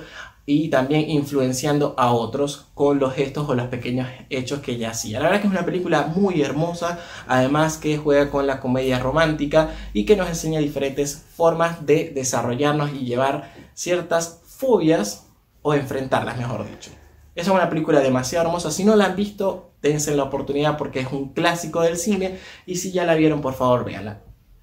[0.50, 5.20] y también influenciando a otros con los gestos o los pequeños hechos que ella hacía.
[5.20, 9.72] La verdad que es una película muy hermosa, además que juega con la comedia romántica
[9.94, 15.28] y que nos enseña diferentes formas de desarrollarnos y llevar ciertas fobias
[15.62, 16.92] o enfrentarlas, mejor dicho.
[17.38, 18.72] Es una película demasiado hermosa.
[18.72, 22.40] Si no la han visto, dense la oportunidad porque es un clásico del cine.
[22.66, 24.22] Y si ya la vieron, por favor, véanla.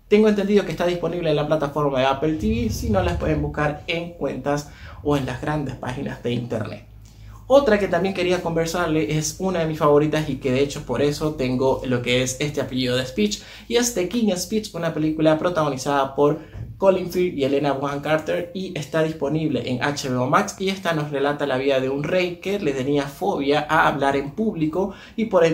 [0.08, 2.70] Tengo entendido que está disponible en la plataforma de Apple TV.
[2.70, 4.70] Si no, las pueden buscar en cuentas
[5.04, 6.84] o en las grandes páginas de internet.
[7.46, 11.00] Otra que también quería conversarle es una de mis favoritas y que de hecho por
[11.00, 14.92] eso tengo lo que es este apellido de Speech y es The King Speech, una
[14.92, 16.40] película protagonizada por
[16.84, 21.46] Colin y Elena Bonham Carter y está disponible en HBO Max y esta nos relata
[21.46, 25.46] la vida de un rey que le tenía fobia a hablar en público y por,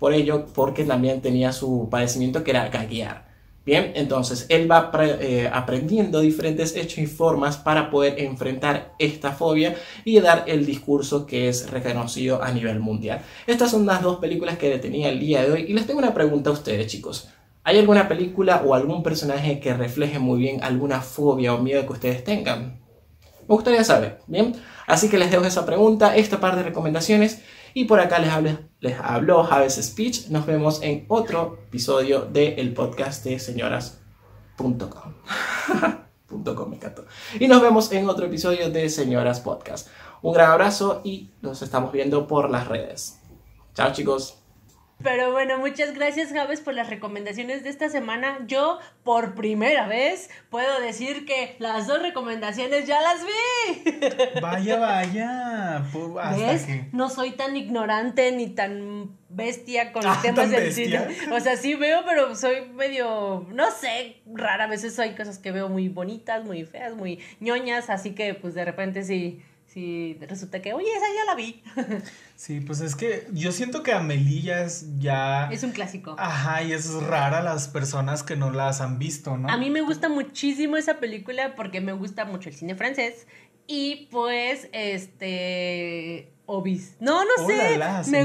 [0.00, 3.26] por ello porque también tenía su padecimiento que era gaguear.
[3.64, 9.76] Bien, entonces él va eh, aprendiendo diferentes hechos y formas para poder enfrentar esta fobia
[10.04, 13.22] y dar el discurso que es reconocido a nivel mundial.
[13.46, 16.12] Estas son las dos películas que tenía el día de hoy y les tengo una
[16.12, 17.28] pregunta a ustedes chicos.
[17.66, 21.94] ¿Hay alguna película o algún personaje que refleje muy bien alguna fobia o miedo que
[21.94, 22.80] ustedes tengan?
[23.40, 24.54] Me gustaría saber, ¿bien?
[24.86, 27.42] Así que les dejo esa pregunta, esta par de recomendaciones
[27.74, 30.28] y por acá les, hablé, les habló Javes Speech.
[30.28, 35.14] Nos vemos en otro episodio del podcast de señoras.com.
[36.70, 36.78] me
[37.40, 39.88] Y nos vemos en otro episodio de Señoras Podcast.
[40.22, 43.18] Un gran abrazo y nos estamos viendo por las redes.
[43.74, 44.45] Chao chicos.
[45.02, 48.38] Pero bueno, muchas gracias Javes por las recomendaciones de esta semana.
[48.46, 54.00] Yo por primera vez puedo decir que las dos recomendaciones ya las vi.
[54.40, 55.82] Vaya, vaya.
[56.36, 56.66] ¿Ves?
[56.92, 61.08] No soy tan ignorante ni tan bestia con los ah, temas del cine.
[61.30, 64.64] O sea, sí veo, pero soy medio, no sé, rara.
[64.64, 68.54] A veces hay cosas que veo muy bonitas, muy feas, muy ñoñas, así que pues
[68.54, 69.42] de repente sí
[69.76, 71.62] sí, resulta que, oye, esa ya la vi.
[72.36, 75.48] Sí, pues es que yo siento que Amelie ya es ya...
[75.50, 76.16] Es un clásico.
[76.18, 79.48] Ajá, y es rara las personas que no las han visto, ¿no?
[79.48, 83.26] A mí me gusta muchísimo esa película porque me gusta mucho el cine francés
[83.66, 86.96] y pues, este obis.
[87.00, 87.78] No, no sé.
[88.10, 88.24] me,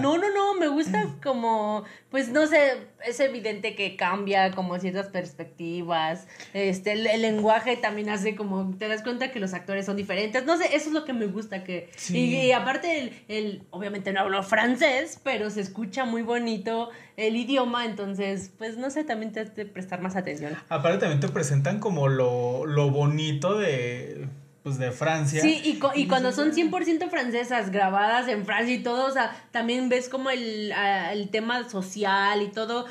[0.00, 5.08] No, no, no, me gusta como, pues no sé, es evidente que cambia como ciertas
[5.08, 6.26] perspectivas.
[6.52, 10.44] Este, el, lenguaje también hace como, te das cuenta que los actores son diferentes.
[10.44, 11.64] No sé, eso es lo que me gusta.
[11.64, 17.84] que y, aparte, el, obviamente no hablo francés, pero se escucha muy bonito el idioma,
[17.84, 20.54] entonces, pues no sé, también te hace prestar más atención.
[20.68, 24.28] Aparte también te presentan como lo, lo bonito de
[24.62, 25.40] pues de Francia.
[25.40, 29.88] Sí, y, y cuando son 100% francesas, grabadas en Francia y todo, o sea, también
[29.88, 30.72] ves como el,
[31.12, 32.86] el tema social y todo,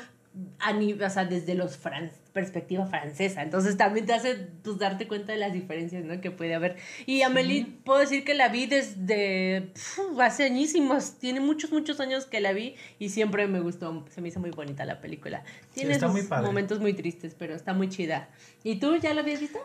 [0.58, 3.42] a, o sea, desde los fran perspectiva francesa.
[3.42, 6.20] Entonces también te hace pues, darte cuenta de las diferencias ¿no?
[6.20, 6.76] que puede haber.
[7.06, 9.72] Y Amelie, puedo decir que la vi desde
[10.20, 11.18] hace añísimos.
[11.18, 14.04] Tiene muchos, muchos años que la vi y siempre me gustó.
[14.10, 15.42] Se me hizo muy bonita la película.
[15.74, 15.98] Tiene
[16.42, 18.28] momentos muy tristes, pero está muy chida.
[18.62, 19.58] ¿Y tú ya la habías visto?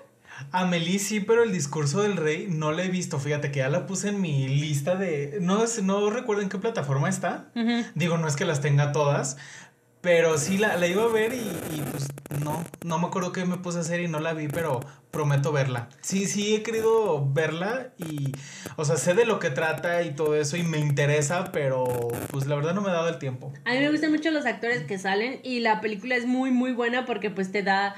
[0.52, 3.20] Amelie sí, pero el discurso del rey no la he visto.
[3.20, 5.38] Fíjate que ya la puse en mi lista de.
[5.42, 7.52] No, no recuerdo en qué plataforma está.
[7.96, 9.38] Digo, no es que las tenga todas.
[10.02, 12.10] Pero sí la, la iba a ver y, pues
[12.44, 14.80] no, no me acuerdo qué me puse a hacer y no la vi, pero
[15.10, 15.90] prometo verla.
[16.02, 18.32] Sí, sí he querido verla y,
[18.76, 21.86] o sea, sé de lo que trata y todo eso y me interesa, pero
[22.30, 23.52] pues la verdad no me ha dado el tiempo.
[23.66, 26.74] A mí me gustan mucho los actores que salen y la película es muy, muy
[26.74, 27.96] buena porque pues te da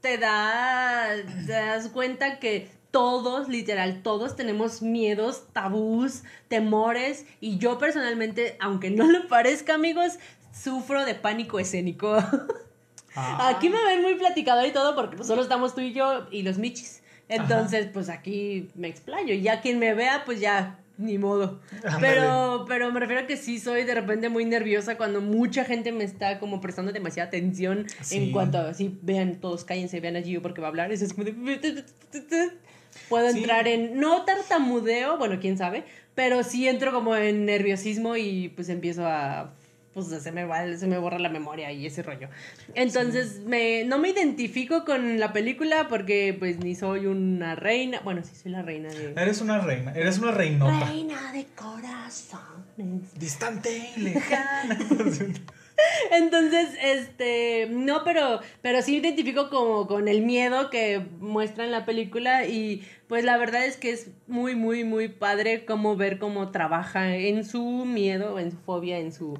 [0.00, 1.08] te, da,
[1.46, 8.90] te das cuenta que todos, literal, todos tenemos miedos, tabús, temores y yo personalmente, aunque
[8.90, 10.18] no lo parezca amigos,
[10.52, 12.16] sufro de pánico escénico.
[13.20, 13.48] Ah.
[13.48, 16.42] Aquí me ven muy platicador y todo porque pues, solo estamos tú y yo y
[16.42, 17.02] los michis.
[17.28, 19.34] Entonces, pues aquí me explayo.
[19.34, 21.60] Y ya quien me vea, pues ya ni modo.
[22.00, 25.92] Pero, pero me refiero a que sí soy de repente muy nerviosa cuando mucha gente
[25.92, 30.38] me está como prestando demasiada atención en cuanto a, sí, vean, todos cállense, vean allí
[30.38, 30.92] porque va a hablar.
[30.92, 31.32] es como de...
[33.08, 35.84] Puedo entrar en, no tartamudeo, bueno, quién sabe,
[36.14, 39.54] pero sí entro como en nerviosismo y pues empiezo a
[39.94, 42.28] pues se me, va, se me borra la memoria y ese rollo.
[42.74, 48.00] Entonces, me, no me identifico con la película porque pues ni soy una reina.
[48.04, 49.12] Bueno, sí soy la reina de...
[49.16, 50.86] Eres una reina, eres una reinota.
[50.86, 53.14] Reina de corazones.
[53.18, 54.78] Distante y lejana.
[56.10, 61.84] Entonces, este, no, pero, pero sí identifico como con el miedo que muestra en la
[61.84, 66.50] película y pues la verdad es que es muy, muy, muy padre como ver cómo
[66.50, 69.38] trabaja en su miedo, en su fobia, en su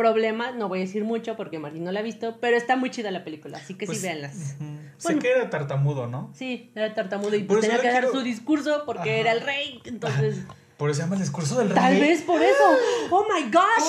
[0.00, 2.90] problema, no voy a decir mucho porque Martín no la ha visto, pero está muy
[2.90, 4.56] chida la película, así que sí pues, véanlas.
[4.96, 6.30] sé que era tartamudo, ¿no?
[6.34, 10.38] Sí, era tartamudo y pues tenía que dar su discurso porque era el rey, entonces...
[10.76, 11.76] Por eso se llama el discurso del rey.
[11.76, 12.64] Tal vez por eso.
[13.10, 13.84] ¡Oh, my gosh!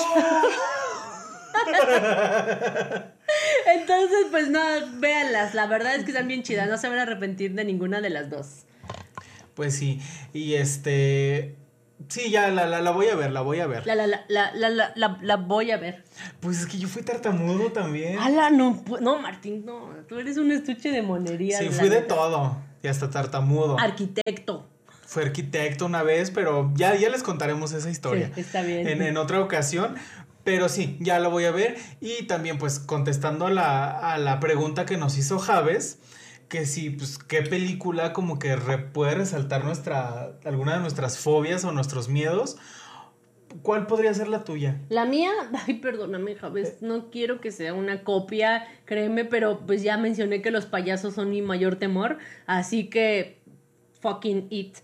[3.74, 4.60] Entonces, pues no,
[4.96, 5.54] véanlas.
[5.54, 6.68] La verdad es que están bien chidas.
[6.68, 8.66] No se van a arrepentir de ninguna de las dos.
[9.54, 10.02] Pues sí.
[10.34, 11.56] Y este.
[12.08, 13.86] Sí, ya la, la, la, voy a ver, la voy a ver.
[13.86, 16.04] La, la, la, la, la, la, voy a ver.
[16.40, 18.18] Pues es que yo fui tartamudo también.
[18.18, 19.90] Ala, no, no, Martín, no.
[20.08, 21.58] Tú eres un estuche de monería.
[21.58, 22.56] Sí, fui de todo.
[22.82, 23.78] Y hasta tartamudo.
[23.78, 24.68] Arquitecto.
[25.06, 28.30] Fui arquitecto una vez, pero ya, ya les contaremos esa historia.
[28.34, 28.88] Sí, está bien.
[28.88, 29.94] En, en otra ocasión.
[30.44, 31.76] Pero sí, ya la voy a ver.
[32.00, 35.98] Y también, pues, contestando a la, a la pregunta que nos hizo Javes
[36.52, 38.54] que sí, pues qué película como que
[38.92, 42.58] puede resaltar nuestra, alguna de nuestras fobias o nuestros miedos.
[43.62, 44.78] ¿Cuál podría ser la tuya?
[44.90, 45.30] La mía,
[45.66, 50.50] ay, perdóname, Javes, no quiero que sea una copia, créeme, pero pues ya mencioné que
[50.50, 53.40] los payasos son mi mayor temor, así que
[54.02, 54.76] fucking it.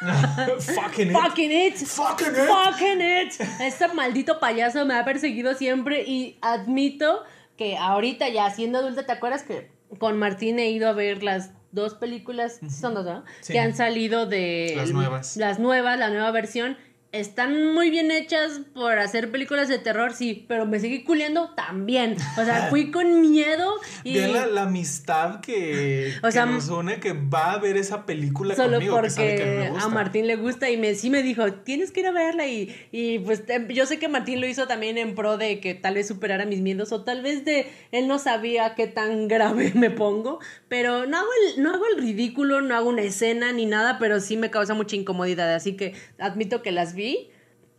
[0.00, 1.12] fucking, it.
[1.12, 1.76] Fucking it.
[1.76, 2.48] Fucking it.
[2.48, 3.34] Fucking it.
[3.60, 7.24] Este maldito payaso me ha perseguido siempre y admito
[7.58, 11.52] que ahorita ya siendo adulta, ¿te acuerdas que con Martín he ido a ver las
[11.72, 13.24] dos películas, son dos, ¿no?
[13.46, 14.74] Que han salido de...
[14.76, 15.36] Las nuevas.
[15.36, 16.76] Las nuevas, la nueva versión
[17.12, 22.16] están muy bien hechas por hacer películas de terror, sí, pero me seguí culiando también.
[22.38, 23.74] O sea, fui con miedo
[24.04, 24.14] y...
[24.14, 29.72] De la, amistad que, nos une, que va a ver esa película solo conmigo, porque
[29.78, 32.74] a Martín le gusta y me, sí me dijo, tienes que ir a verla y,
[32.92, 36.06] y pues yo sé que Martín lo hizo también en pro de que tal vez
[36.06, 40.38] superara mis miedos o tal vez de él no sabía qué tan grave me pongo,
[40.70, 44.20] pero no hago el, no hago el ridículo, no hago una escena ni nada, pero
[44.20, 46.94] sí me causa mucha incomodidad, así que admito que las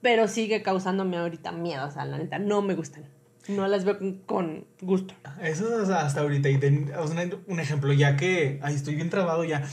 [0.01, 3.05] pero sigue causándome ahorita miedo, o sea, la neta, no me gustan.
[3.47, 5.13] No las veo con, gusto.
[5.41, 6.49] Eso es hasta ahorita.
[6.49, 6.59] Y
[7.47, 8.59] un ejemplo, ya que.
[8.61, 9.67] Ay, estoy bien trabado ya.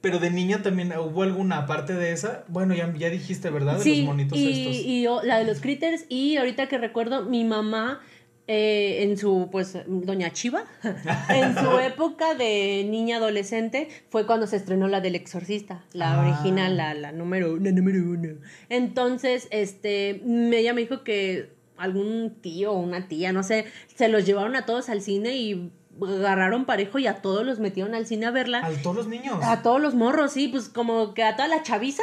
[0.00, 2.44] Pero de niña también hubo alguna parte de esa.
[2.48, 3.78] Bueno, ya, ya dijiste, ¿verdad?
[3.78, 4.76] De los monitos y, estos.
[5.24, 6.06] Y la de los critters.
[6.08, 8.00] Y ahorita que recuerdo, mi mamá
[8.50, 10.64] eh, en su, pues, Doña Chiva,
[11.28, 16.26] en su época de niña adolescente, fue cuando se estrenó la del Exorcista, la ah.
[16.26, 18.40] original, la, la, número, la número uno.
[18.70, 24.24] Entonces, este, ella me dijo que algún tío o una tía, no sé, se los
[24.24, 25.70] llevaron a todos al cine y
[26.02, 28.64] agarraron parejo y a todos los metieron al cine a verla.
[28.64, 29.38] ¿A todos los niños?
[29.42, 32.02] A todos los morros, sí, pues como que a toda la chaviza.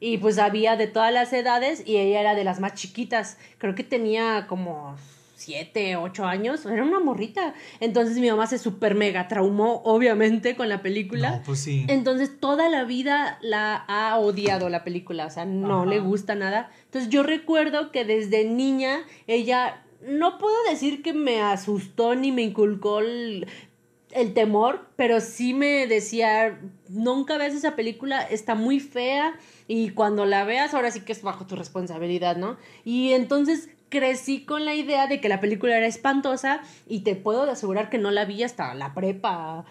[0.00, 3.36] Y pues había de todas las edades y ella era de las más chiquitas.
[3.58, 4.96] Creo que tenía como
[5.42, 7.54] siete, ocho años, era una morrita.
[7.80, 11.36] Entonces mi mamá se super mega traumó, obviamente, con la película.
[11.36, 11.84] No, pues sí.
[11.88, 16.70] Entonces toda la vida la ha odiado la película, o sea, no le gusta nada.
[16.84, 22.42] Entonces yo recuerdo que desde niña ella, no puedo decir que me asustó ni me
[22.42, 23.46] inculcó el,
[24.12, 29.34] el temor, pero sí me decía, nunca veas esa película, está muy fea
[29.66, 32.56] y cuando la veas ahora sí que es bajo tu responsabilidad, ¿no?
[32.84, 37.42] Y entonces crecí con la idea de que la película era espantosa y te puedo
[37.42, 39.66] asegurar que no la vi hasta la prepa.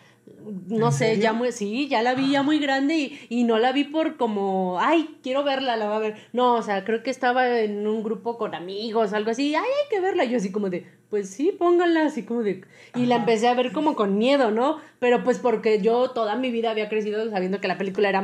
[0.68, 3.72] No sé, ya muy, sí, ya la vi ya muy grande y, y, no la
[3.72, 6.15] vi por como, ay, quiero verla, la va a ver.
[6.34, 9.89] No, o sea, creo que estaba en un grupo con amigos, algo así, ay, hay
[9.89, 10.23] que verla.
[10.23, 12.64] yo así como de, pues sí, pónganla, así como de...
[12.95, 14.77] Y la empecé a ver como con miedo, ¿no?
[14.99, 18.23] Pero pues porque yo toda mi vida había crecido sabiendo que la película era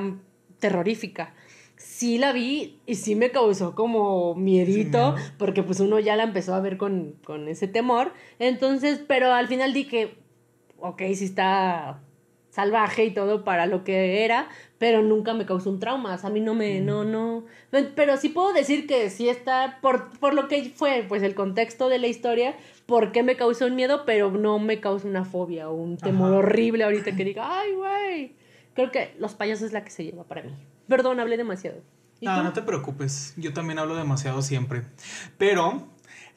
[0.60, 1.34] terrorífica
[1.78, 6.54] sí la vi y sí me causó como miedito, porque pues uno ya la empezó
[6.54, 8.12] a ver con, con ese temor.
[8.40, 10.16] Entonces, pero al final dije,
[10.80, 12.02] ok, sí está
[12.50, 14.50] salvaje y todo para lo que era,
[14.80, 17.44] pero nunca me causó un trauma, o sea, a mí no me, no, no,
[17.96, 21.88] pero sí puedo decir que sí está, por, por lo que fue, pues el contexto
[21.88, 22.56] de la historia,
[22.88, 26.34] por qué me causó un miedo, pero no me causó una fobia o un temor
[26.34, 28.32] horrible ahorita que diga, ay, güey,
[28.74, 30.56] creo que los payasos es la que se lleva para mí.
[30.88, 31.82] Perdón, hablé demasiado.
[32.22, 33.34] No, no te preocupes.
[33.38, 34.84] Yo también hablo demasiado siempre.
[35.38, 35.88] Pero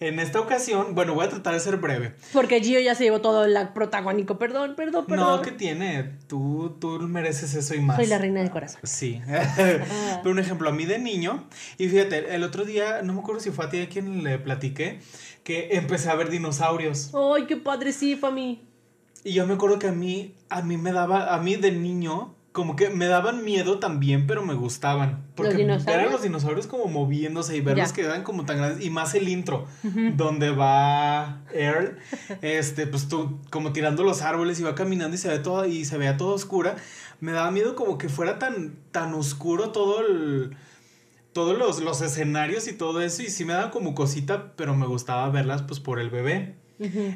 [0.00, 2.14] en esta ocasión, bueno, voy a tratar de ser breve.
[2.32, 4.38] Porque Gio ya se llevó todo el protagónico.
[4.38, 5.36] Perdón, perdón, perdón.
[5.36, 6.16] No, ¿qué tiene?
[6.26, 7.96] Tú, tú mereces eso y más.
[7.96, 8.80] Soy la reina del corazón.
[8.84, 9.20] Sí.
[9.56, 13.40] Pero un ejemplo, a mí de niño, y fíjate, el otro día, no me acuerdo
[13.40, 15.00] si fue a ti a quien le platiqué,
[15.44, 17.12] que empecé a ver dinosaurios.
[17.14, 18.66] Ay, qué padre, sí, fue a mí.
[19.22, 22.34] Y yo me acuerdo que a mí, a mí me daba, a mí de niño,
[22.52, 25.24] como que me daban miedo también, pero me gustaban.
[25.36, 28.84] Porque ¿Los ver a los dinosaurios como moviéndose y verlos que eran como tan grandes.
[28.84, 29.66] Y más el intro,
[30.16, 31.98] donde va Earl,
[32.42, 35.84] este, pues tú, como tirando los árboles y va caminando y se ve todo, y
[35.84, 36.74] se vea todo oscura.
[37.20, 40.56] Me daba miedo como que fuera tan, tan oscuro todo el.
[41.32, 43.22] Todos los, los escenarios y todo eso.
[43.22, 46.56] Y sí me daba como cosita, pero me gustaba verlas pues por el bebé.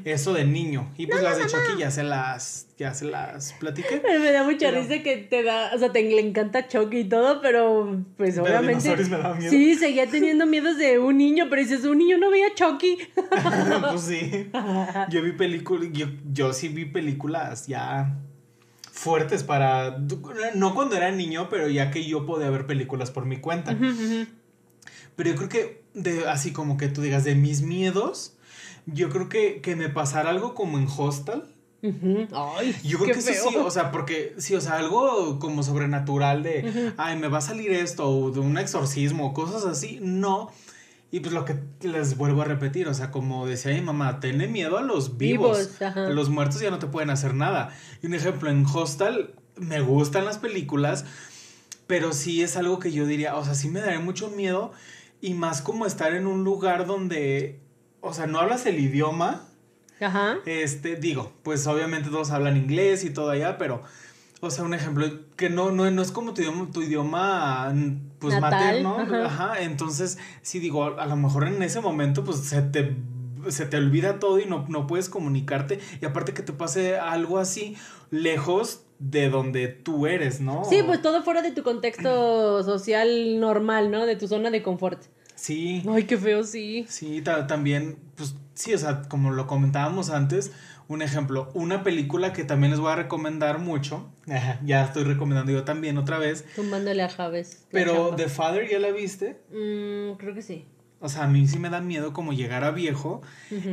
[0.04, 0.92] Eso de niño.
[0.98, 4.02] Y pues las de Chucky ya se las, ya se las platiqué.
[4.02, 7.40] me da mucha risa que te da, o sea, te le encanta Chucky y todo,
[7.40, 8.94] pero pues obviamente.
[8.96, 12.98] Me Sí, seguía teniendo miedos de un niño, pero dices, un niño no veía Chucky.
[13.90, 14.50] pues sí.
[15.10, 18.18] Yo vi películas, yo, yo sí vi películas ya
[18.92, 19.98] fuertes para.
[20.54, 23.76] No cuando era niño, pero ya que yo podía ver películas por mi cuenta.
[25.16, 28.33] Pero yo creo que de así como que tú digas de mis miedos
[28.86, 31.42] yo creo que, que me pasara algo como en Hostel.
[32.32, 36.42] Ay, yo creo que eso sí, o sea, porque sí, o sea, algo como sobrenatural
[36.42, 40.50] de, ay, me va a salir esto, o de un exorcismo, cosas así, no.
[41.10, 44.48] Y pues lo que les vuelvo a repetir, o sea, como decía mi mamá, tenle
[44.48, 45.78] miedo a los vivos.
[46.08, 47.76] los muertos ya no te pueden hacer nada.
[48.02, 51.04] Y un ejemplo, en Hostel me gustan las películas,
[51.86, 54.72] pero sí es algo que yo diría, o sea, sí me daría mucho miedo
[55.20, 57.60] y más como estar en un lugar donde
[58.04, 59.48] o sea, no hablas el idioma.
[60.00, 60.36] Ajá.
[60.44, 63.82] Este, digo, pues obviamente todos hablan inglés y todo allá, pero,
[64.40, 65.06] o sea, un ejemplo,
[65.36, 67.74] que no, no, no es como tu idioma, tu idioma
[68.18, 68.98] pues materno.
[69.24, 69.60] Ajá.
[69.60, 72.96] Entonces, sí digo, a lo mejor en ese momento, pues se te
[73.48, 75.78] se te olvida todo y no, no puedes comunicarte.
[76.00, 77.76] Y aparte que te pase algo así
[78.10, 80.64] lejos de donde tú eres, ¿no?
[80.64, 84.06] Sí, pues todo fuera de tu contexto social normal, ¿no?
[84.06, 85.02] De tu zona de confort.
[85.44, 85.82] Sí.
[85.86, 86.86] Ay, qué feo, sí.
[86.88, 90.52] Sí, también, pues sí, o sea, como lo comentábamos antes,
[90.88, 94.10] un ejemplo, una película que también les voy a recomendar mucho,
[94.64, 96.46] ya estoy recomendando yo también otra vez.
[96.56, 97.66] Tumbándole a Javes.
[97.70, 99.42] Pero The Father, ¿ya la viste?
[99.50, 100.64] Mm, creo que sí.
[101.00, 103.20] O sea, a mí sí me da miedo como llegar a viejo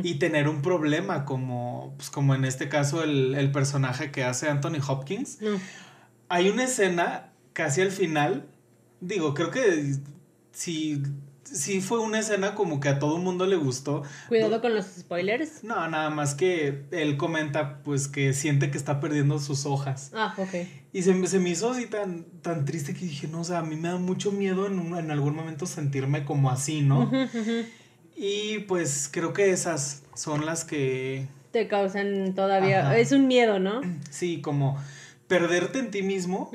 [0.02, 4.50] y tener un problema, como, pues como en este caso el, el personaje que hace
[4.50, 5.40] Anthony Hopkins.
[5.40, 5.58] No.
[6.28, 8.44] Hay una escena casi al final,
[9.00, 9.94] digo, creo que
[10.50, 11.02] si
[11.52, 14.02] sí fue una escena como que a todo el mundo le gustó.
[14.28, 15.62] Cuidado con los spoilers.
[15.64, 20.10] No, nada más que él comenta pues que siente que está perdiendo sus hojas.
[20.14, 20.66] Ah, ok.
[20.92, 23.62] Y se, se me hizo así tan, tan triste que dije, no, o sea, a
[23.62, 27.10] mí me da mucho miedo en, en algún momento sentirme como así, ¿no?
[28.14, 31.26] Y pues creo que esas son las que...
[31.50, 32.96] Te causan todavía...
[32.98, 33.80] Es un miedo, ¿no?
[34.10, 34.78] Sí, como
[35.32, 36.50] perderte en ti mismo,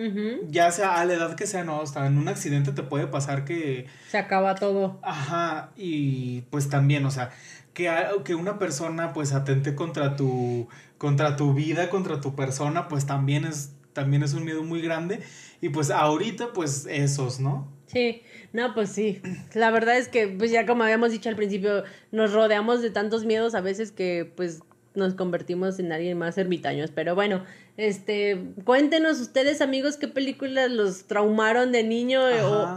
[0.50, 3.44] ya sea a la edad que sea, no, hasta en un accidente te puede pasar
[3.44, 3.88] que...
[4.08, 5.00] Se acaba todo.
[5.02, 7.32] Ajá, y pues también, o sea,
[7.74, 7.92] que,
[8.24, 10.68] que una persona pues atente contra tu,
[11.00, 15.22] contra tu vida, contra tu persona, pues también es, también es un miedo muy grande.
[15.60, 17.68] Y pues ahorita, pues esos, ¿no?
[17.88, 18.22] Sí,
[18.54, 19.24] no, pues sí.
[19.56, 23.26] La verdad es que, pues ya como habíamos dicho al principio, nos rodeamos de tantos
[23.26, 24.60] miedos a veces que pues
[24.98, 26.92] nos convertimos en alguien más ermitaños.
[26.92, 27.44] Pero bueno,
[27.78, 32.22] este, cuéntenos ustedes, amigos, qué películas los traumaron de niño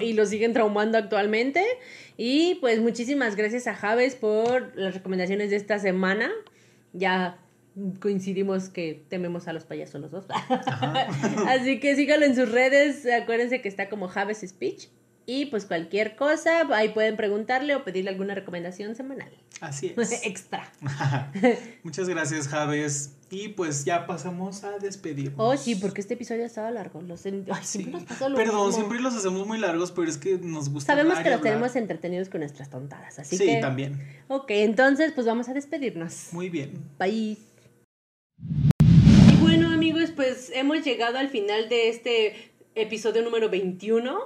[0.00, 1.64] y los siguen traumando actualmente.
[2.16, 6.30] Y pues muchísimas gracias a Javes por las recomendaciones de esta semana.
[6.92, 7.38] Ya
[8.00, 10.26] coincidimos que tememos a los payasos los dos.
[11.48, 13.06] Así que síganlo en sus redes.
[13.06, 14.88] Acuérdense que está como Javes Speech.
[15.26, 19.30] Y pues cualquier cosa, ahí pueden preguntarle o pedirle alguna recomendación semanal.
[19.60, 20.24] Así es.
[20.24, 20.72] Extra.
[21.82, 23.16] Muchas gracias, Javes.
[23.30, 25.36] Y pues ya pasamos a despedirnos.
[25.38, 27.00] Oh, sí, porque este episodio estaba largo.
[27.00, 30.92] Los Ay, siempre nos Perdón, siempre los hacemos muy largos, pero es que nos gusta.
[30.92, 33.54] Sabemos que los tenemos entretenidos con nuestras tontadas, así que.
[33.54, 34.04] Sí, también.
[34.26, 36.30] Ok, entonces pues vamos a despedirnos.
[36.32, 36.72] Muy bien.
[36.98, 37.38] Bye.
[39.30, 44.18] Y bueno, amigos, pues hemos llegado al final de este episodio número 21.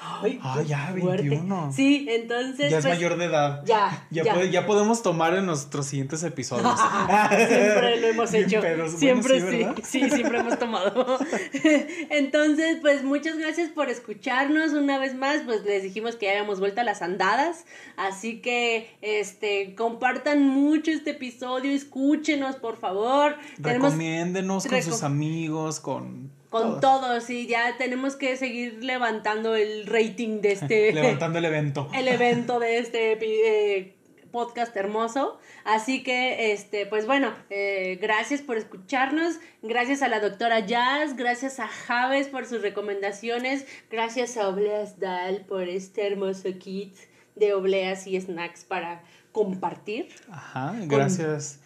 [0.00, 1.72] Ay, ya, 21.
[1.72, 2.70] Sí, entonces.
[2.70, 3.64] Ya es pues, mayor de edad.
[3.64, 4.06] Ya.
[4.10, 4.66] Ya, ya.
[4.66, 6.78] podemos tomar en nuestros siguientes episodios.
[7.28, 8.60] siempre lo hemos hecho.
[8.96, 11.18] siempre sí, sí, siempre hemos tomado.
[12.10, 15.42] entonces, pues muchas gracias por escucharnos una vez más.
[15.44, 17.64] Pues les dijimos que ya habíamos vuelto a las andadas.
[17.96, 23.36] Así que, este, compartan mucho este episodio, escúchenos, por favor.
[23.58, 27.28] Recomiéndenos con sus amigos, con con todos.
[27.30, 30.92] y ya tenemos que seguir levantando el rating de este...
[30.94, 31.88] levantando el evento.
[31.94, 33.94] el evento de este eh,
[34.30, 35.38] podcast hermoso.
[35.64, 41.60] Así que, este, pues bueno, eh, gracias por escucharnos, gracias a la doctora Jazz, gracias
[41.60, 46.94] a Javes por sus recomendaciones, gracias a Obleas Dal por este hermoso kit
[47.34, 49.02] de obleas y snacks para
[49.32, 50.08] compartir.
[50.30, 51.60] Ajá, gracias.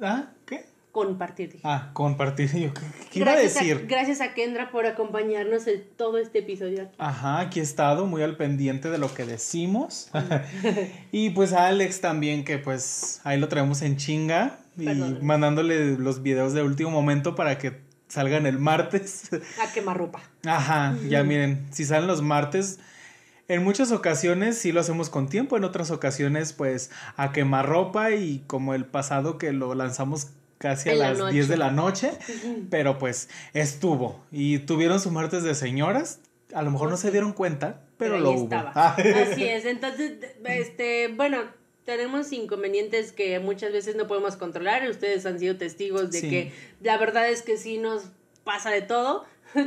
[0.00, 0.30] ¿Ah?
[0.92, 1.60] Compartir.
[1.62, 2.50] Ah, compartir.
[2.58, 2.72] Yo,
[3.12, 3.86] ¿Qué iba a decir?
[3.88, 6.88] gracias a Kendra por acompañarnos en todo este episodio.
[6.98, 10.10] Ajá, aquí he estado muy al pendiente de lo que decimos.
[11.12, 14.58] y pues a Alex también, que pues ahí lo traemos en chinga.
[14.78, 14.86] Y
[15.20, 19.30] mandándole los videos de último momento para que salgan el martes.
[19.62, 20.20] A quemarropa.
[20.44, 22.78] Ajá, ya miren, si salen los martes.
[23.46, 28.44] En muchas ocasiones sí lo hacemos con tiempo, en otras ocasiones pues a quemarropa y
[28.46, 30.28] como el pasado que lo lanzamos
[30.60, 32.12] casi a las 10 de la noche,
[32.68, 34.22] pero pues estuvo.
[34.30, 36.20] Y tuvieron su martes de señoras,
[36.52, 38.54] a lo mejor no se dieron cuenta, pero, lo hubo.
[38.74, 41.44] Así es, entonces, este, bueno,
[41.86, 46.98] tenemos inconvenientes que muchas veces no podemos controlar, ustedes han sido testigos de que la
[46.98, 48.04] verdad es que sí nos
[48.44, 49.24] pasa de todo.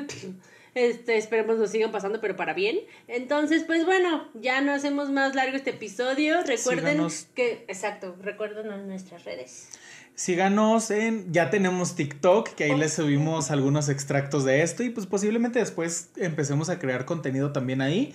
[0.76, 2.80] Este, esperemos nos sigan pasando, pero para bien.
[3.08, 6.42] Entonces, pues bueno, ya no hacemos más largo este episodio.
[6.42, 7.06] Recuerden
[7.36, 9.70] que, exacto, recuerden nuestras redes.
[10.16, 15.08] Síganos en, ya tenemos TikTok, que ahí les subimos algunos extractos de esto y pues
[15.08, 18.14] posiblemente después empecemos a crear contenido también ahí.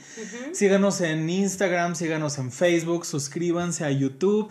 [0.53, 4.49] Síganos en Instagram, síganos en Facebook, suscríbanse a YouTube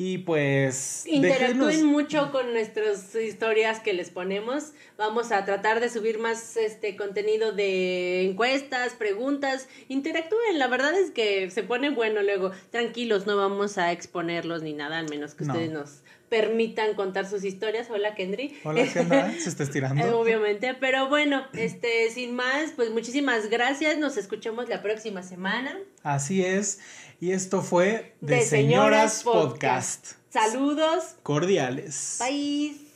[0.00, 1.04] y pues...
[1.06, 4.72] Interactúen mucho con nuestras historias que les ponemos.
[4.96, 9.68] Vamos a tratar de subir más este contenido de encuestas, preguntas.
[9.88, 12.52] Interactúen, la verdad es que se pone bueno luego.
[12.70, 17.44] Tranquilos, no vamos a exponerlos ni nada, al menos que ustedes nos permitan contar sus
[17.44, 17.88] historias.
[17.90, 18.58] Hola, Kendry.
[18.64, 19.32] Hola, Kendra.
[19.38, 20.18] Se está estirando.
[20.18, 20.74] Obviamente.
[20.74, 23.98] Pero bueno, este, sin más, pues muchísimas gracias.
[23.98, 25.78] Nos escuchamos la próxima semana.
[26.02, 26.80] Así es.
[27.20, 30.12] Y esto fue De, Señoras, Podcast.
[30.30, 31.16] Saludos.
[31.22, 32.18] Cordiales.
[32.20, 32.87] Bye.